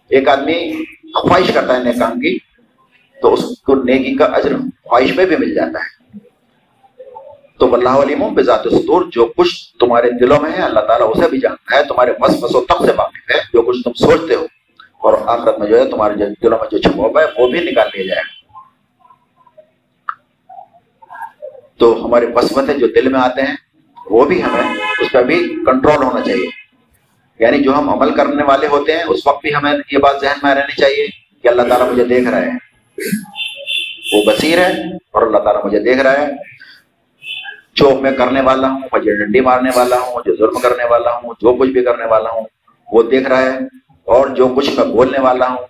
ایک 0.10 0.28
آدمی 0.28 0.84
خواہش 1.13 1.52
کرتا 1.54 1.78
ہے 1.78 1.84
نیک 1.84 2.00
کام 2.00 2.19
کی، 2.19 2.38
تو 3.21 3.34
اس 3.34 3.62
کو 3.62 3.76
نیکی 3.76 4.15
کا 4.15 4.26
اجر 4.26 4.56
خواہش 4.84 5.15
پہ 5.15 5.26
بھی 5.26 5.36
مل 5.38 5.54
جاتا 5.54 5.80
ہے۔ 5.80 6.17
تو 7.60 7.76
اللہ 7.76 7.89
علیم 7.89 8.34
بذات 8.34 8.63
صدور 8.63 9.06
جو 9.12 9.26
کچھ 9.38 9.78
تمہارے 9.80 10.12
دلوں 10.12 10.39
میں 10.41 10.52
ہے، 10.52 10.62
اللہ 10.62 10.80
تعالیٰ 10.80 11.12
اسے 11.15 11.30
بھی 11.30 11.39
جانتا 11.39 11.78
ہے۔ 11.78 11.84
تمہارے 11.84 12.13
بس 12.13 12.43
بس 12.43 12.56
و 12.56 12.65
تب 12.65 12.86
سے 12.86 12.91
واقف 12.95 13.32
ہے 13.32 13.39
جو 13.54 13.62
کچھ 13.62 13.78
تم 13.84 13.93
سوچتے 13.93 14.36
ہو۔ 14.36 14.45
اور 14.98 15.13
آخرت 15.26 15.60
میں 15.60 15.67
جو 15.67 15.80
ہے، 15.80 15.91
تمہارے 15.91 16.13
دلوں 16.13 16.58
میں 16.60 16.67
جو 16.71 16.78
چھپا 16.78 17.04
ہوا 17.04 17.24
ہے، 17.24 17.41
وہ 17.41 17.48
بھی 17.48 17.60
نکال 17.60 17.88
لیا 17.93 18.06
جائے 18.08 18.21
گا۔ 18.21 18.35
تو 21.78 22.06
ہمارے 22.06 22.28
بسمت 22.28 22.70
جو 22.78 22.88
دل 22.88 23.12
میں 23.12 23.20
آتے 23.20 23.42
ہیں، 23.42 23.56
وہ 24.10 24.26
بھی 24.26 24.44
ہمیں 24.44 24.62
اس 25.00 25.12
پہ 25.12 25.24
بھی 25.24 25.56
کنٹرول 25.66 26.04
ہونا 26.04 26.22
چاہیے۔ 26.22 26.48
یعنی 27.40 27.58
جو 27.58 27.74
ہم 27.74 27.90
عمل 27.90 28.16
کرنے 28.16 28.44
والے 28.44 28.68
ہوتے 28.68 28.94
ہیں، 28.94 29.04
اس 29.08 29.28
وقت 29.28 29.42
بھی 29.42 29.56
ہمیں 29.56 29.74
یہ 29.92 29.98
بات 29.98 30.16
ذہن 30.22 30.40
میں 30.44 30.56
رہنی 30.56 30.82
چاہیے 30.82 31.08
کہ 31.42 31.48
اللہ 31.48 31.62
تعالیٰ 31.62 31.92
مجھے 31.92 32.04
دیکھ 32.04 32.30
رہا 32.30 32.42
ہے۔ 32.42 32.52
وہ 34.14 34.32
بصیر 34.32 34.58
ہے 34.58 34.72
اور 35.12 35.22
اللہ 35.22 35.38
تعالیٰ 35.38 35.66
مجھے 35.66 35.80
دیکھ 35.80 35.98
رہا 35.98 36.12
ہے۔ 36.12 36.28
جو 37.76 38.00
میں 38.02 38.12
کرنے 38.12 38.42
والا 38.42 38.70
ہوں، 38.70 38.82
مجھے 38.94 39.26
ڈنڈی 39.26 39.40
مارنے 39.40 39.70
والا 39.76 39.96
ہوں 40.00 40.22
جو 40.26 40.36
ظلم 40.36 40.60
کرنے 40.60 40.84
والا 40.84 41.12
ہوں، 41.12 41.34
جو 41.42 41.56
کچھ 41.56 41.70
بھی 41.70 41.84
کرنے 41.84 42.06
والا 42.06 42.30
ہوں، 42.30 42.44
وہ 42.92 43.04
دیکھ 43.04 43.28
رہا 43.28 43.42
ہے۔ 43.42 43.58
اور 44.06 44.28
جو 44.28 44.48
کچھ 44.48 44.70
میں 44.70 44.86
بولنے 44.86 45.20
والا 45.20 45.50
ہوں 45.50 45.66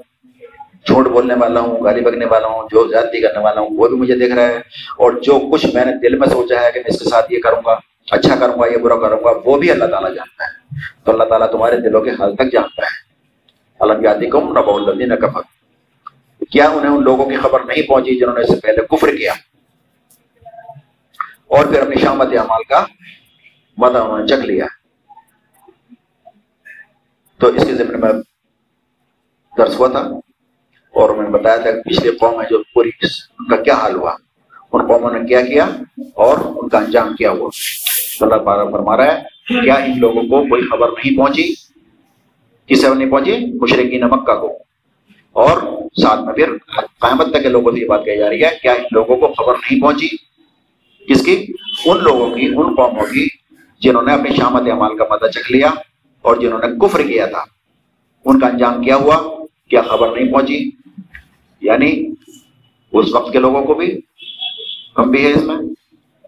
جھوٹ 0.87 1.07
بولنے 1.07 1.33
والا 1.33 1.59
ہوں، 1.59 1.83
گالی 1.83 2.01
بگنے 2.01 2.25
والا 2.25 2.47
ہوں، 2.47 2.63
جو 2.71 2.87
زیادتی 2.87 3.21
کرنے 3.21 3.39
والا 3.39 3.61
ہوں، 3.61 3.69
وہ 3.71 3.87
بھی 3.87 3.97
مجھے 3.97 4.15
دیکھ 4.15 4.33
رہا 4.35 4.47
ہے۔ 4.47 4.57
اور 4.97 5.11
جو 5.11 5.39
کچھ 5.51 5.65
میں 5.73 5.85
نے 5.85 5.91
دل 5.93 6.17
میں 6.17 6.27
سوچا 6.27 6.61
ہے 6.61 6.71
کہ 6.71 6.79
میں 6.79 6.91
اس 6.93 6.99
کے 6.99 7.09
ساتھ 7.09 7.33
یہ 7.33 7.39
کروں 7.43 7.61
گا 7.65 7.75
اچھا 8.11 8.35
کروں 8.35 8.59
گا، 8.59 8.67
یہ 8.67 8.77
برا 8.77 8.95
کروں 8.95 9.19
گا، 9.23 9.29
وہ 9.45 9.57
بھی 9.57 9.71
اللہ 9.71 9.85
تعالیٰ 9.85 10.15
جانتا 10.15 10.43
ہے۔ 10.43 10.75
تو 11.03 11.11
اللہ 11.11 11.23
تعالیٰ 11.23 11.51
تمہارے 11.51 11.77
دلوں 11.77 12.01
کے 12.01 12.09
حال 12.09 12.35
تک 12.35 12.51
جانتا 12.51 12.81
ہے۔ 12.81 13.05
اللہ 13.79 13.93
یادی 14.01 14.29
کم 14.29 14.53
نہ 14.53 14.59
بول 14.59 15.09
نہ 15.09 15.13
کفر 15.13 15.41
کیا 16.51 16.69
انہیں 16.69 16.91
ان 16.91 17.03
لوگوں 17.03 17.25
کی 17.25 17.35
خبر 17.35 17.59
نہیں 17.63 17.87
پہنچی 17.87 18.19
جنہوں 18.19 18.33
نے 18.33 18.41
اس 18.41 18.49
سے 18.49 18.55
پہلے 18.55 18.81
کفر 18.81 19.07
کیا؟ 19.07 19.33
اور 21.47 21.65
پھر 21.65 21.81
اپنی 21.81 21.95
شامت 21.95 22.27
اعمال 22.31 22.63
کا 22.63 22.85
مدہ 23.77 23.97
انہوں 23.97 24.19
نے 24.19 24.27
چکھ 24.27 24.45
لیا۔ 24.45 24.65
تو 27.37 27.47
اس 27.47 27.65
کے 27.65 27.73
ذمن 27.73 27.99
میں 27.99 28.09
درس 29.57 29.79
ہوا 29.79 29.87
تھا۔ 29.87 30.09
اور 30.95 31.09
میں 31.09 31.23
نے 31.23 31.29
بتایا 31.29 31.55
تھا 31.55 31.71
کہ 31.71 31.81
پچھلے 31.81 32.11
قوم 32.11 32.41
ہے 32.41 32.47
جو 32.49 32.63
پوری 32.73 32.89
ان 33.39 33.45
کا 33.45 33.55
کیا 33.55 33.73
حال 33.73 33.95
ہوا، 33.95 34.15
ان 34.71 34.87
قوموں 34.87 35.11
نے 35.11 35.27
کیا 35.27 35.41
کیا 35.41 35.69
اور 36.13 36.37
ان 36.55 36.69
کا 36.69 36.77
انجام 36.77 37.15
کیا 37.15 37.31
ہوا۔ 37.31 37.49
اللہ 38.21 38.35
پارا 38.35 38.63
فرما 38.69 38.97
رہا 38.97 39.05
ہے، 39.05 39.21
کیا 39.61 39.73
ان 39.73 39.99
لوگوں 39.99 40.23
کو 40.23 40.49
کوئی 40.49 40.61
خبر 40.61 40.87
نہیں 40.87 41.17
پہنچی؟ 41.17 41.53
کس 42.67 42.83
نہیں 42.83 43.09
پہنچی؟ 43.09 43.57
مشرقی 43.61 44.03
مکہ 44.03 44.35
کو۔ 44.41 44.57
اور 45.31 45.57
ساتھ 46.01 46.21
میں 46.21 46.33
پھر 46.33 46.49
قیامت 47.01 47.31
تک 47.31 47.41
کے 47.41 47.49
لوگوں 47.49 47.71
سے 47.71 47.81
یہ 47.81 47.87
بات 47.87 48.05
کہی 48.05 48.17
جا 48.17 48.29
رہی 48.29 48.43
ہے، 48.43 48.49
کیا 48.61 48.73
ان 48.73 48.83
لوگوں 48.91 49.17
کو 49.17 49.27
خبر 49.27 49.53
نہیں 49.53 49.81
پہنچی؟ 49.81 50.07
کس 51.09 51.25
کی؟ 51.25 51.45
ان 51.85 52.03
لوگوں 52.03 52.35
کی، 52.35 52.45
ان 52.45 52.75
قوموں 52.75 53.05
کی، 53.05 53.27
جنہوں 53.81 54.01
نے 54.01 54.13
اپنی 54.13 54.35
شامت 54.35 54.61
عمال 54.61 54.97
کا 54.97 55.03
مدد 55.09 55.31
چکھ 55.31 55.51
لیا 55.51 55.69
اور 56.21 56.35
جنہوں 56.35 56.59
نے 56.59 56.87
کفر 56.87 57.01
کیا 57.01 57.25
تھا۔ 57.25 57.43
ان 58.25 58.39
کا 58.39 58.47
انجام 58.47 58.83
کیا 58.83 58.95
ہوا؟ 58.95 59.45
کیا 59.69 59.81
خبر 59.81 60.09
نہیں 60.09 60.33
پہنچی؟ 60.33 60.69
یعنی 61.61 61.91
اس 62.93 63.13
وقت 63.13 63.31
کے 63.33 63.39
لوگوں 63.39 63.63
کو 63.65 63.73
بھی 63.73 64.01
ہم 64.97 65.11
بھی 65.11 65.25
ہے 65.25 65.31
اس 65.31 65.43
میں، 65.43 65.55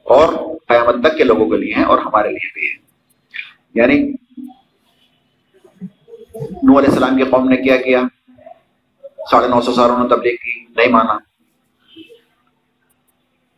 اور 0.04 0.34
قیامت 0.68 0.96
تک 1.04 1.18
کے 1.18 1.24
لوگوں 1.24 1.50
کے 1.50 1.58
لیے 1.58 1.74
ہیں 1.74 1.84
اور 1.84 1.98
ہمارے 1.98 2.30
لیے 2.30 2.50
بھی 2.54 2.68
ہے 2.68 2.76
یعنی 3.74 3.98
نور 6.64 6.80
علیہ 6.80 6.90
السلام 6.90 7.18
کی 7.18 7.24
قوم 7.24 7.50
نے 7.50 7.58
کیا 7.58 7.78
کیا؟ 7.78 8.02
ساڑھے 9.32 9.48
نو 9.48 9.62
سو 9.62 9.74
سالوں 9.74 9.98
نے 9.98 10.08
تبلیغ 10.16 10.36
کی، 10.36 10.66
نہیں 10.76 10.92
مانا۔ 10.92 11.18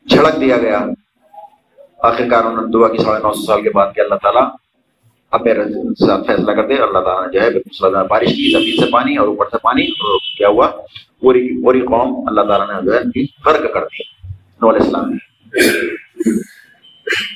جھڑک 0.05 0.39
دیا 0.41 0.57
گیا۔ 0.57 0.79
آخرکار 1.99 2.43
انہوں 2.43 2.65
نے 2.65 2.71
دعا 2.71 2.87
کی 2.87 2.97
ساڑھے 2.97 3.21
نو 3.23 3.33
سو 3.33 3.45
سال 3.45 3.61
کے 3.61 3.69
بعد 3.69 3.93
کہ 3.95 4.01
اللہ 4.01 4.15
تعالیٰ 4.15 4.47
اب 5.31 5.41
میرے 5.41 5.63
ساتھ 6.07 6.27
فیصلہ 6.27 6.51
کر 6.51 6.67
دے 6.67 6.73
اللہ 6.73 6.99
تعالیٰ 6.99 7.27
نے 7.27 7.31
جو 7.31 7.41
ہے 7.41 8.07
بارش 8.07 8.27
کی، 8.27 8.51
زمین 8.51 8.85
سے 8.85 8.91
پانی 8.91 9.17
اور 9.17 9.27
اوپر 9.27 9.45
سے 9.45 9.57
پانی 9.57 9.91
کیا 10.37 10.47
ہوا؟ 10.47 10.71
پوری 11.19 11.63
پوری 11.63 11.81
قوم 11.81 12.27
اللہ 12.27 12.41
تعالیٰ 12.41 12.81
نے 12.81 12.85
جو 12.85 12.93
ہے 12.93 13.25
فرق 13.43 13.73
کر 13.73 13.81
دی۔ 13.81 14.27
نول 14.61 14.75
اسلام 14.75 15.09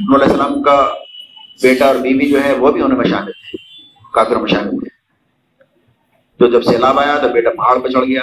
نول 0.10 0.22
اسلام 0.22 0.64
کا 0.64 0.94
بیٹا 1.62 1.86
اور 1.86 1.96
بیوی 1.96 2.32
جو 2.32 2.44
ہے، 2.44 2.54
وہ 2.54 2.72
بھی 2.72 2.82
انہیں 2.82 2.98
میں 2.98 3.06
شامل 3.06 3.32
تھے۔ 3.32 3.58
کافر 4.14 4.36
میں 4.36 4.48
شامل 4.48 4.70
تھے۔ 4.70 4.90
تو 6.38 6.48
جب 6.48 6.62
سیلاب 6.62 7.00
آیا، 7.00 7.18
تو 7.18 7.30
بیٹا 7.30 7.50
پہاڑ 7.50 7.80
پہ 7.80 7.88
چڑھ 7.88 8.06
گیا۔ 8.06 8.22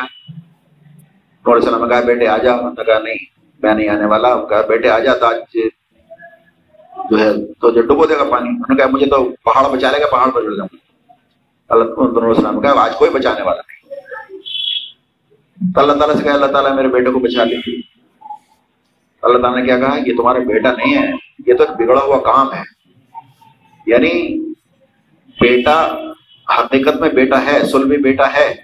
نول 1.47 1.55
السلام 1.55 1.83
نے 1.83 1.89
کہا، 1.89 2.01
بیٹے 2.01 2.27
آ 2.27 2.37
جا۔ 2.37 2.57
کہا، 2.57 2.99
نہیں، 2.99 3.19
میں 3.63 3.75
نہیں 3.75 3.89
آنے 3.89 4.07
والا۔ 4.07 4.45
کہا، 4.49 4.63
بیٹے 4.63 4.89
آ 4.89 4.99
جا 4.99 5.15
تو 5.15 5.27
آج 5.27 5.37
جو 7.11 7.19
ہے، 7.19 7.55
تو 7.55 7.71
جو 7.71 7.83
ڈبو 7.83 8.07
دے 8.07 8.15
گا 8.15 8.25
پانی، 8.25 8.49
انہوں 8.49 8.65
نے 8.69 8.77
کہا، 8.77 8.87
مجھے 8.87 9.07
تو 9.07 9.31
پہاڑ 9.45 9.77
بچا 9.77 9.91
لے 9.91 10.01
گا، 10.01 10.07
پہاڑ 10.11 10.31
پر 10.31 10.43
چڑھ 10.43 10.57
جاؤں 10.57 10.77
اللہ 11.69 12.25
السلام 12.25 12.61
کہا، 12.61 12.83
آج 12.83 12.97
کوئی 12.97 13.11
بچانے 13.11 13.43
والا 13.43 13.61
نہیں۔ 13.61 13.95
تو 15.75 15.81
اللہ 15.81 15.93
تعالیٰ 15.93 16.17
سے 16.17 16.25
کہا، 16.25 16.33
اللہ 16.33 16.47
تعالیٰ 16.47 16.73
میرے 16.73 16.89
بیٹے 16.89 17.11
کو 17.11 17.19
بچا 17.19 17.45
لی۔ 17.45 17.81
اللہ 19.23 19.39
تعالیٰ 19.39 19.61
نے 19.61 19.67
کیا 19.67 19.79
کہا، 19.79 19.99
یہ 20.07 20.17
تمہارا 20.17 20.39
بیٹا 20.39 20.73
نہیں 20.73 21.03
ہے، 21.03 21.11
یہ 21.47 21.55
تو 21.55 21.63
ایک 21.63 21.71
بگڑا 21.71 22.01
ہوا 22.01 22.19
کام 22.19 22.55
ہے۔ 22.55 22.63
یعنی 23.87 24.41
بیٹا 25.41 25.89
حقیقت 26.59 26.97
میں 27.01 27.09
بیٹا 27.09 27.45
ہے 27.45 27.65
سلمی 27.65 27.97
بیٹا 27.97 28.35
ہے، 28.35 28.55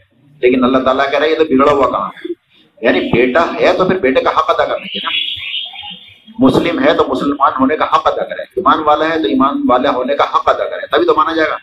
لیکن 0.40 0.64
اللہ 0.64 0.78
تعالیٰ 0.78 1.10
کہہ 1.10 1.18
رہا 1.18 1.26
ہے، 1.26 1.30
یہ 1.30 1.36
تو 1.36 1.44
بگڑا 1.44 1.72
ہوا 1.72 1.90
کام 1.90 2.08
ہے۔ 2.08 2.32
یعنی 2.82 3.00
بیٹا 3.00 3.44
ہے 3.60 3.72
تو 3.78 3.88
پھر 3.88 3.98
بیٹے 3.98 4.20
کا 4.20 4.30
حق 4.30 4.50
ادا 4.50 4.64
کرنا 4.64 4.86
چاہیے 4.86 4.98
نا۔ 5.04 5.55
مسلم 6.38 6.78
ہے 6.78 6.94
تو 6.94 7.04
مسلمان 7.08 7.52
ہونے 7.60 7.76
کا 7.76 7.84
حق 7.84 8.06
ادا 8.06 8.24
کرے، 8.24 8.42
ایمان 8.42 8.78
والا 8.82 9.08
ہے 9.08 9.22
تو 9.22 9.28
ایمان 9.28 9.62
والا 9.68 9.90
ہونے 9.90 10.16
کا 10.16 10.24
حق 10.24 10.48
ادا 10.48 10.68
کرے، 10.68 10.86
تبھی 10.86 11.06
تو 11.06 11.14
مانا 11.16 11.36
جائے 11.36 11.50
گا۔ 11.50 11.56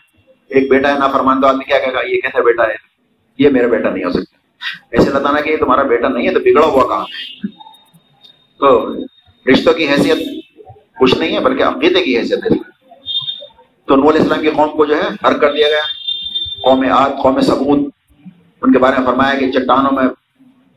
ایک 0.49 0.69
بیٹا 0.69 0.93
ہے 0.93 0.99
نا 0.99 1.07
فرمان 1.07 1.41
تو 1.41 1.47
آدمی 1.47 1.63
کیا 1.63 1.79
کہے 1.79 1.93
گا؟ 1.93 1.99
یہ 2.05 2.21
کیسے 2.21 2.43
بیٹا 2.43 2.63
ہے۔ 2.63 2.75
یہ 3.37 3.49
میرا 3.49 3.67
بیٹا 3.67 3.89
نہیں 3.89 4.03
ہو 4.03 4.09
سکتا۔ 4.09 4.37
ایسے 4.91 5.11
بتانا 5.11 5.41
کہ 5.41 5.49
یہ 5.49 5.57
تمہارا 5.57 5.81
بیٹا 5.81 6.07
نہیں 6.07 6.27
ہے 6.27 6.33
تو 6.33 6.39
بگڑا 6.39 6.65
ہوا 6.65 6.87
کام 6.87 7.01
ہے 7.01 7.47
تو 8.59 8.95
رشتوں 9.51 9.73
کی 9.73 9.87
حیثیت 9.89 10.17
کچھ 10.99 11.15
نہیں 11.15 11.35
ہے، 11.35 11.39
بلکہ 11.39 11.63
عقیدے 11.63 12.03
کی 12.03 12.17
حیثیت 12.17 12.43
ہے۔ 12.43 12.57
تو 13.85 13.95
نول 13.95 14.15
اسلام 14.15 14.41
کی 14.41 14.49
قوم 14.49 14.69
کو 14.69 14.85
جو 14.85 14.95
ہے، 14.95 15.07
ہر 15.23 15.37
کر 15.37 15.53
دیا 15.53 15.67
گیا۔ 15.69 15.81
قوم 16.63 16.85
آد، 16.91 17.09
قوم 17.23 17.41
ثبوت 17.41 17.79
ان 18.61 18.71
کے 18.71 18.79
بارے 18.79 18.99
میں 18.99 19.05
فرمایا 19.05 19.39
کہ 19.39 19.51
چٹانوں 19.51 19.91
میں 19.91 20.03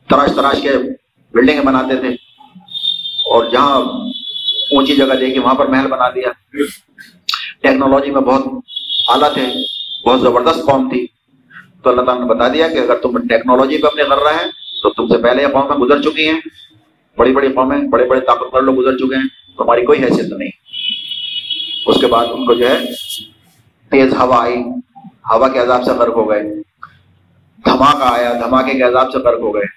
تراش 0.09 0.35
تراش 0.35 0.61
کے 0.61 0.71
بلڈنگیں 1.31 1.61
بناتے 1.61 1.95
تھے۔ 1.95 2.26
اور 3.31 3.45
جہاں 3.45 3.75
اونچی 4.71 4.95
جگہ 4.95 5.15
دے 5.19 5.31
کے 5.31 5.39
وہاں 5.39 5.53
پر 5.53 5.65
محل 5.65 5.87
بنا 5.87 6.09
دیا۔ 6.09 6.27
ٹیکنالوجی 7.61 8.11
میں 8.11 8.21
بہت 8.21 8.43
اعلیٰ 9.07 9.33
تھے 9.33 9.45
بہت 10.05 10.21
زبردست 10.21 10.65
قوم 10.65 10.89
تھی۔ 10.89 11.07
تو 11.83 11.89
اللہ 11.89 12.01
تعالیٰ 12.01 12.27
نے 12.27 12.35
بتا 12.35 12.47
دیا 12.47 12.67
کہ 12.67 12.77
اگر 12.77 12.95
تم 12.95 13.27
ٹیکنالوجی 13.27 13.77
پہ 13.77 13.87
اپنے 13.87 14.03
کر 14.03 14.17
رہے 14.17 14.33
ہیں، 14.33 14.51
تو 14.83 14.89
تم 14.89 15.07
سے 15.07 15.21
پہلے 15.23 15.41
یہ 15.41 15.47
قومیں 15.47 15.77
گزر 15.77 16.01
چکی 16.01 16.29
ہیں۔ 16.29 16.39
بڑی 17.17 17.33
بڑی 17.33 17.53
قومیں، 17.53 17.77
بڑے 17.77 18.05
بڑے 18.05 18.19
طاقتور 18.19 18.61
لوگ 18.61 18.75
گزر 18.75 18.97
چکے 18.97 19.15
ہیں۔ 19.15 19.27
تو 19.57 19.63
ہماری 19.63 19.85
کوئی 19.85 20.03
حیثیت 20.03 20.25
نہیں۔ 20.25 20.49
اس 21.85 22.01
کے 22.01 22.07
بعد 22.07 22.25
ان 22.31 22.45
کو 22.45 22.53
جو 22.53 22.69
ہے، 22.69 22.79
تیز 23.89 24.13
ہوا 24.13 24.43
آئی۔ 24.43 24.55
ہوا 25.31 25.47
کے 25.47 25.59
عذاب 25.59 25.83
سے 25.83 25.91
غرق 25.91 26.13
ہو 26.13 26.29
گئے۔ 26.29 26.43
دھماکہ 27.65 28.03
آیا، 28.03 28.33
دھماکے 28.33 28.73
کے 28.73 28.83
عذاب 28.83 29.11
سے 29.11 29.17
غرق 29.19 29.39
ہو 29.39 29.53
گئے۔ 29.53 29.76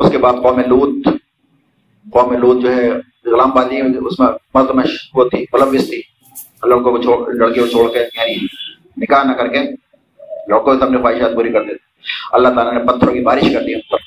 اس 0.00 0.10
کے 0.10 0.18
بعد 0.18 0.32
قوم 0.32 0.60
لوت 0.60 1.08
قوم 2.12 2.32
لوت 2.32 2.62
جو 2.62 2.76
ہے 2.76 2.90
غلام 3.24 3.50
بازی 3.50 3.80
اس 3.80 4.20
میں 4.20 4.28
مرد 4.54 4.70
میں 4.74 4.84
وہ 5.14 5.24
تھی 5.24 5.44
ملوث 5.52 5.88
تھی۔ 5.88 6.02
لڑکوں 6.66 6.92
کو 6.92 7.02
چھوڑ، 7.02 7.34
لڑکیوں 7.34 7.66
کو 7.66 7.70
چھوڑ 7.70 7.92
کے 7.92 7.98
یعنی 7.98 8.46
نکاح 8.96 9.22
نہ 9.22 9.32
کر 9.32 9.48
کے 9.48 9.58
لڑکوں 10.48 10.78
سے 10.78 10.84
اپنی 10.84 10.98
خواہشات 10.98 11.34
پوری 11.34 11.52
کر 11.52 11.62
دیتے 11.62 11.84
اللہ 12.32 12.48
تعالیٰ 12.48 12.74
نے 12.74 12.92
پتھروں 12.92 13.14
کی 13.14 13.20
بارش 13.20 13.42
کر 13.54 13.62
دی 13.62 13.74
ان 13.74 13.80
پر۔ 13.90 13.98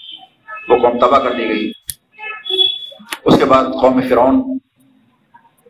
وہ 0.70 0.78
قوم 0.78 1.00
تباہ 1.00 1.20
کر 1.20 1.32
دی 1.32 1.44
گئی۔ 1.44 1.72
اس 3.26 3.40
کے 3.40 3.46
بعد 3.46 3.64
قوم 3.64 4.02
فرعون، 4.10 4.58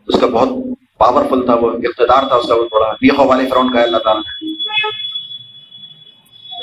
اس 0.08 0.20
کا 0.20 0.28
بہت 0.28 0.50
پاورفل 0.98 1.46
تھا، 1.46 1.54
وہ 1.54 1.72
اقتدار 1.72 2.28
تھا 2.28 2.36
اس 2.36 2.48
کا 2.48 2.56
بہت 2.56 2.68
بڑا 2.72 2.92
بیخو 2.92 3.28
والے 3.28 3.50
فرعون 3.50 3.74
کا 3.74 3.82
اللہ 3.82 3.98
تعالیٰ 3.98 4.22
نے۔ 4.22 4.54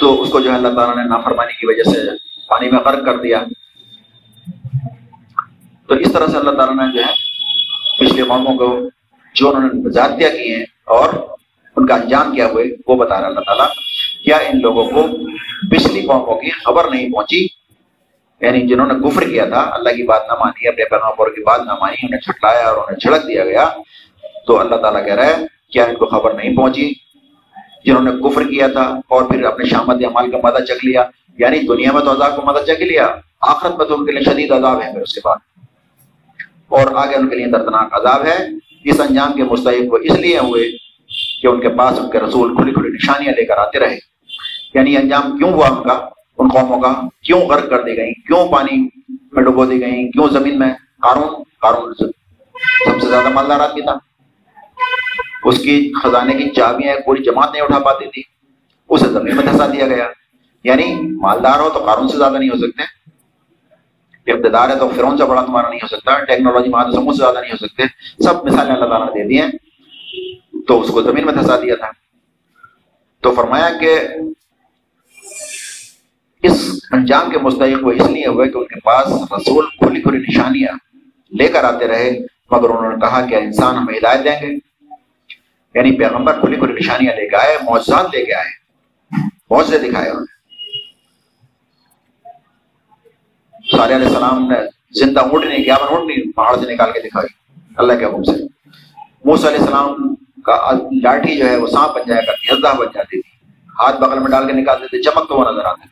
تو 0.01 0.23
اس 0.23 0.31
کو 0.31 0.41
جو 0.41 0.51
ہے 0.51 0.57
اللہ 0.57 0.69
تعالیٰ 0.69 0.97
نے 0.97 1.05
نافرمانی 1.05 1.53
کی 1.53 1.67
وجہ 1.67 1.83
سے 1.83 2.30
پانی 2.51 2.71
میں 2.71 2.81
غرق 2.81 3.05
کر 3.05 3.17
دیا۔ 3.17 3.43
تو 5.87 5.95
اس 5.95 6.13
طرح 6.13 6.27
سے 6.27 6.37
اللہ 6.37 6.51
تعالیٰ 6.51 6.77
نے 6.77 6.97
جو 6.97 7.03
ہے، 7.05 7.13
پچھلے 7.99 8.23
قوموں 8.23 8.55
کو 8.55 8.91
جو 9.35 9.49
انہوں 9.49 9.71
نے 9.73 9.91
زیادتیاں 9.91 10.31
کی 10.31 10.55
ہیں 10.55 10.65
اور 10.85 11.09
ان 11.77 11.87
کا 11.87 11.95
انجام 11.95 12.35
کیا 12.35 12.47
ہوئے، 12.47 12.65
وہ 12.87 12.97
بتا 12.97 13.21
رہا 13.21 13.29
اللہ 13.29 13.41
تعالیٰ، 13.41 13.67
کیا 14.25 14.37
ان 14.37 14.61
لوگوں 14.61 14.85
کو 14.85 15.07
پچھلی 15.71 16.01
قوموں 16.01 16.37
کی 16.37 16.51
خبر 16.51 16.91
نہیں 16.91 17.13
پہنچی؟ 17.13 17.47
یعنی 18.41 18.67
جنہوں 18.67 18.87
نے 18.87 18.95
گفر 18.95 19.23
کیا 19.23 19.45
تھا، 19.45 19.61
اللہ 19.73 19.89
کی 19.89 20.03
بات 20.03 20.23
نہ 20.29 20.33
مانی، 20.33 20.69
اپنے 20.69 20.85
پیغام 20.85 21.11
کی 21.11 21.43
بات 21.43 21.61
نہ 21.61 21.73
مانی، 21.81 21.97
انہیں 22.03 22.21
چھٹلایا 22.21 22.69
اور 22.69 22.77
انہیں 22.77 22.99
چھڑک 22.99 23.29
دیا 23.29 23.45
گیا۔ 23.45 23.71
تو 24.47 24.61
اللہ 24.61 24.77
تعالیٰ 24.77 25.05
کہہ 25.05 25.15
رہا 25.15 25.27
ہے، 25.27 25.37
کیا 25.71 25.85
ان 25.85 25.97
کو 25.97 26.07
خبر 26.07 26.35
نہیں 26.35 26.57
پہنچی؟ 26.57 26.93
جنہوں 27.85 28.03
نے 28.03 28.11
گفر 28.11 28.43
کیا 28.43 28.67
تھا 28.67 28.95
اور 29.09 29.23
پھر 29.23 29.45
اپنے 29.45 29.65
شامت 29.65 29.97
عمال 30.05 30.31
کا 30.31 30.39
مدد 30.43 30.65
چک 30.65 30.85
لیا 30.85 31.05
یعنی 31.39 31.59
دنیا 31.59 31.93
میں 31.93 32.03
تو 32.03 32.13
عذاب 32.13 32.37
کو 32.37 32.43
مدد 32.47 32.65
چک 32.65 32.83
لیا، 32.83 33.15
آخرت 33.41 33.77
میں 33.79 33.87
تو 33.87 33.95
ان 33.95 34.07
کے 34.07 34.13
لیے 34.13 34.21
شدید 34.21 34.51
عذاب 34.51 34.83
ہے 34.83 34.93
پھر 34.93 35.01
اس 35.01 35.15
کے 35.15 35.21
بعد۔ 35.25 35.37
اور 36.69 36.87
آگے 36.95 37.15
ان 37.15 37.29
کے 37.29 37.37
لیے 37.37 37.47
دردناک 37.47 37.89
عذاب 37.93 38.27
ہے۔ 38.27 38.49
اس 38.85 39.01
انجام 39.01 39.33
کے 39.33 39.45
مستحق 39.45 39.93
وہ 39.93 39.99
اس 40.03 40.19
لیے 40.19 40.39
ہوئے 40.39 40.65
کہ 41.43 41.47
ان 41.47 41.61
کے 41.61 41.69
پاس 41.69 41.99
ان 41.99 42.11
کے 42.11 42.19
رسول 42.19 42.57
کھلی 42.57 42.73
کھلی 42.73 42.89
نشانیاں 42.89 43.33
لے 43.33 43.45
کر 43.45 43.57
آتے 43.57 43.79
رہے۔ 43.79 43.99
یعنی 44.75 44.97
انجام 44.97 45.39
کیوں 45.39 45.51
ہوا 45.51 45.69
ان 45.69 45.89
کا؟ 45.89 46.09
ان 46.39 46.49
قوموں 46.49 46.81
کا 46.81 46.95
کیوں 47.23 47.41
غرق 47.41 47.71
کر 47.71 47.83
دی 47.83 47.97
گئی 47.97 48.15
کیوں 48.15 48.49
پانی 48.49 48.89
میں 49.33 49.43
ڈبو 49.43 49.65
دی 49.65 49.81
گئی 49.81 50.11
کیوں 50.11 50.29
زمین 50.29 50.59
میں 50.59 50.69
قارون؟ 51.03 51.43
قارون 51.61 51.95
سب 51.95 53.01
سے 53.01 53.07
زیادہ 53.07 53.29
مالدار 53.29 53.61
آدمی 53.61 53.81
تھا۔ 53.81 54.10
اس 55.45 55.59
کی 55.59 55.93
خزانے 56.03 56.35
کی 56.35 56.51
چابیاں 56.51 56.97
پوری 57.05 57.23
جماعت 57.23 57.53
نہیں 57.53 57.63
اٹھا 57.63 57.79
پاتی 57.79 58.07
تھی۔ 58.11 58.23
اسے 58.89 59.09
زمین 59.09 59.37
میں 59.37 59.45
دھسا 59.53 59.67
دیا 59.67 59.89
گیا۔ 59.89 60.09
یعنی 60.65 60.95
مالدار 61.01 61.59
ہو 61.59 61.71
تو 61.71 61.85
قارون 61.85 62.09
سے 62.09 62.17
زیادہ 62.17 62.39
نہیں 62.39 62.49
ہو 62.49 62.59
سکتے۔ 62.59 63.01
اقتدار 64.33 64.69
ہے 64.69 64.79
تو 64.79 64.89
فرون 64.97 65.19
سے 65.19 65.25
بڑا 65.25 65.45
تمہارا 65.45 65.69
نہیں 65.69 65.81
ہو 65.83 65.87
سکتا۔ 65.87 66.25
ٹیکنالوجی 66.25 66.69
میں 66.69 66.93
سمجھ 66.93 67.17
سے 67.17 67.23
زیادہ 67.23 67.41
نہیں 67.41 67.53
ہو 67.53 67.67
سکتے۔ 67.67 67.83
سب 68.23 68.45
مثالیں 68.45 68.75
اللہ 68.75 68.85
تعالیٰ 68.85 69.07
نے 69.07 69.23
دے 69.23 69.29
دی 69.29 69.41
ہیں۔ 69.41 69.51
تو 70.67 70.81
اس 70.81 70.89
کو 70.89 71.03
زمین 71.03 71.25
میں 71.25 71.33
دھسا 71.33 71.57
دیا 71.57 71.77
تھا۔ 71.77 71.91
تو 73.21 73.33
فرمایا 73.33 73.69
کہ 73.81 74.01
اس 76.43 76.81
انجام 76.93 77.31
کے 77.31 77.39
مستحق 77.39 77.87
وہ 77.87 77.93
اس 77.93 78.11
لیے 78.11 78.27
ہوئے 78.27 78.49
کہ 78.49 78.59
ان 78.59 78.65
کے 78.65 78.81
پاس 78.81 79.07
رسول 79.07 79.67
کھلی 79.67 80.03
کھلی 80.03 80.19
نشانیاں 80.19 80.73
لے 81.33 81.49
کر 81.49 81.65
آتے 81.65 81.89
رہے۔ 81.89 82.11
مگر 82.51 82.71
انہوں 82.71 82.93
نے 82.93 83.01
کہا 83.01 83.27
کہ 83.27 83.35
انسان 83.35 83.77
ہمیں 83.77 83.99
ہدایت 83.99 84.25
دیں 84.25 84.51
گے۔ 84.51 84.70
یعنی 85.75 85.99
پیغمبر 85.99 86.41
کھلی 86.41 86.57
کھلی 86.57 86.73
نشانیاں 86.73 87.17
لے 87.17 87.29
کے 87.29 87.37
آئے 87.37 87.59
معجزات 87.63 88.07
لے 88.15 88.25
کے 88.25 88.35
آئے۔ 88.35 88.61
بہت 89.51 89.67
سے 89.67 89.79
دکھائے 89.79 90.11
انہوں 90.11 90.21
نے۔ 90.21 90.41
علیہ 93.83 93.97
السلام 93.97 94.53
نے 94.53 94.57
زندہ 94.91 95.21
اونٹنی 95.21 95.65
کیا 95.65 95.75
اونٹنی 95.75 96.33
پہاڑ 96.33 96.57
سے 96.57 96.75
نکال 96.75 96.93
کے 96.93 97.01
دکھائی۔ 97.01 97.61
اللہ 97.77 97.93
کے 97.93 98.05
حکم 98.05 98.23
سے۔ 98.23 98.33
موس 99.25 99.45
علیہ 99.45 99.59
السلام 99.59 100.15
کا 100.43 100.71
لاٹھی 101.03 101.39
جو 101.39 101.49
ہے، 101.49 101.57
وہ 101.57 101.67
سانپ 101.67 101.93
بن 101.95 102.01
جایا 102.07 102.21
کرتی 102.21 102.53
ازدہ 102.53 102.77
بن 102.79 102.87
جاتی 102.95 103.21
تھی۔ 103.21 103.51
ہاتھ 103.81 103.97
بغل 104.01 104.19
میں 104.19 104.31
ڈال 104.31 104.47
کے 104.47 104.53
نکالتے 104.53 104.87
تھے 104.87 105.03
چمک 105.03 105.29
تو 105.29 105.37
وہ 105.37 105.53
نظر 105.53 105.65
آتے۔ 105.65 105.89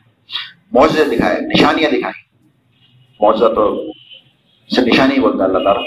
معجزے 0.71 1.03
دکھائے، 1.03 1.37
نشانیاں 1.41 1.89
دکھائی 1.89 2.21
معجزہ 3.19 3.45
تو 3.45 3.91
سے 4.75 4.81
نشانی 4.81 5.19
بولتا، 5.19 5.43
اللہ 5.43 5.59
تعالیٰ۔ 5.59 5.83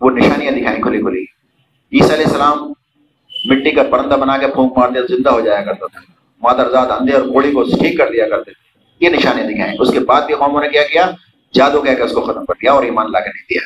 وہ 0.00 0.10
نشانیاں 0.10 0.52
دکھائیں 0.52 0.82
کھلی 0.82 0.98
کھلی۔ 0.98 1.22
عیسی 1.92 2.14
علیہ 2.14 2.26
السلام 2.26 2.71
مٹی 3.44 3.70
کا 3.70 3.82
پرندہ 3.82 4.14
بنا 4.14 4.38
کے 4.38 4.46
پھونک 4.48 4.78
مارتے 4.78 5.16
زندہ 5.16 5.30
ہو 5.30 5.40
جایا 5.40 5.60
کرتا 5.64 5.86
تھا۔ 5.86 6.00
مادر 6.42 6.70
زاد 6.70 6.86
اندھے 6.86 7.14
اور 7.14 7.22
گھوڑی 7.22 7.52
کو 7.52 7.62
ٹھیک 7.62 7.98
کر 7.98 8.10
دیا 8.12 8.28
کرتے 8.28 8.50
تھے۔ 8.50 8.72
یہ 9.04 9.10
نشانے 9.10 9.42
دکھائیں۔ 9.42 9.74
اس 9.78 9.92
کے 9.92 10.00
بعد 10.00 10.22
بھی 10.22 10.34
قوموں 10.34 10.60
نے 10.60 10.68
کیا 10.68 10.82
کیا؟ 10.82 11.10
جادو 11.54 11.80
کہہ 11.80 11.94
کے 11.94 12.02
اس 12.02 12.12
کو 12.12 12.20
ختم 12.20 12.44
کر 12.44 12.54
دیا 12.62 12.72
اور 12.72 12.82
ایمان 12.82 13.12
لا 13.12 13.20
کے 13.20 13.28
نہیں 13.28 13.46
دیا۔ 13.50 13.60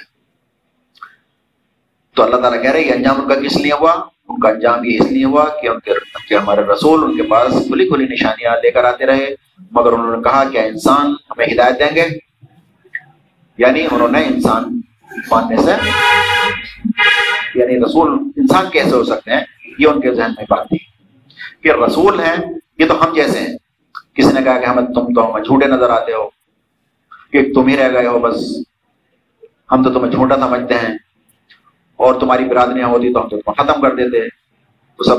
تو 2.16 2.22
اللہ 2.22 2.36
تعالیٰ 2.36 2.62
کہہ 2.62 2.70
رہے 2.70 2.82
یہ 2.82 2.92
انجام 2.92 3.20
ان 3.20 3.28
کا 3.28 3.34
کس 3.34 3.56
لیے 3.56 3.72
ہوا؟ 3.72 3.92
ان 4.28 4.40
کا 4.40 4.48
انجام 4.48 4.84
یہ 4.84 4.98
اس 5.00 5.12
لیے 5.12 5.24
ہوا 5.24 5.44
کہ 5.62 5.68
ان 5.68 5.80
کے 5.80 5.90
کہ 6.28 6.34
ہمارے 6.34 6.60
رسول 6.60 7.04
ان 7.04 7.16
کے 7.16 7.22
پاس 7.22 7.52
کھلی 7.52 7.88
کھلی 7.88 8.04
نشانیاں 8.04 8.52
لے 8.56 8.70
کر 8.70 8.84
آتے 8.84 9.06
رہے۔ 9.06 9.26
مگر 9.70 9.92
انہوں 9.92 10.16
نے 10.16 10.22
کہا 10.22 10.44
کہ 10.48 10.58
انسان 10.58 11.06
ہمیں 11.30 11.46
ہدایت 11.54 11.78
دیں 11.78 11.96
گے۔ 11.96 12.08
یعنی 13.58 13.86
انہوں 13.90 14.08
نے 14.08 14.24
انسان 14.24 14.80
ماننے 15.30 15.56
سے 15.56 15.70
یعنی 17.54 17.78
رسول 17.78 18.12
انسان 18.36 18.70
کیسے 18.72 18.90
ہو 18.90 19.04
سکتے 19.04 19.30
ہیں؟ 19.30 19.55
یہ 19.78 19.88
ان 19.88 20.00
کے 20.00 20.14
ذہن 20.14 20.30
میں 20.36 20.44
بات 20.48 20.68
تھی 20.68 20.78
کہ 21.62 21.72
رسول 21.72 22.20
ہیں، 22.20 22.36
یہ 22.78 22.86
تو 22.86 23.04
ہم 23.04 23.14
جیسے 23.14 23.40
ہیں۔ 23.40 23.56
کسی 24.14 24.32
نے 24.32 24.42
کہا 24.42 24.60
کہ 24.60 24.66
ہمیں 24.66 24.82
تم 24.82 25.14
تو 25.14 25.30
ہمیں 25.30 25.42
جھوٹے 25.42 25.66
نظر 25.66 25.90
آتے 25.90 26.12
ہو، 26.12 26.30
کہ 27.30 27.52
تم 27.54 27.66
ہی 27.66 27.76
رہ 27.76 27.92
گئے 27.92 28.06
ہو 28.06 28.18
بس۔ 28.18 28.56
ہم 29.72 29.82
تو 29.82 29.92
تمہیں 29.92 30.12
جھوٹا 30.12 30.36
سمجھتے 30.36 30.74
ہیں۔ 30.74 30.94
اور 31.96 32.20
تمہاری 32.20 32.44
برادریاں 32.44 32.88
ہوتی 32.88 33.12
تو 33.12 33.22
ہم 33.22 33.28
تو 33.28 33.40
تمہیں 33.40 33.64
ختم 33.64 33.80
کر 33.80 33.94
دیتے۔ 33.94 34.28
تو 34.96 35.04
سب 35.04 35.16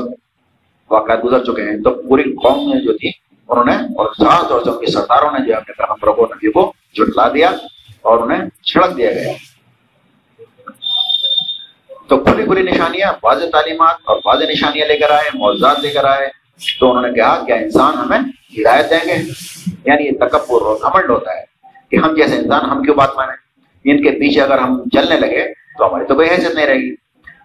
واقعات 0.90 1.24
گزر 1.24 1.44
چکے 1.44 1.62
ہیں۔ 1.62 1.82
تو 1.82 2.08
پوری 2.08 2.22
قوم 2.22 2.70
میں 2.70 2.80
جو 2.80 2.98
تھی، 2.98 3.08
انہوں 3.48 3.64
نے 3.64 3.72
اور 3.72 4.06
خاص 4.06 4.48
طور 4.48 4.62
سے 4.64 4.70
ان 4.70 4.84
کی 4.84 4.92
سرداروں 4.92 5.30
نے 5.30 5.46
جو 5.46 5.56
اپنے 5.56 5.72
پیغمبروں 5.72 6.12
کو 6.12 6.22
نبی 6.22 6.52
کو 6.52 6.72
جھٹلا 6.94 7.28
دیا 7.28 7.50
اور 8.02 8.18
انہیں 8.18 8.62
چھڑک 8.62 8.96
دیا 8.96 9.10
گیا۔ 9.12 9.32
تو 12.08 12.16
کھلی 12.16 12.44
کھلی 12.44 12.62
نشانیاں، 12.62 13.12
واضح 13.22 13.44
تعلیمات 13.52 13.96
اور 14.04 14.16
واضح 14.24 14.44
نشانیاں 14.44 14.86
لے 14.86 14.96
کر 14.96 15.10
آئے 15.10 15.30
معذات 15.34 15.80
لے 15.80 15.90
کر 15.90 16.04
آئے، 16.04 16.28
تو 16.80 16.90
انہوں 16.90 17.02
نے 17.02 17.12
کہا 17.12 17.44
کیا 17.46 17.56
انسان 17.56 17.94
ہمیں 17.94 18.18
ہدایت 18.58 18.90
دیں 18.90 19.08
گے۔ 19.08 19.14
یعنی 19.84 20.06
یہ 20.06 20.10
تکبر 20.10 20.62
اور 20.62 20.76
گھمنڈ 20.82 21.10
ہوتا 21.10 21.36
ہے 21.38 21.44
کہ 21.90 21.96
ہم 21.96 22.14
جیسے 22.14 22.36
انسان 22.36 22.70
ہم 22.70 22.82
کیوں 22.82 22.94
بات 22.94 23.10
مانیں؟ 23.16 23.34
ان 23.84 24.02
کے 24.02 24.10
پیچھے 24.10 24.42
اگر 24.42 24.58
ہم 24.58 24.82
چلنے 24.92 25.16
لگے 25.16 25.52
تو 25.78 25.88
ہماری 25.88 26.04
تو 26.04 26.14
کوئی 26.14 26.30
حیثیت 26.30 26.54
نہیں 26.54 26.66
رہے 26.66 26.74
گی۔ 26.74 26.94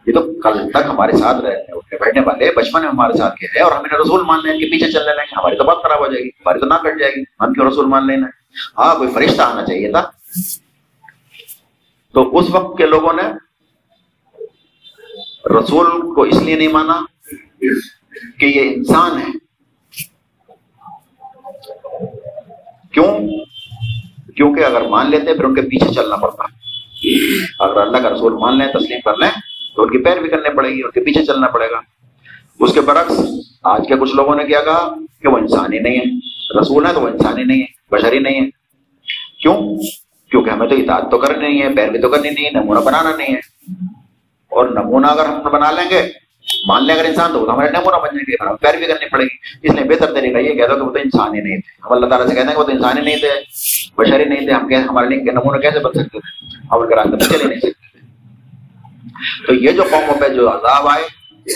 یہ 0.07 0.14
تو 0.14 0.39
کل 0.41 0.72
تک 0.72 0.89
ہمارے 0.89 1.11
ساتھ 1.11 1.38
رہے 1.38 1.53
اٹھنے 1.53 2.05
بیٹھنے 2.05 2.22
والے، 2.26 2.51
بچپن 2.55 2.82
میں 2.82 2.89
ہمارے 2.89 3.18
ساتھ 3.18 3.36
کے 3.36 3.59
اور 3.59 3.72
ہم 3.72 3.78
انہیں 3.78 3.99
رسول 3.99 4.22
مان 4.26 4.39
لیں، 4.43 4.53
ان 4.53 4.59
کے 4.59 4.66
پیچھے 4.66 4.91
چلنے 4.91 5.16
لگیں 5.16 5.38
ہماری 5.38 5.55
تو 5.55 5.64
بات 5.64 5.78
خراب 5.84 5.99
ہو 5.99 6.07
جائے 6.07 6.24
گی، 6.24 6.30
ہماری 6.30 6.59
تو 6.59 6.66
نہ 6.66 6.74
کٹ 6.74 6.99
جائے 6.99 7.11
گی، 7.11 7.24
ہم 7.41 7.53
کیوں 7.53 7.68
رسول 7.68 7.86
مان 7.86 8.07
لینا؟ 8.07 8.28
ہاں 8.78 8.95
کوئی 8.95 9.09
فرشتہ 9.14 9.41
آنا 9.41 9.66
چاہیے 9.66 9.91
تھا۔ 9.91 10.11
تو 12.14 12.38
اس 12.38 12.45
وقت 12.49 12.78
کے 12.78 12.86
لوگوں 12.86 13.14
نے 13.14 13.53
رسول 15.46 16.16
کو 16.16 16.22
اس 16.22 16.41
لیے 16.41 16.56
نہیں 16.56 16.68
مانا 16.68 17.06
کہ 18.39 18.46
یہ 18.46 18.62
انسان 18.62 19.18
ہے۔ 19.18 19.32
کیوں؟ 22.91 23.20
کیونکہ 24.36 24.66
اگر 24.66 24.82
مان 24.82 25.10
لیتے 25.10 25.34
پھر 25.34 25.44
ان 25.44 25.56
کے 25.56 25.62
پیچھے 25.62 25.94
چلنا 25.94 26.16
پڑتا۔ 26.16 26.44
اگر 27.60 27.78
اللہ 27.78 27.98
کا 27.98 28.10
رسول 28.10 28.34
مان 28.34 28.58
لیں، 28.58 28.68
تسلیم 28.68 29.00
کر 29.06 29.18
لیں، 29.18 29.32
تو 29.76 29.82
ان 29.82 29.89
کی 29.89 30.04
پیر 30.04 30.18
بھی 30.18 30.30
کرنے 30.30 30.50
پڑے 30.50 30.70
گی، 30.70 30.84
ان 30.84 30.91
کے 30.91 31.02
پیچھے 31.02 31.26
چلنا 31.26 31.48
پڑے 31.48 31.68
گا۔ 31.72 31.80
اس 32.60 32.74
کے 32.74 32.82
برعکس، 32.82 33.20
آج 33.64 33.82
کے 33.88 33.96
کچھ 33.96 34.16
لوگوں 34.16 34.36
نے 34.36 34.44
کیا 34.44 34.62
کہا 34.62 34.96
کہ 35.22 35.28
وہ 35.28 35.38
انسان 35.38 35.74
ہی 35.74 35.80
نہیں 35.80 35.98
ہے۔ 35.98 36.18
رسول 36.60 36.86
ہے 36.86 36.94
تو 36.94 37.02
وہ 37.02 37.08
انسان 37.08 37.38
ہی 37.38 37.44
نہیں 37.44 37.62
ہے 37.62 37.96
بشری 37.96 38.20
نہیں 38.20 38.41
ہے۔ 38.41 38.50
کیوں؟ 39.41 39.78
کیونکہ 40.32 40.50
ہمیں 40.50 40.68
تو 40.68 40.76
اطاعت 40.76 41.12
تو 41.12 41.18
کرنی 41.18 41.48
نہیں 41.48 41.62
ہے 41.62 41.76
پیر 41.76 41.89
بھی 41.89 42.00
تو 42.00 42.10
کرنی 42.10 42.30
نہیں 42.30 42.46
ہے، 42.46 42.52
نمونہ 42.52 42.80
بنانا 42.80 43.16
نہیں 43.16 43.36
ہے۔ 43.36 43.39
اور 44.56 44.68
نمونہ 44.68 45.08
اگر 45.08 45.26
ہم 45.26 45.41
بنا 45.41 45.72
لیں 45.72 45.89
گے، 45.89 46.01
مان 46.68 46.86
لیں 46.88 46.95
اگر 46.95 47.06
انسان 47.06 47.32
تو 47.32 47.54
ہمارے 47.54 47.70
نمونہ 47.70 47.95
بن 47.95 48.16
جائیں 48.16 48.26
گے 48.28 48.49
ہم 48.49 48.56
پیر 48.56 48.78
بھی 48.78 48.86
کرنی 48.86 49.10
پڑے 49.10 49.24
گی۔ 49.24 49.36
اس 49.64 49.76
لیے 49.76 49.84
بہتر 49.84 50.14
طریقہ 50.14 50.38
یہ 50.38 50.54
کہہ 50.54 50.68
دو 50.68 50.76
کہ 50.76 50.82
وہ 50.82 50.91
تو 50.91 50.99
انسان 50.99 51.36
ہی 51.36 51.41
نہیں 51.41 51.58
تھے۔ 51.58 51.72
ہم 51.86 51.91
اللہ 51.91 52.06
تعالیٰ 52.06 52.28
سے 52.28 52.36
کہتے 52.36 52.47
ہیں 52.47 52.54
کہ 52.54 52.60
وہ 52.60 52.64
تو 52.64 52.72
انسان 52.72 52.97
ہی 52.97 53.04
نہیں 53.04 53.18
تھے، 53.18 53.32
بشری 53.97 54.26
نہیں 54.26 54.39
تھے، 54.39 54.51
ہم 54.51 54.68
کہ 54.68 54.76
ہمارے 54.76 55.08
لیے 55.08 55.32
نمونہ 55.32 55.58
کیسے 55.58 55.80
بن 55.80 55.91
سکتے 55.93 56.20
تھے 56.20 56.58
ہم 56.72 56.80
ان 56.80 56.89
کے 56.89 56.95
راستے 56.95 57.10
میں 57.10 57.20
چلے 57.20 57.43
نہیں 57.43 57.60
سکتے۔ 57.60 57.72
تھے 57.72 57.99
تو 59.47 59.54
یہ 59.54 59.72
جو 59.72 59.84
قوموں 59.91 60.16
پہ 60.20 60.28
جو 60.28 60.49
عذاب 60.49 60.88
آئے 60.88 61.04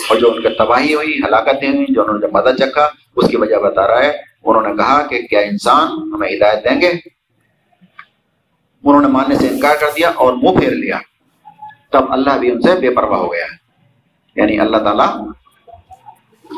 اور 0.09 0.17
جو 0.17 0.31
ان 0.31 0.41
کی 0.41 0.49
تباہی 0.49 0.93
ہوئی، 0.93 1.13
ہلاکتیں 1.25 1.69
ہوئی، 1.69 1.85
جو 1.89 2.01
انہوں 2.01 2.17
نے 2.17 2.27
مدد 2.31 2.59
چکھا، 2.59 2.89
اس 3.15 3.27
کی 3.27 3.37
وجہ 3.37 3.55
بتا 3.55 3.87
رہا 3.87 4.03
ہے، 4.03 4.11
انہوں 4.43 4.61
نے 4.61 4.73
کہا 4.77 5.01
کہ 5.01 5.21
کیا 5.21 5.39
انسان 5.39 5.87
ہمیں 6.13 6.29
ہدایت 6.29 6.69
دیں 6.69 6.81
گے؟ 6.81 6.91
انہوں 8.83 9.01
نے 9.01 9.07
ماننے 9.07 9.35
سے 9.35 9.47
انکار 9.47 9.75
کر 9.79 9.87
دیا 9.97 10.09
اور 10.15 10.33
منہ 10.33 10.59
پھیر 10.59 10.71
لیا۔ 10.71 10.97
تب 11.91 12.11
اللہ 12.11 12.37
بھی 12.37 12.51
ان 12.51 12.61
سے 12.61 12.79
بے 12.79 12.89
پرواہ 12.89 13.19
ہو 13.19 13.33
گیا 13.33 13.45
ہے۔ 13.45 13.67
یعنی 14.35 14.59
اللہ 14.59 14.77
تعالیٰ 14.77 15.27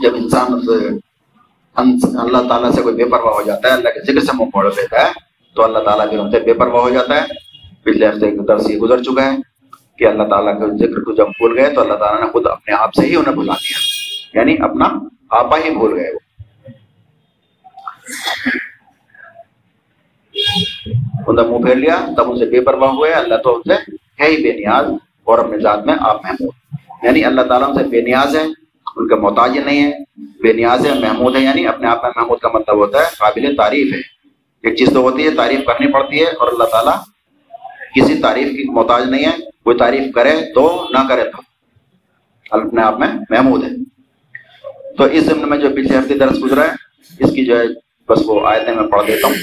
جب 0.03 0.15
انسان 0.15 0.53
اللہ 2.19 2.49
تعالیٰ 2.49 2.71
سے 2.71 2.81
کوئی 2.81 2.95
بے 2.95 3.05
پرواہ 3.05 3.33
ہو 3.33 3.41
جاتا 3.41 3.67
ہے، 3.67 3.73
اللہ 3.73 3.89
کے 3.89 4.03
ذکر 4.03 4.19
سے 4.19 4.31
منہ 4.33 4.45
موڑ 4.45 4.69
دیتا 4.69 5.05
ہے، 5.05 5.11
تو 5.55 5.63
اللہ 5.63 5.79
تعالیٰ 5.79 6.07
بھی 6.07 6.17
ان 6.17 6.31
سے 6.31 6.39
بے 6.39 6.53
پرواہ 6.53 6.81
ہو 6.81 6.89
جاتا 6.89 7.21
ہے۔ 7.21 7.27
پچھلے 7.83 8.07
ہفتے 8.07 8.43
درس 8.47 8.69
یہ 8.69 8.77
گزر 8.77 9.03
چکا 9.03 9.33
ہے 9.33 9.37
کہ 9.97 10.07
اللہ 10.07 10.23
تعالیٰ 10.23 10.59
کے 10.59 10.77
ذکر 10.77 11.03
کو 11.03 11.11
جب 11.15 11.27
بھول 11.27 11.59
گئے 11.59 11.69
تو 11.69 11.81
اللہ 11.81 11.93
تعالیٰ 11.93 12.25
نے 12.25 12.31
خود 12.31 12.47
اپنے 12.47 12.75
آپ 12.75 12.93
سے 12.93 13.05
ہی 13.05 13.15
انہیں 13.15 13.33
بھلا 13.33 13.53
دیا۔ 13.53 13.77
یعنی 14.39 14.55
اپنا 14.61 14.85
آپا 15.29 15.57
ہی 15.57 15.69
بھول 15.69 15.93
گئے 15.93 16.11
وہ۔ 16.13 16.19
منہ 21.27 21.65
پھیر 21.65 21.75
لیا، 21.75 21.95
تب 22.17 22.31
ان 22.31 22.39
سے 22.39 22.45
بے 22.45 22.61
پرواہ 22.61 22.89
ہوئے، 22.89 23.13
اللہ 23.13 23.35
تو 23.35 23.55
ان 23.55 23.61
سے 23.61 23.73
ہے 24.23 24.27
ہی 24.27 24.43
بے 24.43 24.53
نیاز۔ 24.53 24.85
اور 25.29 25.39
اپنے 25.39 25.59
ذات 25.59 25.85
میں 25.85 25.95
آپ 25.99 26.25
محمود 26.25 26.51
یعنی 27.03 27.25
اللہ 27.25 27.41
تعالیٰ 27.41 27.69
ان 27.69 27.77
سے 27.77 27.83
بے 27.83 28.01
نیاز 28.01 28.35
ہے 28.35 28.43
ان 28.95 29.07
کا 29.07 29.15
محتاج 29.15 29.57
نہیں 29.57 29.91
ہے۔ 29.91 29.97
بے 30.17 30.53
نیاز 30.53 30.85
ہے 30.85 30.93
محمود 30.93 31.35
ہے 31.35 31.41
یعنی 31.41 31.67
اپنے 31.67 31.87
آپ 31.87 32.03
میں 32.03 32.11
محمود 32.15 32.39
کا 32.39 32.49
مطلب 32.53 32.75
ہوتا 32.75 32.99
ہے، 32.99 33.03
قابل 33.19 33.55
تعریف 33.55 33.93
ہے۔ 33.93 33.99
ایک 34.63 34.77
چیز 34.77 34.89
تو 34.93 35.01
ہوتی 35.01 35.25
ہے، 35.25 35.31
تعریف 35.31 35.59
کرنی 35.65 35.91
پڑتی 35.91 36.19
ہے 36.19 36.25
اور 36.25 36.47
اللہ 36.51 36.63
تعالیٰ 36.63 36.93
کسی 37.95 38.21
تعریف 38.21 38.47
کی 38.51 38.71
محتاج 38.71 39.09
نہیں 39.09 39.25
ہے۔ 39.25 39.37
کوئی 39.63 39.77
تعریف 39.77 40.13
کرے 40.15 40.53
تو 40.55 40.87
نہ 40.89 41.07
کرے 41.09 41.23
تو۔ 41.23 41.41
اپنے 42.51 42.81
آپ 42.81 42.99
میں 42.99 43.07
محمود 43.29 43.63
ہے۔ 43.63 43.69
تو 44.97 45.03
اس 45.03 45.23
ضمن 45.23 45.49
میں 45.49 45.57
جو 45.57 45.69
پچھلے 45.69 45.99
ہفتے 45.99 46.13
درس 46.13 46.43
گزرا 46.43 46.61
ہے، 46.61 46.71
اس 47.19 47.31
کی 47.31 47.45
جو 47.45 47.59
ہے، 47.59 47.63
بس 48.09 48.21
وہ 48.25 48.47
آیتیں 48.47 48.75
میں 48.75 48.87
پڑھ 48.87 49.07
دیتا 49.07 49.27
ہوں، 49.27 49.35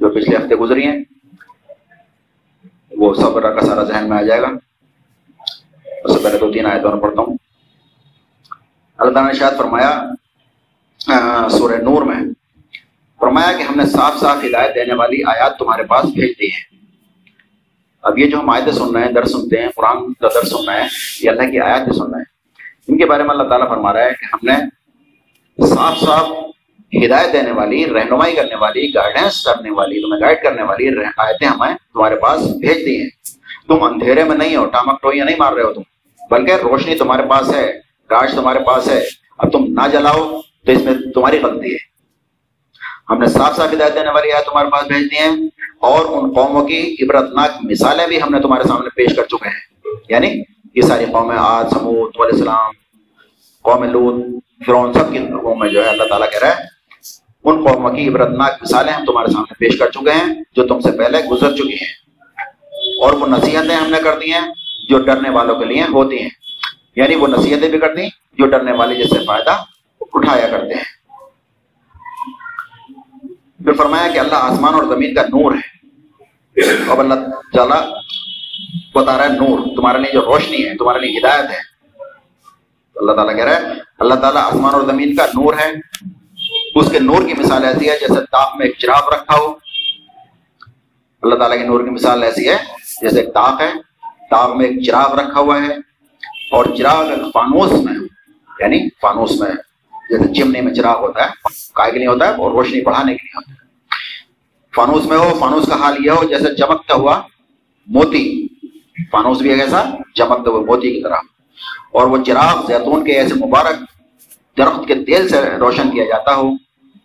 جو 0.00 0.10
پچھلے 0.10 0.36
ہفتے 0.36 0.54
گزری 0.54 0.86
ہیں۔ 0.86 1.04
وہ 2.96 3.14
سب 3.14 3.34
کا 3.34 3.66
سارا 3.66 3.82
ذہن 3.84 4.08
میں 4.08 4.18
آ 4.18 4.22
جائے 4.22 4.42
گا۔ 4.42 4.48
اس 6.04 6.12
سے 6.12 6.18
پہلے 6.22 6.38
دو 6.38 6.52
تین 6.52 6.66
آیتوں 6.66 6.92
میں 6.92 7.00
پڑھتا 7.00 7.22
ہوں۔ 7.22 7.36
اللہ 8.98 9.12
تعالیٰ 9.12 9.32
نے 9.32 9.38
شاید 9.38 9.56
فرمایا 9.58 9.90
سورہ 11.50 11.76
نور 11.82 12.02
میں، 12.02 12.20
فرمایا 13.20 13.52
کہ 13.58 13.62
ہم 13.62 13.74
نے 13.76 13.86
صاف 13.86 14.18
صاف 14.20 14.44
ہدایت 14.44 14.74
دینے 14.74 14.94
والی 14.94 15.22
آیات 15.26 15.58
تمہارے 15.58 15.82
پاس 15.82 16.04
بھیج 16.04 16.32
دی 16.40 16.46
ہیں۔ 16.46 16.64
اب 18.02 18.18
یہ 18.18 18.26
جو 18.26 18.38
ہم 18.38 18.50
آیتیں 18.50 18.72
سن 18.72 18.90
رہے 18.94 19.04
ہیں 19.04 19.12
در 19.12 19.24
سنتے 19.24 19.60
ہیں، 19.62 19.68
قرآن 19.76 20.12
کا 20.12 20.28
در 20.34 20.46
سن 20.46 20.68
رہے 20.68 20.80
ہیں، 20.80 20.88
یہ 21.20 21.30
اللہ 21.30 21.50
کی 21.50 21.60
آیاتیں 21.60 21.92
سن 21.92 22.10
رہے 22.12 22.18
ہیں۔ 22.18 22.30
ان 22.88 22.98
کے 22.98 23.06
بارے 23.06 23.22
میں 23.22 23.30
اللہ 23.30 23.48
تعالیٰ 23.48 23.68
فرما 23.68 23.92
رہا 23.92 24.04
ہے 24.04 24.10
کہ 24.20 24.24
ہم 24.32 24.40
نے 24.42 24.56
صاف 25.74 25.98
صاف 25.98 26.26
ہدایت 27.04 27.32
دینے 27.32 27.50
والی، 27.50 27.86
رہنمائی 27.86 28.34
کرنے 28.36 28.54
والی 28.54 28.90
گائیڈنس 28.94 29.44
کرنے 29.44 29.70
والی، 29.70 30.00
تمہیں 30.02 30.20
گائڈ 30.20 30.42
کرنے 30.42 30.62
والی 30.62 30.88
آیتیں 31.16 31.48
ہمیں 31.48 31.74
تمہارے 31.92 32.16
پاس 32.16 32.40
بھیج 32.60 32.86
دی 32.86 33.00
ہیں۔ 33.02 33.10
تم 33.68 33.82
اندھیرے 33.82 34.24
میں 34.24 34.36
نہیں 34.36 34.56
ہو، 34.56 34.64
ٹامک 34.66 35.02
ٹوئیاں 35.02 35.24
نہیں 35.24 35.36
مار 35.38 35.52
رہے 35.52 35.62
ہو 35.62 35.72
تم۔ 35.72 35.82
بلکہ 36.32 36.52
روشنی 36.52 36.94
تمہارے 36.94 37.22
پاس 37.30 37.54
ہے 37.54 37.72
ٹارچ 38.08 38.30
تمہارے 38.34 38.58
پاس 38.58 38.88
ہے، 38.88 39.02
اب 39.38 39.52
تم 39.52 39.64
نہ 39.68 39.88
جلاؤ 39.92 40.40
تو 40.66 40.72
اس 40.72 40.82
میں 40.84 40.94
تمہاری 41.14 41.38
غلطی 41.42 41.72
ہے۔ 41.72 41.92
ہم 43.10 43.18
نے 43.18 43.26
صاف 43.26 43.56
صاف 43.56 43.72
ہدایت 43.72 43.94
دینے 43.94 44.10
والی 44.10 44.32
آیت 44.32 44.44
تمہارے 44.44 44.70
پاس 44.70 44.86
بھیج 44.86 45.10
دی 45.10 45.16
ہیں 45.16 45.36
اور 45.80 46.04
ان 46.04 46.32
قوموں 46.32 46.64
کی 46.64 46.96
عبرتناک 47.02 47.50
مثالیں 47.62 48.06
بھی 48.06 48.22
ہم 48.22 48.28
نے 48.30 48.40
تمہارے 48.40 48.68
سامنے 48.68 48.88
پیش 48.88 49.16
کر 49.16 49.24
چکے 49.24 49.48
ہیں۔ 49.48 49.94
یعنی 50.08 50.42
یہ 50.74 50.80
ساری 50.80 51.04
قومیں 51.04 51.36
آج 51.38 51.70
سمود، 51.70 52.12
علیہ 52.20 52.32
السلام، 52.32 52.70
قوم 53.62 53.84
لود 53.84 54.40
فرعون، 54.66 54.92
سب 54.92 55.12
کی 55.12 55.18
قوم 55.18 55.58
میں 55.58 55.68
جو 55.68 55.84
ہے 55.84 55.88
اللہ 55.88 56.04
تعالیٰ 56.04 56.30
کہہ 56.30 56.38
رہا 56.38 56.48
ہے۔ 56.48 56.64
ان 57.44 57.66
قوموں 57.66 57.92
کی 57.92 58.08
عبرتناک 58.08 58.62
مثالیں 58.62 58.92
ہم 58.92 59.04
تمہارے 59.04 59.32
سامنے 59.32 59.54
پیش 59.58 59.78
کر 59.78 59.90
چکے 59.90 60.10
ہیں 60.10 60.34
جو 60.56 60.66
تم 60.66 60.80
سے 60.80 60.90
پہلے 60.92 61.18
گزر 61.18 61.52
چکی 61.56 61.72
ہیں۔ 61.72 62.02
اور 63.02 63.12
وہ 63.12 63.26
نصیحتیں 63.26 63.76
ہم 63.76 63.90
نے 63.90 63.98
کر 64.04 64.18
دی 64.18 64.32
ہیں 64.32 64.61
جو 64.88 64.98
ڈرنے 64.98 65.30
والوں 65.30 65.56
کے 65.56 65.64
لیے 65.64 65.82
ہوتی 65.82 66.22
ہیں۔ 66.22 66.30
یعنی 66.96 67.14
وہ 67.14 67.26
نصیحتیں 67.26 67.68
بھی 67.68 67.78
کر 67.78 67.94
دی 67.94 68.08
جو 68.08 68.46
ڈرنے 68.46 68.72
والے 68.72 68.94
جس 68.94 69.10
سے 69.10 69.24
فائدہ 69.26 69.64
اٹھایا 70.12 70.48
کرتے 70.48 70.74
ہیں۔ 70.74 70.84
پھر 73.64 73.72
فرمایا 73.72 74.08
کہ 74.12 74.18
اللہ 74.18 74.34
آسمان 74.34 74.74
اور 74.74 74.82
زمین 74.82 75.14
کا 75.14 75.22
نور 75.22 75.52
ہے۔ 75.54 75.72
اب 76.90 77.00
اللہ 77.00 77.14
تعالیٰ 77.52 77.92
بتا 78.94 79.16
رہا 79.16 79.24
ہے 79.24 79.28
نور، 79.28 79.76
تمہارے 79.76 79.98
لیے 79.98 80.12
جو 80.12 80.20
روشنی 80.20 80.68
ہے، 80.68 80.76
تمہارے 80.76 80.98
لیے 80.98 81.18
ہدایت 81.18 81.50
ہے۔ 81.50 81.58
اللہ 82.96 83.12
تعالیٰ 83.12 83.36
کہہ 83.36 83.44
رہا 83.44 83.56
ہے، 83.56 83.66
اللہ 83.98 84.14
تعالیٰ 84.14 84.42
آسمان 84.42 84.74
اور 84.74 84.82
زمین 84.82 85.16
کا 85.16 85.26
نور 85.26 85.54
ہے۔ 85.58 85.70
اس 86.74 86.90
کے 86.90 86.98
نور 86.98 87.28
کی 87.28 87.34
مثال 87.38 87.64
ایسی 87.64 87.90
ہے 87.90 87.98
جیسے 88.00 88.20
تاپ 88.20 88.56
میں 88.56 88.66
ایک 88.66 88.78
چراغ 88.78 89.08
رکھا 89.14 89.36
ہو۔ 89.36 89.54
اللہ 91.22 91.34
تعالیٰ 91.34 91.58
کے 91.58 91.64
نور 91.64 91.84
کی 91.84 91.90
مثال 91.90 92.22
ایسی 92.22 92.48
ہے 92.48 92.56
جیسے 93.02 93.20
ایک 93.20 93.34
تاپ 93.34 93.60
ہے۔ 93.60 93.91
تاپ 94.32 94.56
میں 94.56 94.66
ایک 94.66 94.82
چراغ 94.82 95.14
رکھا 95.14 95.40
ہوا 95.40 95.62
ہے 95.62 95.74
اور 96.50 96.64
چراغ 96.64 97.10
ایک 97.10 97.22
فانوس 97.34 97.72
میں 97.72 97.94
یعنی 98.60 98.88
فانوس 99.00 99.40
میں 99.40 99.50
جیسے 100.10 100.34
چمنی 100.34 100.60
میں 100.60 100.74
چراغ 100.74 101.00
ہوتا 101.00 101.24
ہے 101.24 101.30
کائے 101.74 101.92
کے 101.92 101.98
لیے 101.98 102.06
ہوتا 102.06 102.28
ہے 102.28 102.30
اور 102.30 102.50
روشنی 102.50 102.80
بڑھانے 102.80 103.14
کے 103.14 103.22
لیے 103.22 103.36
ہوتا 103.36 103.52
ہے۔ 103.52 103.58
فانوس 104.76 105.06
میں 105.06 105.16
ہو، 105.16 105.36
فانوس 105.40 105.66
کا 105.66 105.80
حال 105.80 106.06
یہ 106.06 106.10
ہو، 106.10 106.24
جیسے 106.24 106.54
چمکتا 106.54 106.94
ہوا 106.94 107.20
موتی، 107.86 108.48
فانوس 109.10 109.38
بھی 109.38 109.54
ہے 109.54 109.60
ایسا، 109.60 109.84
چمکتا 110.14 110.50
ہوا 110.50 110.60
موتی 110.60 110.90
کی 110.90 111.02
طرح۔ 111.02 111.16
اور 111.92 112.06
وہ 112.06 112.24
چراغ 112.24 112.66
زیتون 112.66 113.04
کے 113.04 113.12
ایسے 113.12 113.34
مبارک 113.34 113.76
درخت 114.58 114.88
کے 114.88 114.94
تیل 114.94 115.28
سے 115.28 115.40
روشن 115.40 115.90
کیا 115.90 116.04
جاتا 116.04 116.34
ہو، 116.34 116.50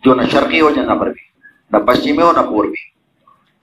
جو 0.04 0.14
نہ 0.14 0.22
شرقی 0.32 0.60
ہو 0.60 0.70
نہ 0.70 0.94
پر 0.94 1.12
نہ 1.72 1.78
پشچمی 1.78 2.22
ہو، 2.22 2.32
نہ 2.32 2.40
پوربی۔ 2.40 2.97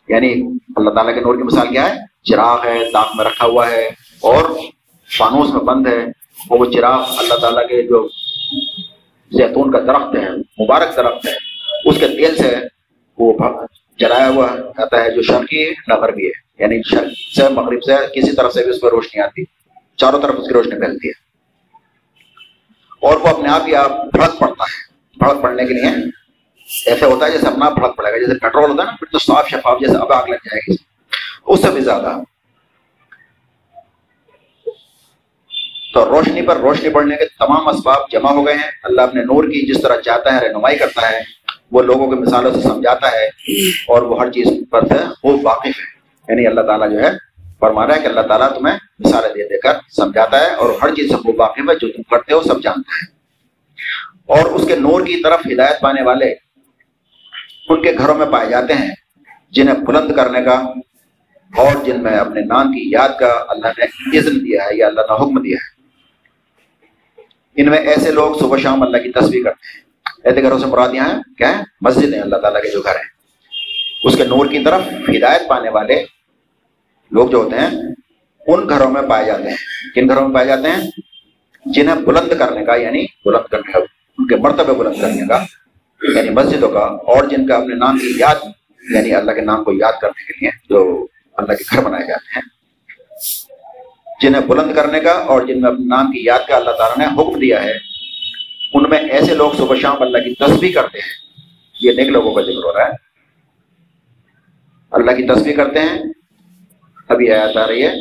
یعنی 0.07 0.57
اللہ 0.75 0.89
تعالیٰ 0.89 1.13
کے 1.13 1.21
نور 1.21 1.35
کی 1.35 1.43
مثال 1.43 1.67
کیا 1.67 1.89
ہے؟ 1.89 1.99
چراغ 2.23 2.65
ہے 2.65 2.91
داغ 2.93 3.05
میں 3.15 3.25
رکھا 3.25 3.45
ہوا 3.45 3.71
ہے 3.71 3.85
اور 4.21 4.49
فانوس 5.17 5.49
میں 5.49 5.61
بند 5.61 5.87
ہے۔ 5.87 6.05
وہ 6.49 6.65
چراغ 6.65 7.05
اللہ 7.17 7.33
تعالیٰ 7.33 7.67
کے 7.67 7.83
جو 7.83 8.07
زیتون 9.31 9.71
کا 9.71 9.79
درخت 9.79 10.15
ہے، 10.15 10.29
مبارک 10.63 10.95
درخت 10.95 11.27
ہے، 11.27 11.33
اس 11.85 11.99
کے 11.99 12.07
تیل 12.07 12.35
سے 12.35 12.55
وہ 13.17 13.37
جلایا 13.99 14.29
ہوا 14.29 14.47
آتا 14.77 15.03
ہے، 15.03 15.11
جو 15.11 15.21
شرقی 15.21 15.65
ہے 15.65 15.73
نہ 15.87 15.93
غربی 15.93 16.25
ہے۔ 16.25 16.63
یعنی 16.63 16.81
شرق 16.89 17.35
سے، 17.35 17.49
مغرب 17.49 17.83
سے 17.83 18.21
کسی 18.21 18.35
طرف 18.35 18.53
سے 18.53 18.63
بھی 18.63 18.69
اس 18.69 18.81
پہ 18.81 18.87
روشنی 18.87 19.21
آتی 19.21 19.43
چاروں 19.97 20.21
طرف 20.21 20.35
اس 20.37 20.47
کی 20.47 20.53
روشنی 20.53 20.79
پھیلتی 20.79 21.07
ہے۔ 21.07 21.25
اور 23.01 23.17
وہ 23.17 23.27
اپنے 23.27 23.49
آپ 23.49 23.61
ہی 23.67 23.75
آپ 23.75 23.89
بھڑک 23.89 24.39
پڑتا 24.39 24.63
ہے۔ 24.63 24.93
بھڑک 25.17 25.41
پڑنے 25.41 25.65
کے 25.65 25.73
لیے 25.73 26.24
ایسے 26.85 27.05
ہوتا 27.05 27.25
ہے 27.25 27.31
جیسے 27.31 27.47
اپنا 27.47 27.69
بھڑک 27.69 27.97
پڑے 27.97 28.11
گا، 28.11 28.17
جیسے 28.17 28.39
پیٹرول 28.39 28.71
ہوتا 28.71 28.83
ہے 28.83 28.85
نا، 28.85 28.95
پھر 28.99 29.11
تو 29.11 29.19
صاف 29.19 29.49
شفاف 29.49 29.79
جیسے 29.79 29.97
اب 29.97 30.13
آگ 30.13 30.23
لگ 30.23 30.35
جائے 30.35 30.71
گی۔ 30.71 30.75
اس 31.45 31.61
سے 31.61 31.71
بھی 31.71 31.81
زیادہ۔ 31.81 32.11
تو 35.93 36.05
روشنی 36.05 36.41
پر 36.41 36.57
روشنی 36.57 36.89
پڑنے 36.89 37.15
کے 37.15 37.25
تمام 37.25 37.67
اسباب 37.67 38.11
جمع 38.11 38.31
ہو 38.31 38.45
گئے 38.45 38.53
ہیں۔ 38.53 38.71
اللہ 38.83 39.01
اپنے 39.01 39.21
نور 39.21 39.43
کی 39.43 39.73
جس 39.73 39.81
طرح 39.81 40.01
چاہتا 40.01 40.33
ہے، 40.33 40.47
رہنمائی 40.47 40.77
کرتا 40.77 41.09
ہے، 41.09 41.19
وہ 41.71 41.81
لوگوں 41.81 42.07
کے 42.07 42.15
مثالوں 42.15 42.53
سے 42.53 42.61
سمجھاتا 42.61 43.07
ہے۔ 43.07 43.25
اور 43.87 44.01
وہ 44.01 44.19
ہر 44.19 44.31
چیز 44.31 44.69
پر 44.69 44.81
سے 44.81 45.03
خوب 45.21 45.45
واقف 45.45 45.65
ہے۔ 45.65 45.95
یعنی 46.29 46.47
اللہ 46.47 46.61
تعالیٰ 46.61 46.91
جو 46.91 47.03
ہے، 47.03 47.11
فرما 47.59 47.87
رہا 47.87 47.95
ہے 47.95 47.99
کہ 47.99 48.07
اللہ 48.07 48.21
تعالیٰ 48.21 48.53
تمہیں 48.53 48.77
مثالیں 48.99 49.29
دے 49.29 49.49
دے 49.49 49.59
کر 49.59 49.73
سمجھاتا 49.95 50.39
ہے 50.39 50.53
اور 50.53 50.69
ہر 50.81 50.95
چیز 50.95 51.09
سے 51.09 51.15
خوب 51.15 51.39
واقف 51.39 51.59
ہے۔ 51.59 51.75
جو 51.81 51.87
تم 51.91 52.01
کرتے 52.03 52.33
ہو، 52.33 52.41
سب 52.41 52.63
جانتا 52.63 52.95
ہے۔ 52.95 53.15
اور 54.25 54.51
اس 54.51 54.67
کے 54.67 54.75
نور 54.75 55.01
کی 55.01 55.21
طرف 55.23 55.39
ہدایت 55.51 55.79
پانے 55.79 56.01
والے 56.01 56.44
ان 57.69 57.81
کے 57.81 57.91
گھروں 57.97 58.15
میں 58.15 58.25
پائے 58.25 58.49
جاتے 58.49 58.73
ہیں، 58.73 58.91
جنہیں 59.51 59.75
بلند 59.75 60.15
کرنے 60.15 60.41
کا 60.41 60.53
اور 61.55 61.83
جن 61.83 62.03
میں 62.03 62.11
اپنے 62.11 62.41
نام 62.41 62.71
کی 62.71 62.91
یاد 62.91 63.09
کا 63.19 63.45
اللہ 63.47 63.67
نے 63.77 64.17
عزم 64.17 64.37
دیا 64.37 64.63
ہے 64.63 64.77
یا 64.77 64.87
اللہ 64.87 65.01
نے 65.01 65.15
حکم 65.15 65.41
دیا 65.41 65.57
ہے۔ 65.61 65.75
ان 67.55 67.69
میں 67.69 67.77
ایسے 67.77 68.11
لوگ 68.11 68.35
صبح 68.35 68.57
شام 68.57 68.83
اللہ 68.83 68.97
کی 68.97 69.11
تصویر 69.11 69.43
کرتے 69.43 69.67
ہیں۔ 69.67 69.85
ایسے 70.23 70.41
گھروں 70.41 70.59
سے 70.59 70.65
مراد 70.65 70.89
یہاں 70.93 71.33
کیا 71.37 71.57
ہے؟ 71.57 71.63
مسجد 71.81 72.13
ہیں 72.13 72.21
اللہ 72.21 72.35
تعالیٰ 72.35 72.61
کے 72.61 72.69
جو 72.71 72.81
گھر 72.81 72.95
ہیں۔ 72.95 73.15
اس 74.03 74.15
کے 74.15 74.23
نور 74.23 74.45
کی 74.45 74.63
طرف 74.63 74.81
ہدایت 75.09 75.41
پانے 75.47 75.69
والے 75.69 76.05
لوگ 77.11 77.29
جو 77.29 77.37
ہوتے 77.37 77.55
ہیں، 77.55 77.69
ان 78.47 78.69
گھروں 78.69 78.91
میں 78.91 79.01
پائے 79.09 79.25
جاتے 79.25 79.49
ہیں۔ 79.49 79.55
کن 79.95 80.09
گھروں 80.09 80.27
میں 80.27 80.35
پائے 80.35 80.47
جاتے 80.47 80.69
ہیں؟ 80.69 80.91
جنہیں 81.65 81.95
بلند 81.95 82.39
کرنے 82.39 82.65
کا 82.65 82.75
یعنی 82.75 83.05
بلند 83.25 83.47
کرنے 83.51 83.71
کا، 83.71 83.79
ان 84.17 84.27
کے 84.27 84.35
مرتبہ 84.35 84.73
بلند 84.73 85.01
کرنے 85.01 85.27
کا 85.27 85.45
یعنی 86.01 86.29
مسجدوں 86.29 86.69
کا 86.69 86.79
اور 86.79 87.23
جن 87.23 87.47
کا 87.47 87.55
اپنے 87.55 87.75
نام 87.75 87.97
کی 87.97 88.13
یاد 88.15 88.35
یعنی 88.89 89.15
اللہ 89.15 89.31
کے 89.31 89.41
نام 89.41 89.63
کو 89.63 89.73
یاد 89.73 89.93
کرنے 90.01 90.25
کے 90.25 90.33
لیے 90.41 90.49
جو 90.69 91.07
اللہ 91.33 91.53
کے 91.53 91.63
گھر 91.71 91.83
بنائے 91.83 92.07
جاتے 92.07 92.39
ہیں، 92.39 92.41
جنہیں 94.21 94.41
بلند 94.41 94.75
کرنے 94.75 94.99
کا 94.99 95.11
اور 95.11 95.41
جن 95.41 95.61
میں 95.61 95.69
اپنے 95.69 95.85
نام 95.85 96.11
کی 96.11 96.23
یاد 96.23 96.39
کا 96.47 96.55
اللہ 96.55 96.71
تعالیٰ 96.71 97.07
نے 97.07 97.21
حکم 97.21 97.39
دیا 97.39 97.63
ہے، 97.63 97.73
ان 98.73 98.89
میں 98.89 98.97
ایسے 98.97 99.33
لوگ 99.33 99.51
صبح 99.51 99.75
شام 99.75 100.01
اللہ 100.01 100.17
کی 100.17 100.33
تصویر 100.33 100.73
کرتے 100.73 100.99
ہیں۔ 100.99 101.25
یہ 101.81 101.91
نیک 101.91 102.07
لوگوں 102.07 102.33
کا 102.33 102.41
ذکر 102.41 102.63
ہو 102.63 102.73
رہا 102.73 102.85
ہے۔ 102.85 102.91
اللہ 104.91 105.11
کی 105.11 105.23
تصویر 105.23 105.55
کرتے 105.57 105.79
ہیں۔ 105.79 105.99
ابھی 107.07 107.31
آیت 107.31 107.57
آ 107.57 107.67
رہی 107.67 107.87
ہے 107.87 107.93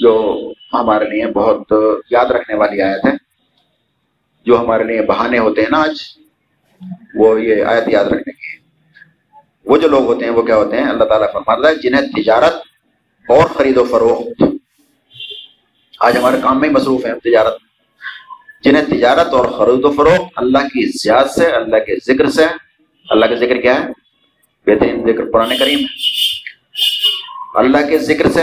جو 0.00 0.40
ہمارے 0.72 1.04
لیے 1.04 1.26
بہت 1.26 1.72
یاد 2.10 2.26
رکھنے 2.26 2.56
والی 2.56 2.82
آیت 2.82 3.06
ہے۔ 3.06 3.12
جو 4.46 4.60
ہمارے 4.60 4.84
لیے 4.84 5.02
بہانے 5.02 5.38
ہوتے 5.38 5.60
ہیں 5.60 5.68
نا 5.70 5.82
آج۔ 5.82 6.23
وہ 7.14 7.42
یہ 7.42 7.64
آیت 7.64 7.84
یاد 7.86 8.04
رکھنے 8.04 8.32
کی۔ 8.32 8.58
وہ 9.64 9.76
جو 9.76 9.88
لوگ 9.88 10.04
ہوتے 10.04 10.24
ہیں 10.24 10.32
وہ 10.32 10.42
کیا 10.42 10.56
ہوتے 10.56 10.76
ہیں؟ 10.76 10.84
اللہ 10.84 11.04
تعالیٰ 11.04 11.32
فرماتا 11.32 11.68
ہے 11.68 11.74
جنہیں 11.74 12.22
تجارت 12.22 12.54
اور 13.28 13.48
خرید 13.48 13.76
و 13.76 13.84
فروخت۔ 13.84 14.42
آج 16.00 16.16
ہمارے 16.16 16.36
کام 16.42 16.60
میں 16.60 16.68
ہی 16.68 16.74
مصروف 16.74 17.06
ہیں 17.06 17.14
تجارت۔ 17.14 17.56
جنہیں 18.62 18.84
تجارت 18.84 19.34
اور 19.34 19.44
خرید 19.44 19.84
و 19.84 19.92
فروخت 19.92 20.32
اللہ 20.36 20.58
کی 20.58 20.86
زیاد 20.86 21.24
سے، 21.24 21.46
اللہ 21.46 21.76
کے 21.76 22.14
ذکر 22.14 22.30
سے۔ 22.30 22.44
اللہ 23.10 23.26
کا 23.26 23.34
ذکر 23.34 23.60
کیا 23.60 23.74
ہے؟ 23.74 23.88
بہترین 24.66 25.12
ذکر 25.12 25.30
قرآن 25.32 25.58
کریم۔ 25.58 25.78
ہے 25.78 25.84
اللہ 27.54 27.78
کے 27.90 27.98
ذکر 27.98 28.30
سے 28.30 28.42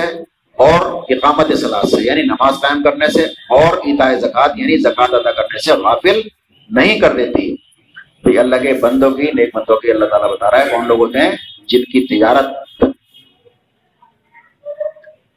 اور 0.56 1.04
اقامت 1.10 1.58
صلاح 1.58 1.82
سے 1.82 2.02
یعنی 2.02 2.22
نماز 2.22 2.54
قائم 2.62 2.84
کرنے 2.84 3.08
سے 3.08 3.24
اور 3.26 3.78
اتائے 3.78 4.20
زکوٰۃ 4.20 4.50
یعنی 4.56 4.78
زکوٰۃ 4.78 5.08
ادا 5.12 5.32
کرنے 5.32 5.60
سے 5.60 5.72
غافل 5.74 6.22
نہیں 6.70 7.00
کر 7.00 7.14
دیتی۔ 7.16 7.56
تو 8.24 8.40
اللہ 8.40 8.56
کے 8.56 8.74
بندوں 8.74 9.12
کی 9.12 9.24
نیک 9.24 9.56
بندوں 9.56 9.80
کی 9.80 9.92
اللہ 9.92 10.06
تعالیٰ 10.06 10.32
بتا 10.32 10.52
رہا 10.52 10.66
ہے 10.66 10.70
کون 10.70 10.88
لوگ 10.88 11.00
ہوتے 11.00 11.20
ہیں؟ 11.20 11.32
جن 11.68 11.84
کی 11.84 12.08
تجارت 12.08 12.46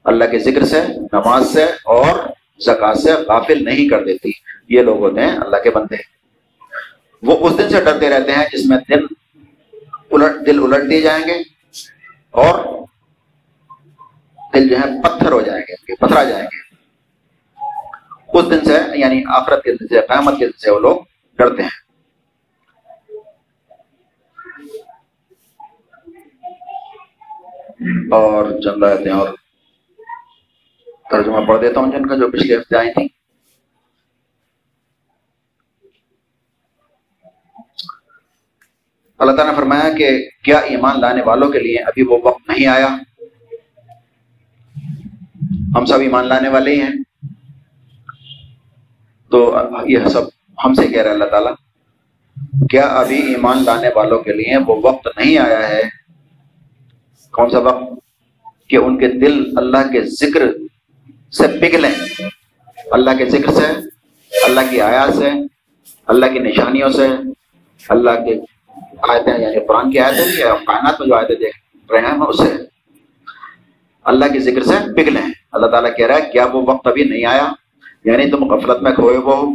اللہ 0.04 0.24
کے 0.24 0.38
ذکر 0.38 0.64
سے، 0.64 0.82
نماز 1.12 1.52
سے 1.52 1.64
اور 1.64 2.18
زکات 2.60 2.98
سے 2.98 3.12
غافل 3.12 3.64
نہیں 3.64 3.88
کر 3.88 4.04
دیتی۔ 4.04 4.30
یہ 4.68 4.82
لوگ 4.82 4.98
ہوتے 4.98 5.20
ہیں 5.20 5.36
اللہ 5.36 5.56
کے 5.62 5.70
بندے۔ 5.70 5.96
وہ 7.22 7.48
اس 7.48 7.58
دن 7.58 7.68
سے 7.68 7.80
ڈرتے 7.80 8.08
رہتے 8.08 8.32
ہیں 8.32 8.44
جس 8.52 8.66
میں 8.66 8.78
دل 8.88 9.06
الٹ 10.10 10.46
دل 10.46 10.62
الٹ 10.62 10.90
دیے 10.90 11.00
جائیں 11.00 11.24
گے 11.28 11.34
اور 12.30 12.64
دل 14.54 14.68
جو 14.68 14.76
ہے 14.76 15.02
پتھر 15.02 15.32
ہو 15.32 15.40
جائیں 15.40 15.62
گے، 15.68 15.94
پتھرا 15.94 16.24
جائیں 16.24 16.44
گے۔ 16.44 16.74
اس 18.38 18.50
دن 18.50 18.64
سے 18.64 18.78
یعنی 18.94 19.22
آخرت 19.28 19.64
کے 19.64 19.72
دن 19.72 19.88
سے، 19.88 20.00
قیامت 20.00 20.38
کے 20.38 20.46
دن 20.46 20.58
سے 20.58 20.70
وہ 20.70 20.80
لوگ 20.80 20.96
ڈرتے 21.38 21.62
ہیں۔ 21.62 21.83
اور 28.12 28.60
چند 28.60 28.82
رہتے 28.82 29.10
اور 29.10 29.28
ترجمہ 31.10 31.46
پڑھ 31.46 31.60
دیتا 31.60 31.80
ہوں 31.80 31.92
جن 31.92 32.06
کا 32.06 32.16
جو 32.16 32.30
پچھلے 32.30 32.56
ہفتے 32.56 32.76
آئی 32.76 32.92
تھی 32.92 33.08
اللہ 39.18 39.36
تعالیٰ 39.36 39.54
نے 39.54 39.60
فرمایا 39.60 39.92
کہ 39.98 40.28
کیا 40.42 40.58
ایمان 40.58 41.00
لانے 41.00 41.22
والوں 41.22 41.48
کے 41.50 41.58
لیے 41.58 41.78
ابھی 41.78 42.02
وہ 42.02 42.18
وقت 42.24 42.50
نہیں 42.50 42.66
آیا؟ 42.66 42.88
ہم 45.76 45.84
سب 45.84 46.00
ایمان 46.00 46.26
لانے 46.26 46.48
والے 46.48 46.74
ہی 46.74 46.80
ہیں۔ 46.82 46.94
تو 49.30 49.54
یہ 49.86 49.98
سب 50.06 50.22
ہم 50.64 50.74
سے 50.74 50.86
کہہ 50.86 51.02
رہے 51.02 51.10
اللہ 51.10 51.24
تعالیٰ، 51.24 51.54
کیا 52.70 52.82
ابھی 52.82 53.16
ایمان 53.16 53.64
لانے 53.64 53.88
والوں 53.96 54.18
کے 54.18 54.32
لیے 54.32 54.56
وہ 54.56 54.80
وقت 54.82 55.08
نہیں 55.16 55.38
آیا 55.38 55.68
ہے؟ 55.68 56.03
کون 57.34 57.50
سا 57.50 57.58
وقت 57.58 58.68
کہ 58.68 58.76
ان 58.76 58.98
کے 58.98 59.08
دل 59.08 59.42
اللہ 59.56 59.90
کے 59.92 60.00
ذکر 60.00 60.42
سے 61.32 61.46
پگھلیں؟ 61.60 61.90
اللہ 62.90 63.10
کے 63.18 63.24
ذکر 63.24 63.52
سے، 63.52 63.66
اللہ 64.32 64.60
کی 64.70 64.80
آیات 64.80 65.14
سے، 65.14 65.30
اللہ 66.06 66.26
کی 66.26 66.38
نشانیوں 66.38 66.88
سے، 66.88 67.06
اللہ 67.88 68.10
کے 68.10 68.38
آیتیں 69.08 69.38
یعنی 69.38 69.66
قرآن 69.66 69.90
کی 69.90 69.98
آیتیں 69.98 70.24
بھی 70.24 70.42
کائنات 70.66 71.00
میں 71.00 71.08
جو 71.08 71.14
آیتیں 71.14 71.36
دیکھ 71.36 71.92
رہے 71.92 72.00
ہیں، 72.00 72.26
اسے 72.28 72.50
اللہ 74.04 74.24
کے 74.32 74.38
ذکر 74.38 74.62
سے 74.62 74.74
پگھلیں۔ 74.96 75.22
اللہ 75.52 75.66
تعالیٰ 75.66 75.96
کہہ 75.96 76.06
رہا 76.06 76.16
ہے، 76.16 76.30
کیا 76.32 76.46
وہ 76.52 76.62
وقت 76.66 76.86
ابھی 76.86 77.04
نہیں 77.04 77.24
آیا؟ 77.24 77.48
یعنی 78.04 78.30
تم 78.30 78.44
غفلت 78.44 78.82
میں 78.82 78.92
کھوئے 78.94 79.16
وہ 79.16 79.36
ہو، 79.36 79.54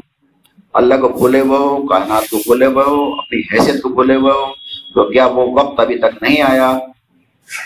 اللہ 0.74 0.96
کو 1.02 1.08
بھولے 1.10 1.40
ہوئے 1.40 1.58
ہو، 1.58 1.88
کائنات 1.88 2.30
کو 2.30 2.38
بھولے 2.38 2.66
ہوئے 2.66 2.86
ہو، 2.86 3.04
اپنی 3.14 3.40
حیثیت 3.40 3.82
کو 3.82 3.90
بھولے 3.90 4.16
ہوئے 4.16 4.32
ہو، 4.32 4.46
تو 4.94 5.10
کیا 5.10 5.26
وہ 5.26 5.46
وقت 5.54 5.80
ابھی 5.80 5.98
تک 5.98 6.24
نہیں 6.24 6.42
آیا؟ 6.42 6.78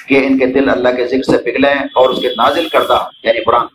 کہ 0.08 0.28
ان 0.28 0.38
کے 0.38 0.46
دل 0.46 0.70
اللہ 0.70 0.90
کے 0.96 1.08
ذکر 1.08 1.32
سے 1.32 1.38
پگھلیں 1.38 1.74
اور 1.96 2.10
اس 2.10 2.20
کے 2.22 2.30
نازل 2.30 2.70
کردہ 2.70 3.08
یعنی 3.24 3.44
قرآن۔ 3.44 3.66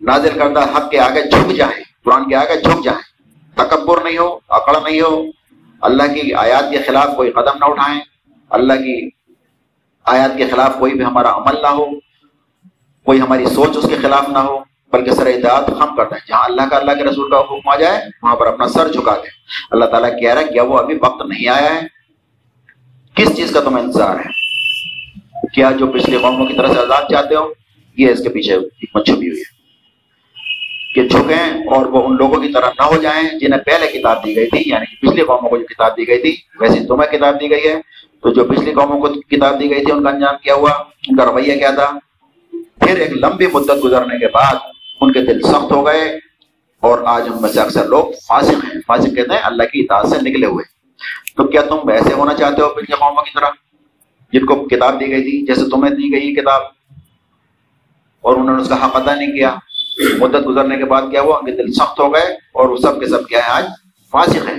نازل 0.00 0.38
کردہ 0.38 0.60
حق 0.60 0.90
کے 0.90 0.98
آگے 0.98 1.22
جھک 1.22 1.56
جائیں 1.56 1.84
قرآن 2.04 2.28
کے 2.28 2.36
آگے 2.36 2.60
جھک 2.60 2.84
جائیں 2.84 3.00
تکبر 3.54 4.04
نہیں 4.04 4.18
ہو، 4.18 4.38
اکڑ 4.48 4.76
نہیں 4.84 5.00
ہو۔ 5.00 5.24
اللہ 5.80 6.02
کی 6.02 6.34
آیات 6.34 6.64
کے 6.70 6.78
خلاف 6.78 7.08
کوئی 7.16 7.30
قدم 7.30 7.58
نہ 7.58 7.64
اٹھائیں۔ 7.64 8.00
اللہ 8.50 8.72
کی 8.72 9.08
آیات 10.04 10.36
کے 10.36 10.48
خلاف 10.50 10.78
کوئی 10.78 10.92
بھی 10.92 11.04
ہمارا 11.04 11.36
عمل 11.36 11.62
نہ 11.62 11.66
ہو۔ 11.66 11.86
کوئی 13.04 13.20
ہماری 13.20 13.46
سوچ 13.46 13.76
اس 13.76 13.86
کے 13.88 13.96
خلاف 14.02 14.28
نہ 14.28 14.38
ہو، 14.38 14.58
بلکہ 14.92 15.10
سر 15.10 15.26
اطاعت 15.26 15.68
ہم 15.68 15.96
کرتے 15.96 16.14
ہیں 16.14 16.28
جہاں 16.28 16.44
اللہ 16.44 16.62
کا، 16.70 16.76
اللہ 16.76 16.92
کے 16.92 17.04
رسول 17.04 17.30
کا 17.30 17.40
حکم 17.40 17.68
آ 17.68 17.76
جائے، 17.76 18.02
وہاں 18.22 18.36
پر 18.36 18.46
اپنا 18.46 18.68
سر 18.68 18.92
جھکا 18.92 19.14
دیں 19.14 19.30
اللہ 19.70 19.84
تعالیٰ 19.84 20.20
کہہ 20.20 20.34
رہا 20.34 20.40
ہے 20.40 20.46
کیا 20.46 20.62
وہ 20.62 20.78
ابھی 20.78 20.94
وقت 20.94 21.26
نہیں 21.26 21.48
آیا 21.48 21.74
ہے۔ 21.74 21.80
کس 23.14 23.36
چیز 23.36 23.50
کا 23.52 23.60
تمہیں 23.60 23.84
انتظار 23.84 24.16
ہے؟ 24.16 24.45
کیا 25.54 25.70
جو 25.70 25.86
پچھلی 25.86 26.18
قوموں 26.18 26.46
کی 26.46 26.54
طرح 26.54 26.66
سے 26.66 26.80
آزاد 26.80 27.02
چاہتے 27.10 27.34
ہو، 27.34 27.52
یہ 27.96 28.08
اس 28.10 28.22
کے 28.22 28.28
پیچھے 28.28 28.56
حکمت 28.56 29.06
چھپی 29.06 29.28
ہوئی 29.28 29.40
ہے۔ 29.40 29.56
کہ 30.94 31.08
جھکیں 31.08 31.68
اور 31.68 31.86
وہ 31.86 32.02
ان 32.02 32.16
لوگوں 32.16 32.40
کی 32.40 32.52
طرح 32.52 32.70
نہ 32.78 32.82
ہو 32.82 32.96
جائیں 33.02 33.38
جنہیں 33.38 33.60
پہلے 33.60 33.98
کتاب 33.98 34.24
دی 34.24 34.36
گئی 34.36 34.46
تھی 34.46 34.62
یعنی 34.66 34.86
کہ 34.86 35.06
پچھلی 35.06 35.22
قوموں 35.22 35.50
کو 35.50 35.56
جو 35.56 35.64
کتاب 35.64 35.96
دی 35.96 36.08
گئی 36.08 36.22
تھی 36.22 36.36
ویسے 36.60 36.86
تمہیں 36.86 37.18
کتاب 37.18 37.40
دی 37.40 37.50
گئی 37.50 37.68
ہے۔ 37.68 37.80
تو 38.22 38.32
جو 38.32 38.44
پچھلی 38.44 38.72
قوموں 38.72 39.00
کو 39.00 39.20
کتاب 39.20 39.60
دی 39.60 39.70
گئی 39.70 39.84
تھی، 39.84 39.92
ان 39.92 40.04
کا 40.04 40.10
انجام 40.10 40.34
کیا 40.42 40.54
ہوا؟ 40.54 40.70
ان 41.08 41.16
کا 41.16 41.26
رویہ 41.26 41.58
کیا 41.58 41.70
تھا؟ 41.70 41.90
پھر 42.52 42.98
ایک 42.98 43.10
لمبی 43.12 43.46
مدت 43.46 43.84
گزرنے 43.84 44.18
کے 44.18 44.26
بعد 44.28 44.54
ان 45.00 45.12
کے 45.12 45.20
دل 45.20 45.42
سخت 45.42 45.72
ہو 45.72 45.86
گئے 45.86 46.18
اور 46.80 46.98
آج 47.04 47.28
ہم 47.28 47.42
میں 47.42 47.52
سے 47.52 47.60
اکثر 47.60 47.84
لوگ 47.84 48.04
فاسق 48.28 48.64
ہیں۔ 48.64 48.80
فاسق 48.86 49.16
کہتے 49.16 49.34
ہیں 49.34 49.40
اللہ 49.42 49.62
کی 49.62 49.80
اطاعت 49.80 50.08
سے 50.08 50.30
نکلے 50.30 50.46
ہوئے۔ 50.46 50.64
تو 51.36 51.44
کیا 51.44 51.62
تم 51.62 51.76
ویسے 51.84 52.14
ہونا 52.14 52.34
چاہتے 52.34 52.62
ہو 52.62 52.68
پچھلے 52.68 52.96
قوموں 52.96 53.22
کی 53.22 53.30
طرح؟ 53.34 53.48
جن 54.32 54.46
کو 54.46 54.54
کتاب 54.54 55.00
دی 55.00 55.08
گئی 55.08 55.22
تھی، 55.22 55.46
جیسے 55.46 55.70
تمہیں 55.70 55.94
دی 55.94 56.12
گئی 56.12 56.34
کتاب۔ 56.34 56.62
اور 58.20 58.36
انہوں 58.36 58.56
نے 58.56 58.62
اس 58.62 58.68
کا 58.68 58.86
حق 58.86 58.96
ادا 58.96 59.14
نہیں 59.14 59.32
کیا۔ 59.32 59.54
مدت 60.18 60.46
گزرنے 60.46 60.76
کے 60.76 60.84
بعد 60.84 61.02
کیا 61.02 61.20
ہوا؟ 61.20 61.36
ان 61.36 61.44
کے 61.44 61.52
دل 61.52 61.72
سخت 61.72 62.00
ہو 62.00 62.14
گئے 62.14 62.32
اور 62.32 62.68
وہ 62.68 62.76
سب 62.76 63.00
کے 63.00 63.06
سب 63.06 63.26
کیا 63.26 63.38
ہے، 63.38 63.50
آج 63.50 63.64
فاسق 64.10 64.48
ہے 64.48 64.54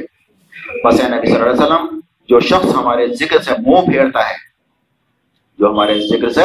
بس 0.84 0.94
نبی 0.94 1.28
صلی 1.28 1.36
اللہ 1.36 1.50
علیہ 1.50 1.64
وسلم، 1.64 2.00
جو 2.30 2.40
شخص 2.40 2.76
ہمارے 2.76 3.08
ذکر 3.08 3.42
سے 3.42 3.52
منہ 3.68 3.82
پھیرتا 3.82 4.20
ہے، 4.20 4.36
جو 5.60 5.70
ہمارے 5.70 6.08
ذکر 6.08 6.30
سے 6.30 6.42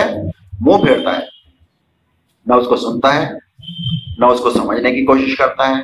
منہ 0.61 0.77
پھیرتا 0.77 1.19
ہے، 1.19 1.25
نہ 2.47 2.55
اس 2.55 2.67
کو 2.67 2.77
سنتا 2.77 3.15
ہے، 3.15 3.31
نہ 4.19 4.27
اس 4.27 4.41
کو 4.41 4.51
سمجھنے 4.51 4.93
کی 4.93 5.05
کوشش 5.05 5.37
کرتا 5.37 5.69
ہے، 5.69 5.83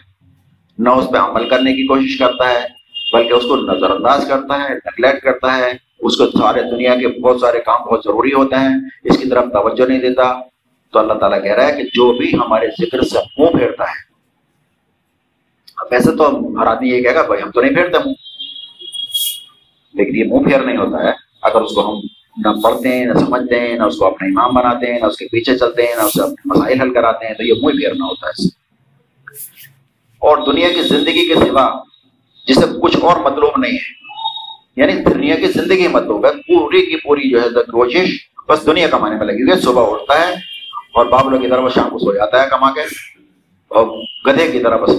نہ 0.79 0.89
اس 0.89 1.11
پہ 1.13 1.19
عمل 1.19 1.49
کرنے 1.49 1.73
کی 1.73 1.87
کوشش 1.87 2.19
کرتا 2.19 2.49
ہے، 2.49 2.67
بلکہ 3.13 3.33
اس 3.33 3.43
کو 3.43 3.57
نظر 3.57 3.91
انداز 3.91 4.29
کرتا 4.29 4.65
ہے 4.65 4.69
نگلیکٹ 4.69 5.25
کرتا 5.25 5.57
ہے۔ 5.57 5.88
اس 5.99 6.17
کو 6.17 6.27
سارے 6.27 6.63
دنیا 6.63 6.97
کے 6.97 7.09
بہت 7.09 7.41
سارے 7.41 7.59
کام 7.59 7.83
بہت 7.83 8.01
ضروری 8.05 8.33
ہوتے 8.33 8.55
ہیں، 8.55 8.77
اس 9.05 9.19
کی 9.19 9.29
طرف 9.29 9.45
توجہ 9.45 9.89
نہیں 9.89 9.99
دیتا۔ 9.99 10.33
تو 10.93 10.99
اللہ 10.99 11.13
تعالیٰ 11.13 11.43
کہہ 11.43 11.55
رہا 11.55 11.69
ہے 11.69 11.73
کہ 11.73 11.83
جو 11.83 12.13
بھی 12.13 12.35
ہمارے 12.35 12.67
ذکر 12.67 13.03
سے 13.03 13.19
منہ 13.39 13.59
پھیرتا 13.59 13.85
ہے۔ 13.85 14.09
ویسے 15.91 16.17
تو 16.17 16.59
ہر 16.61 16.67
آدمی 16.67 16.89
یہ 16.89 17.03
کہے 17.03 17.15
گا، 17.15 17.23
بھائی 17.23 17.43
ہم 17.43 17.51
تو 17.51 17.61
نہیں 17.61 17.75
پھیرتے۔ 17.75 17.99
منہ 17.99 18.13
لیکن 19.95 20.17
یہ 20.17 20.25
منہ 20.25 20.49
پھیر 20.49 20.61
نہیں 20.61 20.77
ہوتا 20.77 21.05
ہے۔ 21.05 21.13
اگر 21.43 21.61
اس 21.61 21.75
کو 21.75 21.91
ہم 21.91 22.01
نہ 22.37 22.61
پڑھتے 22.61 22.89
ہیں، 22.89 23.07
نہ 23.07 23.15
سمجھتے 23.15 23.61
ہیں، 23.61 23.79
نہ 23.79 23.83
اس 23.83 23.97
کو 23.97 24.07
اپنا 24.07 24.41
امام 24.41 24.55
بناتے 24.55 24.93
ہیں، 24.93 25.01
نہ 25.01 25.07
اس 25.07 25.17
کے 25.17 25.27
پیچھے 25.27 25.59
چلتے 25.59 25.83
ہیں، 25.83 25.97
نہ 25.97 26.03
اسے 26.03 26.23
اپنے 26.23 26.35
مسائل 26.45 26.81
حل 26.81 26.95
کراتے 26.95 27.27
ہیں، 27.27 27.35
تو 27.35 27.45
یہ 27.45 27.53
منہ 27.63 27.81
پھیرنا 27.81 28.05
ہوتا 28.07 28.29
ہے۔ 28.29 28.47
اور 30.19 30.53
دنیا 30.53 30.69
کی 30.69 30.83
زندگی 30.83 31.29
کے 31.29 31.35
سوا 31.35 31.83
جسے 32.47 32.67
کچھ 32.83 32.97
اور 33.03 33.17
مطلوب 33.17 33.53
نہیں 33.57 33.73
ہے۔ 33.73 33.98
یعنی 34.79 34.93
دنیا 34.93 35.37
کی 35.37 35.47
زندگی 35.47 35.89
مطلوب 35.89 36.27
ہے 36.27 36.31
پوری 36.31 36.81
کی 36.81 36.97
پوری 36.97 37.31
جو 37.31 37.43
ہے 37.43 37.49
کوشش 37.49 38.09
بس 38.49 38.67
دنیا 38.67 38.89
کمانے 38.89 39.17
میں 39.17 39.27
لگی 39.27 39.43
ہوئی 39.43 39.53
ہے، 39.53 39.61
صبح 39.61 39.95
اٹھتا 39.95 40.29
ہے 40.29 40.35
اور 40.95 41.07
بابلوں 41.07 41.39
کی 41.39 41.49
طرح 41.49 41.69
شام 41.75 41.91
کو 41.91 41.99
سو 41.99 42.13
جاتا 42.13 42.43
ہے 42.43 42.49
کما 42.51 42.71
کے۔ 42.71 42.81
اور 43.69 44.03
گدھے 44.27 44.51
کی 44.53 44.59
طرح 44.59 44.77
بس 44.77 44.91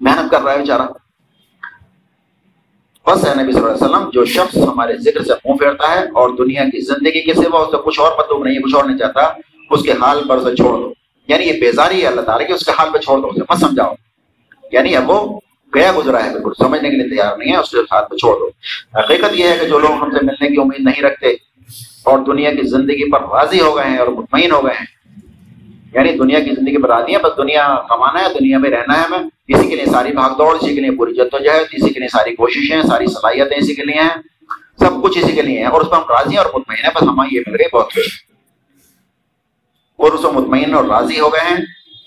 محنت 0.00 0.30
کر 0.30 0.42
رہا 0.42 0.52
ہے 0.52 0.58
بیچارہ۔ 0.58 0.82
بس 3.06 3.28
ہے 3.28 3.42
نبی 3.42 3.52
صلی 3.52 3.60
اللہ 3.60 3.72
علیہ 3.72 3.84
وسلم، 3.84 4.10
جو 4.10 4.24
شخص 4.24 4.56
ہمارے 4.56 4.96
ذکر 4.96 5.22
سے 5.22 5.32
منہ 5.44 5.56
پھیرتا 5.56 5.90
ہے 5.90 6.04
اور 6.04 6.30
دنیا 6.30 6.64
کی 6.64 6.84
زندگی 6.84 7.22
کے 7.22 7.34
سوا 7.34 7.60
اس 7.60 7.68
سے 7.70 7.76
کچھ 7.84 8.00
اور 8.00 8.12
مطلوب 8.18 8.44
نہیں 8.44 8.56
ہے 8.56 8.62
کچھ 8.62 8.74
اور 8.74 8.84
نہیں 8.84 8.98
چاہتا، 8.98 9.20
اس 9.70 9.82
کے 9.82 9.92
حال 9.92 10.28
پر 10.28 10.40
سے 10.40 10.56
چھوڑ 10.56 10.78
دو۔ 10.78 10.92
یعنی 11.28 11.44
یہ 11.44 11.60
بیزاری 11.60 12.02
ہے، 12.02 12.06
اللہ 12.06 12.20
تعالیٰ 12.20 12.48
کہ 12.48 12.52
اس 12.52 12.64
کے 12.64 12.70
حال 12.78 12.88
پہ 12.92 12.98
چھوڑ 12.98 13.18
دو 13.18 13.26
اسے۔ 13.26 13.40
مت 13.40 13.58
سمجھاؤ۔ 13.58 13.94
یعنی 14.72 14.96
اب 14.96 15.10
وہ 15.10 15.40
گیا 15.74 15.92
گزرا 15.96 16.24
ہے، 16.24 16.32
بالکل 16.32 16.50
سمجھنے 16.58 16.90
کے 16.90 16.96
لیے 16.96 17.08
تیار 17.08 17.36
نہیں 17.36 17.52
ہے، 17.52 17.56
اس 17.56 17.70
کے 17.70 17.78
حال 17.78 18.16
چھوڑ 18.16 18.38
دو۔ 18.38 18.48
حقیقت 18.98 19.34
یہ 19.34 19.48
ہے 19.48 19.58
کہ 19.60 19.66
جو 19.66 19.78
لوگ 19.78 19.92
ہم 19.92 20.10
سے 20.10 20.26
ملنے 20.26 20.48
کی 20.48 20.60
امید 20.60 20.80
نہیں 20.80 21.02
رکھتے 21.02 21.28
اور 22.02 22.18
دنیا 22.18 22.50
کی 22.50 22.62
زندگی 22.62 23.10
پر 23.10 23.20
راضی 23.20 23.60
ہو 23.60 23.76
گئے 23.76 23.84
ہیں 23.84 23.98
اور 23.98 24.08
مطمئن 24.08 24.52
ہو 24.52 24.64
گئے 24.64 24.74
ہیں 24.74 24.86
یعنی 25.94 26.18
دنیا 26.18 26.40
کی 26.40 26.50
زندگی 26.50 26.82
پر 26.82 26.88
راضی 26.88 27.14
ہے 27.14 27.18
بس 27.18 27.32
دنیا 27.36 27.76
کمانا 27.88 28.22
ہے، 28.22 28.34
دنیا 28.40 28.58
میں 28.58 28.70
رہنا 28.70 28.98
ہے 28.98 29.04
ہمیں۔ 29.04 29.28
اسی 29.48 29.68
کے 29.68 29.76
لیے 29.76 29.86
ساری 29.86 30.12
بھاگ 30.12 30.30
دوڑ، 30.30 30.54
اسی 30.54 30.74
کے 30.74 30.80
لیے 30.80 30.90
پوری 30.90 31.14
جدوجہد 31.14 31.66
اسی 31.72 31.92
کے 31.92 32.00
لیے 32.00 32.08
ساری 32.08 32.34
کوششیں، 32.34 32.82
ساری 32.82 33.06
صلاحیتیں 33.06 33.56
اسی 33.56 33.74
کے 33.74 33.82
لیے 33.82 34.00
ہیں۔ 34.00 34.22
سب 34.78 35.02
کچھ 35.02 35.18
اسی 35.18 35.32
کے 35.32 35.42
لیے 35.42 35.58
ہیں 35.58 35.66
اور 35.66 35.80
اس 35.80 35.90
پہ 35.90 35.96
ہم 35.96 36.02
راضی 36.08 36.30
ہیں 36.30 36.38
اور 36.38 36.46
مطمئن 36.46 36.84
ہیں، 36.84 36.90
بس 36.94 37.02
ہمیں 37.02 37.28
یہ 37.32 37.40
مل 37.46 37.54
گئی 37.54 37.66
بہت 37.72 37.94
خوش 37.94 38.26
اور 39.96 40.12
اس 40.12 40.22
میں 40.22 40.32
مطمئن 40.32 40.74
اور 40.74 40.84
راضی 40.84 41.20
ہو 41.20 41.32
گئے 41.32 41.50
ہیں۔ 41.50 41.56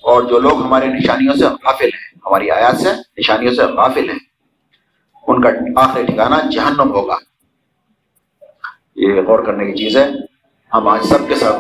اور 0.01 0.21
جو 0.21 0.39
لوگ 0.39 0.65
ہمارے 0.65 0.85
نشانیوں 0.87 1.33
سے 1.33 1.45
غافل 1.45 1.85
ہیں، 1.85 2.19
ہماری 2.25 2.51
آیات 2.51 2.77
سے 2.77 2.89
نشانیوں 3.17 3.53
سے 3.53 3.63
غافل 3.63 4.09
ہیں، 4.09 4.19
ان 5.27 5.41
کا 5.41 5.49
آخری 5.75 6.05
ٹھکانا 6.05 6.39
جہنم 6.51 6.91
ہوگا۔ 6.91 7.17
یہ 8.95 9.21
غور 9.21 9.39
کرنے 9.39 9.71
کی 9.71 9.77
چیز 9.77 9.97
ہے، 9.97 10.07
ہم 10.73 10.87
آج 10.87 11.05
سب 11.05 11.27
کے 11.27 11.35
ساتھ 11.35 11.55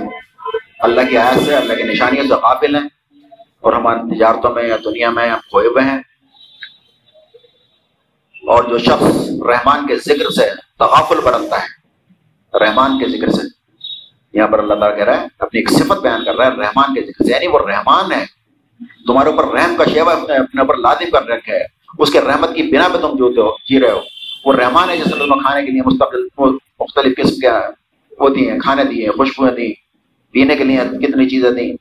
اللہ 0.79 1.01
کی 1.09 1.17
آیت 1.17 1.45
سے، 1.45 1.55
اللہ 1.55 1.73
کی 1.73 1.83
نشانیوں 1.83 2.23
سے 2.23 2.33
قابل 2.33 2.75
ہیں 2.75 2.87
اور 3.61 3.73
ہماری 3.73 4.15
تجارتوں 4.15 4.51
میں 4.51 4.63
یا 4.63 4.77
دنیا 4.85 5.09
میں 5.09 5.29
ہم 5.29 5.39
کھوئے 5.49 5.67
ہوئے 5.67 5.83
ہیں۔ 5.83 5.99
اور 8.47 8.63
جو 8.63 8.77
شخص 8.77 9.29
رحمان 9.47 9.87
کے 9.87 9.95
ذکر 9.95 10.29
سے 10.29 10.49
تغافل 10.79 11.19
برتتا 11.23 11.63
ہے، 11.63 11.79
رحمان 12.57 12.99
کے 12.99 13.17
ذکر 13.17 13.29
سے 13.29 13.58
یہاں 14.33 14.47
پر 14.47 14.59
اللہ 14.59 14.73
تعالیٰ 14.73 14.97
کہہ 14.97 15.05
رہا 15.05 15.21
ہے، 15.21 15.27
اپنی 15.39 15.59
ایک 15.59 15.69
صفت 15.69 16.01
بیان 16.01 16.23
کر 16.23 16.35
رہا 16.35 16.45
ہے 16.45 16.51
رحمان 16.51 16.93
کے 16.93 17.01
ذکر 17.01 17.25
سے 17.25 17.31
یعنی 17.31 17.47
وہ 17.47 17.59
رحمان 17.59 18.11
ہے۔ 18.11 18.25
تمہارے 19.07 19.29
اوپر 19.29 19.43
رحم 19.43 19.75
کا 19.75 19.83
شیوا 19.93 20.13
اپنے 20.13 20.61
اوپر 20.61 20.75
لازم 20.75 21.09
کر 21.11 21.25
رکھا 21.25 21.53
ہے۔ 21.53 21.63
اس 21.99 22.11
کے 22.11 22.21
رحمت 22.21 22.55
کی 22.55 22.63
بنا 22.63 22.87
پہ 22.87 22.97
تم 22.97 23.15
جو 23.15 23.55
جی 23.69 23.79
رہے 23.79 23.91
ہو۔ 23.91 23.99
وہ 24.45 24.53
رحمان 24.53 24.89
ہے، 24.89 24.97
جس 24.97 25.07
نے 25.07 25.13
تمہیں 25.13 25.41
کھانے 25.41 25.65
کے 25.65 25.71
لیے 25.71 25.81
مستقل 25.85 26.23
مختلف 26.79 27.17
قسم 27.17 27.35
کے 27.35 27.47
ہوتی 28.19 28.49
ہیں، 28.49 28.59
کھانے 28.59 28.83
دیے 28.83 29.09
خوشبوئیں 29.09 29.53
دی 29.53 29.73
پینے 30.31 30.55
کے 30.55 30.63
لیے 30.63 31.07
کتنی 31.07 31.29
چیزیں 31.29 31.51
دیں 31.51 31.73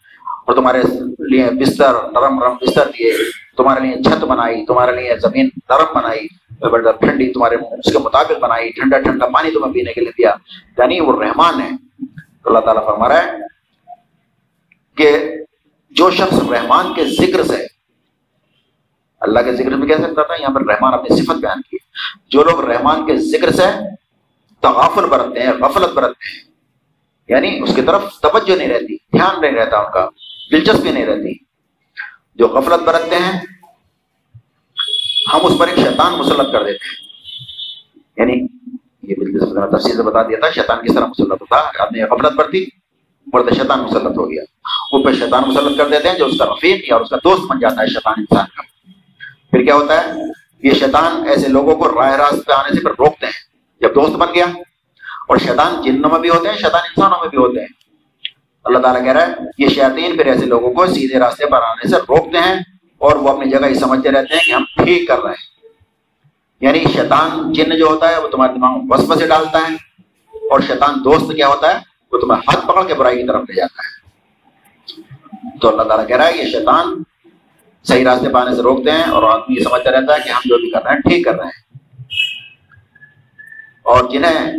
اور 0.46 0.54
تمہارے 0.54 0.82
لیے 1.18 1.50
بستر، 1.50 1.92
نرم 1.92 2.38
نرم 2.38 2.56
بستر 2.60 2.84
دیے 2.86 3.12
تمہارے 3.56 3.86
لیے 3.86 4.02
چھت 4.02 4.24
بنائی، 4.24 4.66
تمہارے 4.66 5.00
لیے 5.00 5.16
زمین 5.22 5.48
نرم 5.70 5.98
بنائی 5.98 6.26
ٹھنڈی، 7.00 7.32
تمہارے 7.32 7.54
اس 7.54 7.92
کے 7.92 7.98
مطابق 7.98 8.38
بنائی، 8.40 8.70
ٹھنڈا 8.70 8.98
ٹھنڈا 8.98 9.26
پانی 9.26 9.50
تمہیں 9.50 9.72
پینے 9.72 9.92
کے 9.92 10.00
لیے 10.00 10.10
دیا۔ 10.18 10.34
یعنی 10.78 11.00
وہ 11.00 11.22
رحمان 11.22 11.60
ہے۔ 11.60 11.87
اللہ 12.48 12.58
تعالیٰ 12.58 12.86
فرما 12.86 13.08
رہا 13.08 13.22
ہے 13.22 13.30
کہ 14.96 15.34
جو 15.90 16.10
شخص 16.10 16.50
رحمان 16.50 16.94
کے 16.94 17.04
ذکر 17.04 17.42
سے 17.42 17.66
اللہ 19.20 19.40
کے 19.40 19.54
ذکر 19.54 19.70
میں 19.70 19.88
کہہ 19.88 20.02
سکتا 20.02 20.22
تھا 20.22 20.34
یہاں 20.34 20.54
پر 20.54 20.64
رحمان 20.66 20.94
اپنی 20.94 21.22
صفت 21.22 21.36
بیان 21.36 21.62
کی 21.62 21.76
جو 22.30 22.42
لوگ 22.42 22.60
رحمان 22.64 23.06
کے 23.06 23.16
ذکر 23.16 23.50
سے 23.50 23.62
تغافل 24.60 25.06
برتتے 25.08 25.40
ہیں، 25.40 25.52
غفلت 25.52 25.92
برتتے 25.92 26.28
ہیں 26.28 26.48
یعنی 27.28 27.62
اس 27.62 27.74
کی 27.74 27.82
طرف 27.82 28.02
توجہ 28.20 28.56
نہیں 28.56 28.68
رہتی، 28.68 28.96
دھیان 28.96 29.40
نہیں 29.40 29.52
رہتا، 29.52 29.78
ان 29.78 29.92
کا 29.92 30.08
دلچسپی 30.52 30.92
نہیں 30.92 31.06
رہتی، 31.06 31.34
جو 32.34 32.48
غفلت 32.48 32.82
برتتے 32.82 33.16
ہیں، 33.16 33.40
ہم 35.32 35.40
اس 35.42 35.58
پر 35.58 35.68
ایک 35.68 35.78
شیطان 35.78 36.12
مسلط 36.12 36.52
کر 36.52 36.64
دیتے 36.64 36.84
ہیں۔ 36.84 37.08
یعنی 38.16 38.57
یہ 39.08 39.14
بالکل 39.18 39.76
تفصیل 39.76 39.96
سے 39.96 40.02
بتا 40.02 40.22
دیا 40.22 40.38
تھا، 40.40 40.50
شیطان 40.50 40.86
کس 40.86 40.94
طرح 40.94 41.06
مسلط 41.06 41.32
ہوتا 41.32 41.56
آدمی 41.56 42.02
غفلت 42.02 42.32
برتی 42.32 42.64
بڑھتے 43.32 43.54
شیطان 43.54 43.80
مسلط 43.80 44.18
ہو 44.18 44.30
گیا۔ 44.30 44.42
وہ 44.92 45.02
پہ 45.04 45.12
شیطان 45.12 45.42
مسلط 45.48 45.78
کر 45.78 45.88
دیتے 45.88 46.08
ہیں، 46.08 46.18
جو 46.18 46.26
اس 46.26 46.38
کا 46.38 46.44
رفیق 46.44 46.88
یا 46.88 46.96
اس 46.96 47.08
کا 47.08 47.16
دوست 47.16 47.50
بن 47.50 47.58
جاتا 47.58 47.82
ہے، 47.82 47.86
شیطان 47.86 48.14
انسان 48.16 48.44
کا۔ 48.56 48.62
پھر 49.50 49.64
کیا 49.64 49.74
ہوتا 49.74 50.04
ہے؟ 50.04 50.12
یہ 50.62 50.70
شیطان 50.70 51.28
ایسے 51.28 51.48
لوگوں 51.48 51.76
کو 51.76 51.88
راہ 51.88 52.16
راست 52.16 52.46
پہ 52.46 52.52
آنے 52.52 52.74
سے 52.74 52.80
پھر 52.80 52.90
روکتے 52.90 53.26
ہیں، 53.26 53.32
جب 53.80 53.94
دوست 53.94 54.12
بن 54.12 54.34
گیا۔ 54.34 54.44
اور 55.28 55.36
شیطان 55.36 55.82
جنوں 55.82 56.10
میں 56.10 56.20
بھی 56.20 56.28
ہوتے 56.28 56.48
ہیں، 56.48 56.56
شیطان 56.56 56.80
انسانوں 56.84 57.18
میں 57.20 57.28
بھی 57.28 57.38
ہوتے 57.38 57.60
ہیں۔ 57.60 57.68
اللہ 58.64 58.78
تعالیٰ 58.78 59.04
کہہ 59.04 59.12
رہا 59.12 59.26
ہے، 59.26 59.34
یہ 59.58 59.68
شیطین 59.68 60.16
پھر 60.16 60.26
ایسے 60.26 60.46
لوگوں 60.46 60.72
کو 60.72 60.86
سیدھے 60.86 61.18
راستے 61.18 61.46
پر 61.46 61.62
آنے 61.62 61.88
سے 61.88 61.96
روکتے 61.96 62.38
ہیں، 62.38 62.54
اور 62.98 63.16
وہ 63.16 63.28
اپنی 63.28 63.50
جگہ 63.50 63.66
یہ 63.66 63.74
سمجھتے 63.74 64.10
رہتے 64.10 64.34
ہیں 64.34 64.44
کہ 64.46 64.52
ہم 64.52 64.84
ٹھیک 64.84 65.08
کر 65.08 65.18
رہے 65.18 65.30
ہیں۔ 65.30 65.57
یعنی 66.60 66.84
شیطان 66.92 67.52
جن 67.52 67.78
جو 67.78 67.86
ہوتا 67.86 68.08
ہے 68.08 68.18
وہ 68.18 68.28
تمہارے 68.28 68.52
دماغ 68.52 68.72
میں 68.72 68.86
بس 68.86 69.04
بسے 69.08 69.26
ڈالتا 69.26 69.58
ہے 69.58 69.74
اور 70.32 70.60
شیطان 70.60 70.94
دوست 71.04 71.32
کیا 71.36 71.48
ہوتا 71.48 71.74
ہے؟ 71.74 71.78
وہ 72.12 72.18
تمہیں 72.18 72.40
ہاتھ 72.40 72.66
پکڑ 72.66 72.86
کے 72.86 72.94
برائی 72.94 73.22
کی 73.22 73.26
طرف 73.26 73.42
لے 73.48 73.54
جاتا 73.54 73.82
ہے۔ 73.82 73.98
تو 75.60 75.68
اللہ 75.68 75.82
تعالیٰ 75.82 76.08
کہہ 76.08 76.16
رہا 76.16 76.26
ہے 76.26 76.36
یہ 76.36 76.50
شیطان 76.50 77.02
صحیح 77.84 78.04
راستے 78.04 78.28
پانے 78.28 78.56
سے 78.56 78.62
روکتے 78.62 78.90
ہیں 78.90 79.02
اور 79.02 79.22
آدمی 79.22 79.54
یہ 79.58 79.64
سمجھتا 79.64 79.90
رہتا 79.90 80.14
ہے 80.14 80.18
کہ 80.24 80.28
ہم 80.28 80.40
جو 80.44 80.58
بھی 80.58 80.70
کر 80.70 80.82
رہے 80.84 80.92
ہیں 80.92 81.00
ٹھیک 81.00 81.24
کر 81.24 81.34
رہے 81.34 81.44
ہیں۔ 81.44 81.68
اور 83.82 84.10
جنہیں 84.10 84.56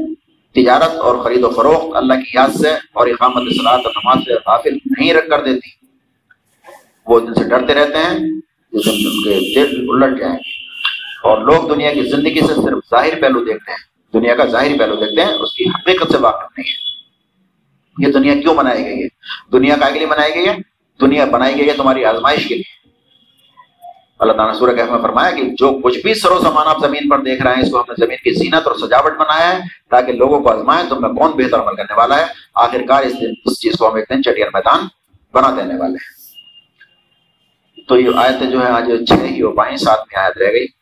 تجارت 0.55 0.95
اور 0.95 1.23
خرید 1.23 1.43
و 1.43 1.49
فروخت 1.49 1.95
اللہ 1.95 2.13
کی 2.13 2.31
یاد 2.33 2.49
سے 2.49 2.69
اور 2.69 3.07
اقامت 3.07 3.43
صلاحت 3.53 3.79
اور 3.85 3.93
نماز 3.95 4.17
سے 4.25 4.33
حافظ 4.33 4.73
نہیں 4.85 5.13
رکھ 5.13 5.29
کر 5.29 5.43
دیتی، 5.43 5.69
وہ 7.07 7.19
جن 7.19 7.33
سے 7.33 7.43
ڈرتے 7.43 7.73
رہتے 7.73 7.97
ہیں 7.97 8.19
جس 8.71 8.85
دن 8.85 8.91
ان 8.91 9.23
کے 9.23 9.65
دل 9.65 9.87
الٹ 9.89 10.19
جائیں 10.19 10.58
اور 11.23 11.37
لوگ 11.37 11.69
دنیا 11.69 11.93
کی 11.93 12.01
زندگی 12.01 12.39
سے 12.39 12.53
صرف 12.53 12.89
ظاہر 12.89 13.21
پہلو 13.21 13.45
دیکھتے 13.45 13.71
ہیں۔ 13.71 13.89
دنیا 14.13 14.35
کا 14.35 14.45
ظاہری 14.45 14.77
پہلو 14.77 14.95
دیکھتے 14.95 15.25
ہیں، 15.25 15.33
اس 15.33 15.53
کی 15.53 15.63
حقیقت 15.63 16.11
سے 16.11 16.17
واقف 16.17 16.59
نہیں 16.59 16.69
ہے۔ 16.69 16.89
یہ 18.07 18.13
دنیا 18.13 18.33
کیوں 18.41 18.55
بنائی 18.55 18.85
گئی 18.85 19.03
ہے؟ 19.03 19.07
دنیا 19.51 19.75
کا 19.79 19.89
لیے 19.89 20.05
بنائی 20.05 20.35
گئی 20.35 20.47
ہے؟ 20.47 20.55
دنیا 21.01 21.25
بنائی 21.25 21.57
گئی 21.57 21.67
ہے 21.67 21.73
تمہاری 21.73 22.05
آزمائش 22.05 22.47
کے 22.47 22.55
لیے۔ 22.55 22.79
اللہ 24.19 24.33
تعالیٰ 24.33 24.59
سورہ 24.59 24.75
کہف 24.75 24.89
میں 24.89 25.01
فرمایا 25.01 25.31
کہ 25.31 25.41
جو 25.43 25.79
کچھ 25.83 25.99
بھی 25.99 26.13
سر 26.13 26.31
و 26.31 26.39
سامان 26.39 26.67
آپ 26.67 26.77
زمین 26.81 27.09
پر 27.09 27.19
دیکھ 27.19 27.41
رہے 27.41 27.55
ہیں، 27.55 27.63
اس 27.63 27.71
کو 27.71 27.77
ہم 27.77 27.91
نے 27.91 28.05
زمین 28.05 28.17
کی 28.17 28.31
زینت 28.31 28.67
اور 28.67 28.75
سجاوٹ 28.75 29.11
بنایا 29.11 29.55
ہے 29.55 29.61
تاکہ 29.89 30.11
لوگوں 30.11 30.39
کو 30.39 30.49
آزمائیں 30.49 30.89
تو 30.89 30.99
میں 30.99 31.09
کون 31.09 31.31
بہتر 31.31 31.59
عمل 31.59 31.75
کرنے 31.75 31.93
والا 31.93 32.17
ہے؟ 32.17 32.25
آخر 32.55 32.81
کار 32.87 33.03
اس 33.03 33.21
دن، 33.21 33.33
اس 33.45 33.59
چیز 33.59 33.73
کو 33.73 33.89
ہم 33.89 33.95
ایک 33.95 34.05
دن 34.09 34.23
چٹیر 34.23 34.47
میدان 34.53 34.79
بنا 35.33 35.51
دینے 35.51 35.75
والے 35.79 35.93
ہیں۔ 35.93 36.19
تو 37.87 37.99
یہ 37.99 38.09
آیتیں 38.15 38.47
جو 38.47 38.63
ہے 38.63 38.69
آج 38.69 38.91
چھ 39.07 39.13
ہی 39.23 39.41
ہو 39.41 39.51
پائیں 39.51 39.77
سات 39.77 39.99
میں 39.99 40.23
آیت 40.23 40.37
رہ 40.37 40.51
گئی۔ 40.51 40.78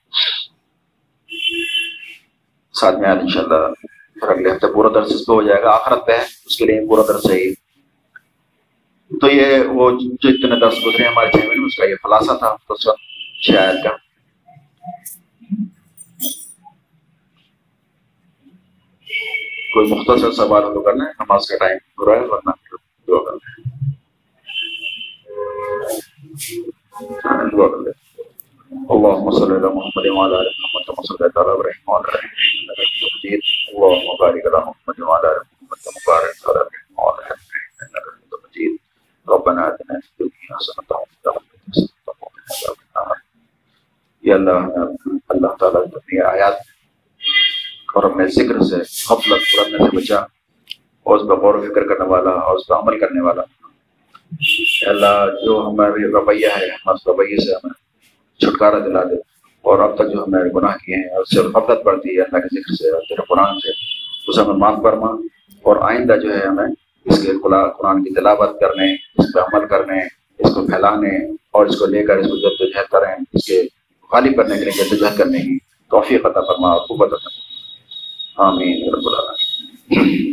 ساتھ 2.73 2.95
میں 2.99 3.09
آیت 3.09 3.21
ان 3.21 3.29
شاء 3.29 3.41
اللہ 3.41 3.73
پھر 4.19 4.29
اگلے 4.29 4.51
ہفتے 4.51 4.67
پورا 4.73 4.89
درس 4.95 5.11
اس 5.13 5.25
پہ 5.25 5.31
ہو 5.33 5.41
جائے 5.41 5.61
گا، 5.63 5.69
آخرت 5.69 6.05
پہ 6.07 6.11
ہے، 6.11 6.23
اس 6.45 6.57
کے 6.57 6.65
لیے 6.65 6.87
پورا 6.87 7.01
درس 7.07 7.25
ہے 7.31 7.39
تو 9.11 9.27
یہ 9.31 9.63
وہ 9.67 9.89
جو 9.91 10.29
اتنے 10.29 10.59
درس 10.59 10.77
گزرے 10.85 11.07
ہمارے 11.07 11.31
چھ 11.31 11.45
مہینے 11.45 11.65
اس 11.65 11.75
کا 11.77 11.85
یہ 11.85 11.95
خلاصہ 12.03 12.33
تھا 12.39 12.47
اس 12.69 12.87
وقت 12.87 12.99
شاید 13.47 13.83
کا۔ 13.83 13.95
کوئی 19.73 19.91
مختصر 19.91 20.31
سوال 20.31 20.63
ہو 20.63 20.73
تو 20.73 20.81
کرنا 20.81 21.05
ہے، 21.05 21.11
نماز 21.19 21.47
کا 21.47 21.57
ٹائم 21.57 21.77
ہو 21.99 22.05
رہا 22.05 22.19
ہے، 22.19 22.25
ورنہ 22.25 22.51
دعا 23.07 23.19
کر 23.23 23.35
دعا 27.51 27.67
کر 27.67 27.77
لیں۔ 27.77 28.06
اللهم 28.67 29.31
صل 29.31 29.51
على 29.51 29.67
محمد 29.75 30.05
وعلى 30.07 30.37
ال 30.39 30.47
محمد 30.61 30.83
كما 30.87 31.03
صليت 31.09 31.37
على 31.37 31.51
ابراهيم 31.51 31.83
وعلى 31.87 32.07
ال 32.07 32.15
ابراهيم 32.15 33.41
اللهم 33.69 34.07
بارك 34.21 34.43
على 34.47 34.59
محمد 34.65 34.99
وعلى 34.99 35.27
ال 35.27 35.39
محمد 35.51 35.77
كما 35.85 35.99
باركت 36.07 36.41
على 36.49 36.59
ابراهيم 36.63 36.89
وعلى 36.97 37.21
ال 37.21 37.31
ابراهيم 37.35 37.71
انك 37.83 38.05
حميد 38.07 38.33
مجيد. 38.43 38.73
ربنا 39.27 39.67
اتنا 39.67 39.99
في 39.99 40.07
الدنيا 40.11 40.57
حسنه 40.57 40.83
وفي 40.91 41.15
الاخره 41.21 41.57
حسنه 41.69 42.03
وقنا 42.07 42.43
عذاب 42.51 42.77
النار. 42.83 43.17
کہ 44.23 44.33
اللہ 44.33 44.59
اللہ 45.29 45.55
تعالیٰ 45.59 45.81
اپنی 45.81 46.21
آیات 46.33 46.53
اور 47.95 48.03
اپنے 48.11 48.27
ذکر 48.27 48.61
سے 48.69 48.83
غفلت 49.09 49.41
پرنے 49.57 49.77
سے 49.77 49.97
بچا. 49.97 50.19
اور 51.03 51.17
اس 51.17 51.27
پہ 51.27 51.41
غور 51.41 51.55
و 51.55 51.61
فکر 51.61 51.83
کرنے 51.87 52.07
والا، 52.09 52.31
اور 52.31 52.55
اس 52.55 52.67
پہ 52.67 52.73
عمل 52.73 52.99
کرنے 52.99 53.21
والا. 53.21 53.43
اللہ، 54.93 55.25
جو 55.45 55.53
ہمارے 55.67 56.11
رویہ 56.19 56.49
ہے 56.57 56.67
ہم 56.69 56.93
اس 56.93 57.07
رویے 57.07 57.45
سے 57.45 57.53
ہمیں 57.55 57.86
چھٹکارا 58.39 58.79
دلا 58.79 59.03
دے۔ 59.03 59.15
اور 59.61 59.79
اب 59.79 59.95
تک 59.95 60.13
جو 60.13 60.23
ہمیں 60.23 60.39
گناہ 60.55 60.75
کیے 60.85 60.95
ہیں 60.95 61.17
اس 61.17 61.35
سے 61.35 61.41
غفلت 61.41 61.83
پڑتی 61.83 62.17
ہے 62.17 62.21
اللہ 62.21 62.37
کے 62.37 62.55
ذکر 62.55 62.75
سے، 62.75 62.89
اور 62.89 63.01
تیرے 63.01 63.21
قرآن 63.29 63.59
سے 63.59 63.69
اسے 64.27 64.41
ہمیں 64.41 64.55
معاف 64.55 64.81
فرما۔ 64.83 65.07
اور 65.63 65.75
آئندہ 65.81 66.15
جو 66.23 66.33
ہے 66.33 66.47
ہمیں 66.47 66.67
اس 67.05 67.23
کے 67.23 67.31
قرآن 67.43 68.03
کی 68.03 68.13
تلاوت 68.13 68.59
کرنے، 68.59 68.93
اس 68.93 69.25
پہ 69.33 69.39
عمل 69.39 69.67
کرنے، 69.67 69.99
اس 70.39 70.55
کو 70.55 70.67
پھیلانے، 70.67 71.31
اور 71.51 71.65
اس 71.65 71.79
کو 71.79 71.85
لے 71.85 72.03
کر 72.03 72.17
اس 72.17 72.27
کو 72.27 72.35
جد 72.37 72.91
کریں، 72.91 73.15
اس 73.33 73.45
کے 73.45 73.61
غالب 74.11 74.35
کرنے 74.37 74.55
کے 74.57 74.65
لیے 74.65 74.83
جدوجہد 74.83 75.17
کرنے 75.17 75.37
کی 75.37 75.57
توفیق 75.91 76.25
عطا 76.25 76.41
فرما 76.41 76.77
قوت 76.77 77.13
عطا 77.13 77.29
آمین 78.37 78.93
رب 78.93 79.07
العالمین۔ 79.07 80.31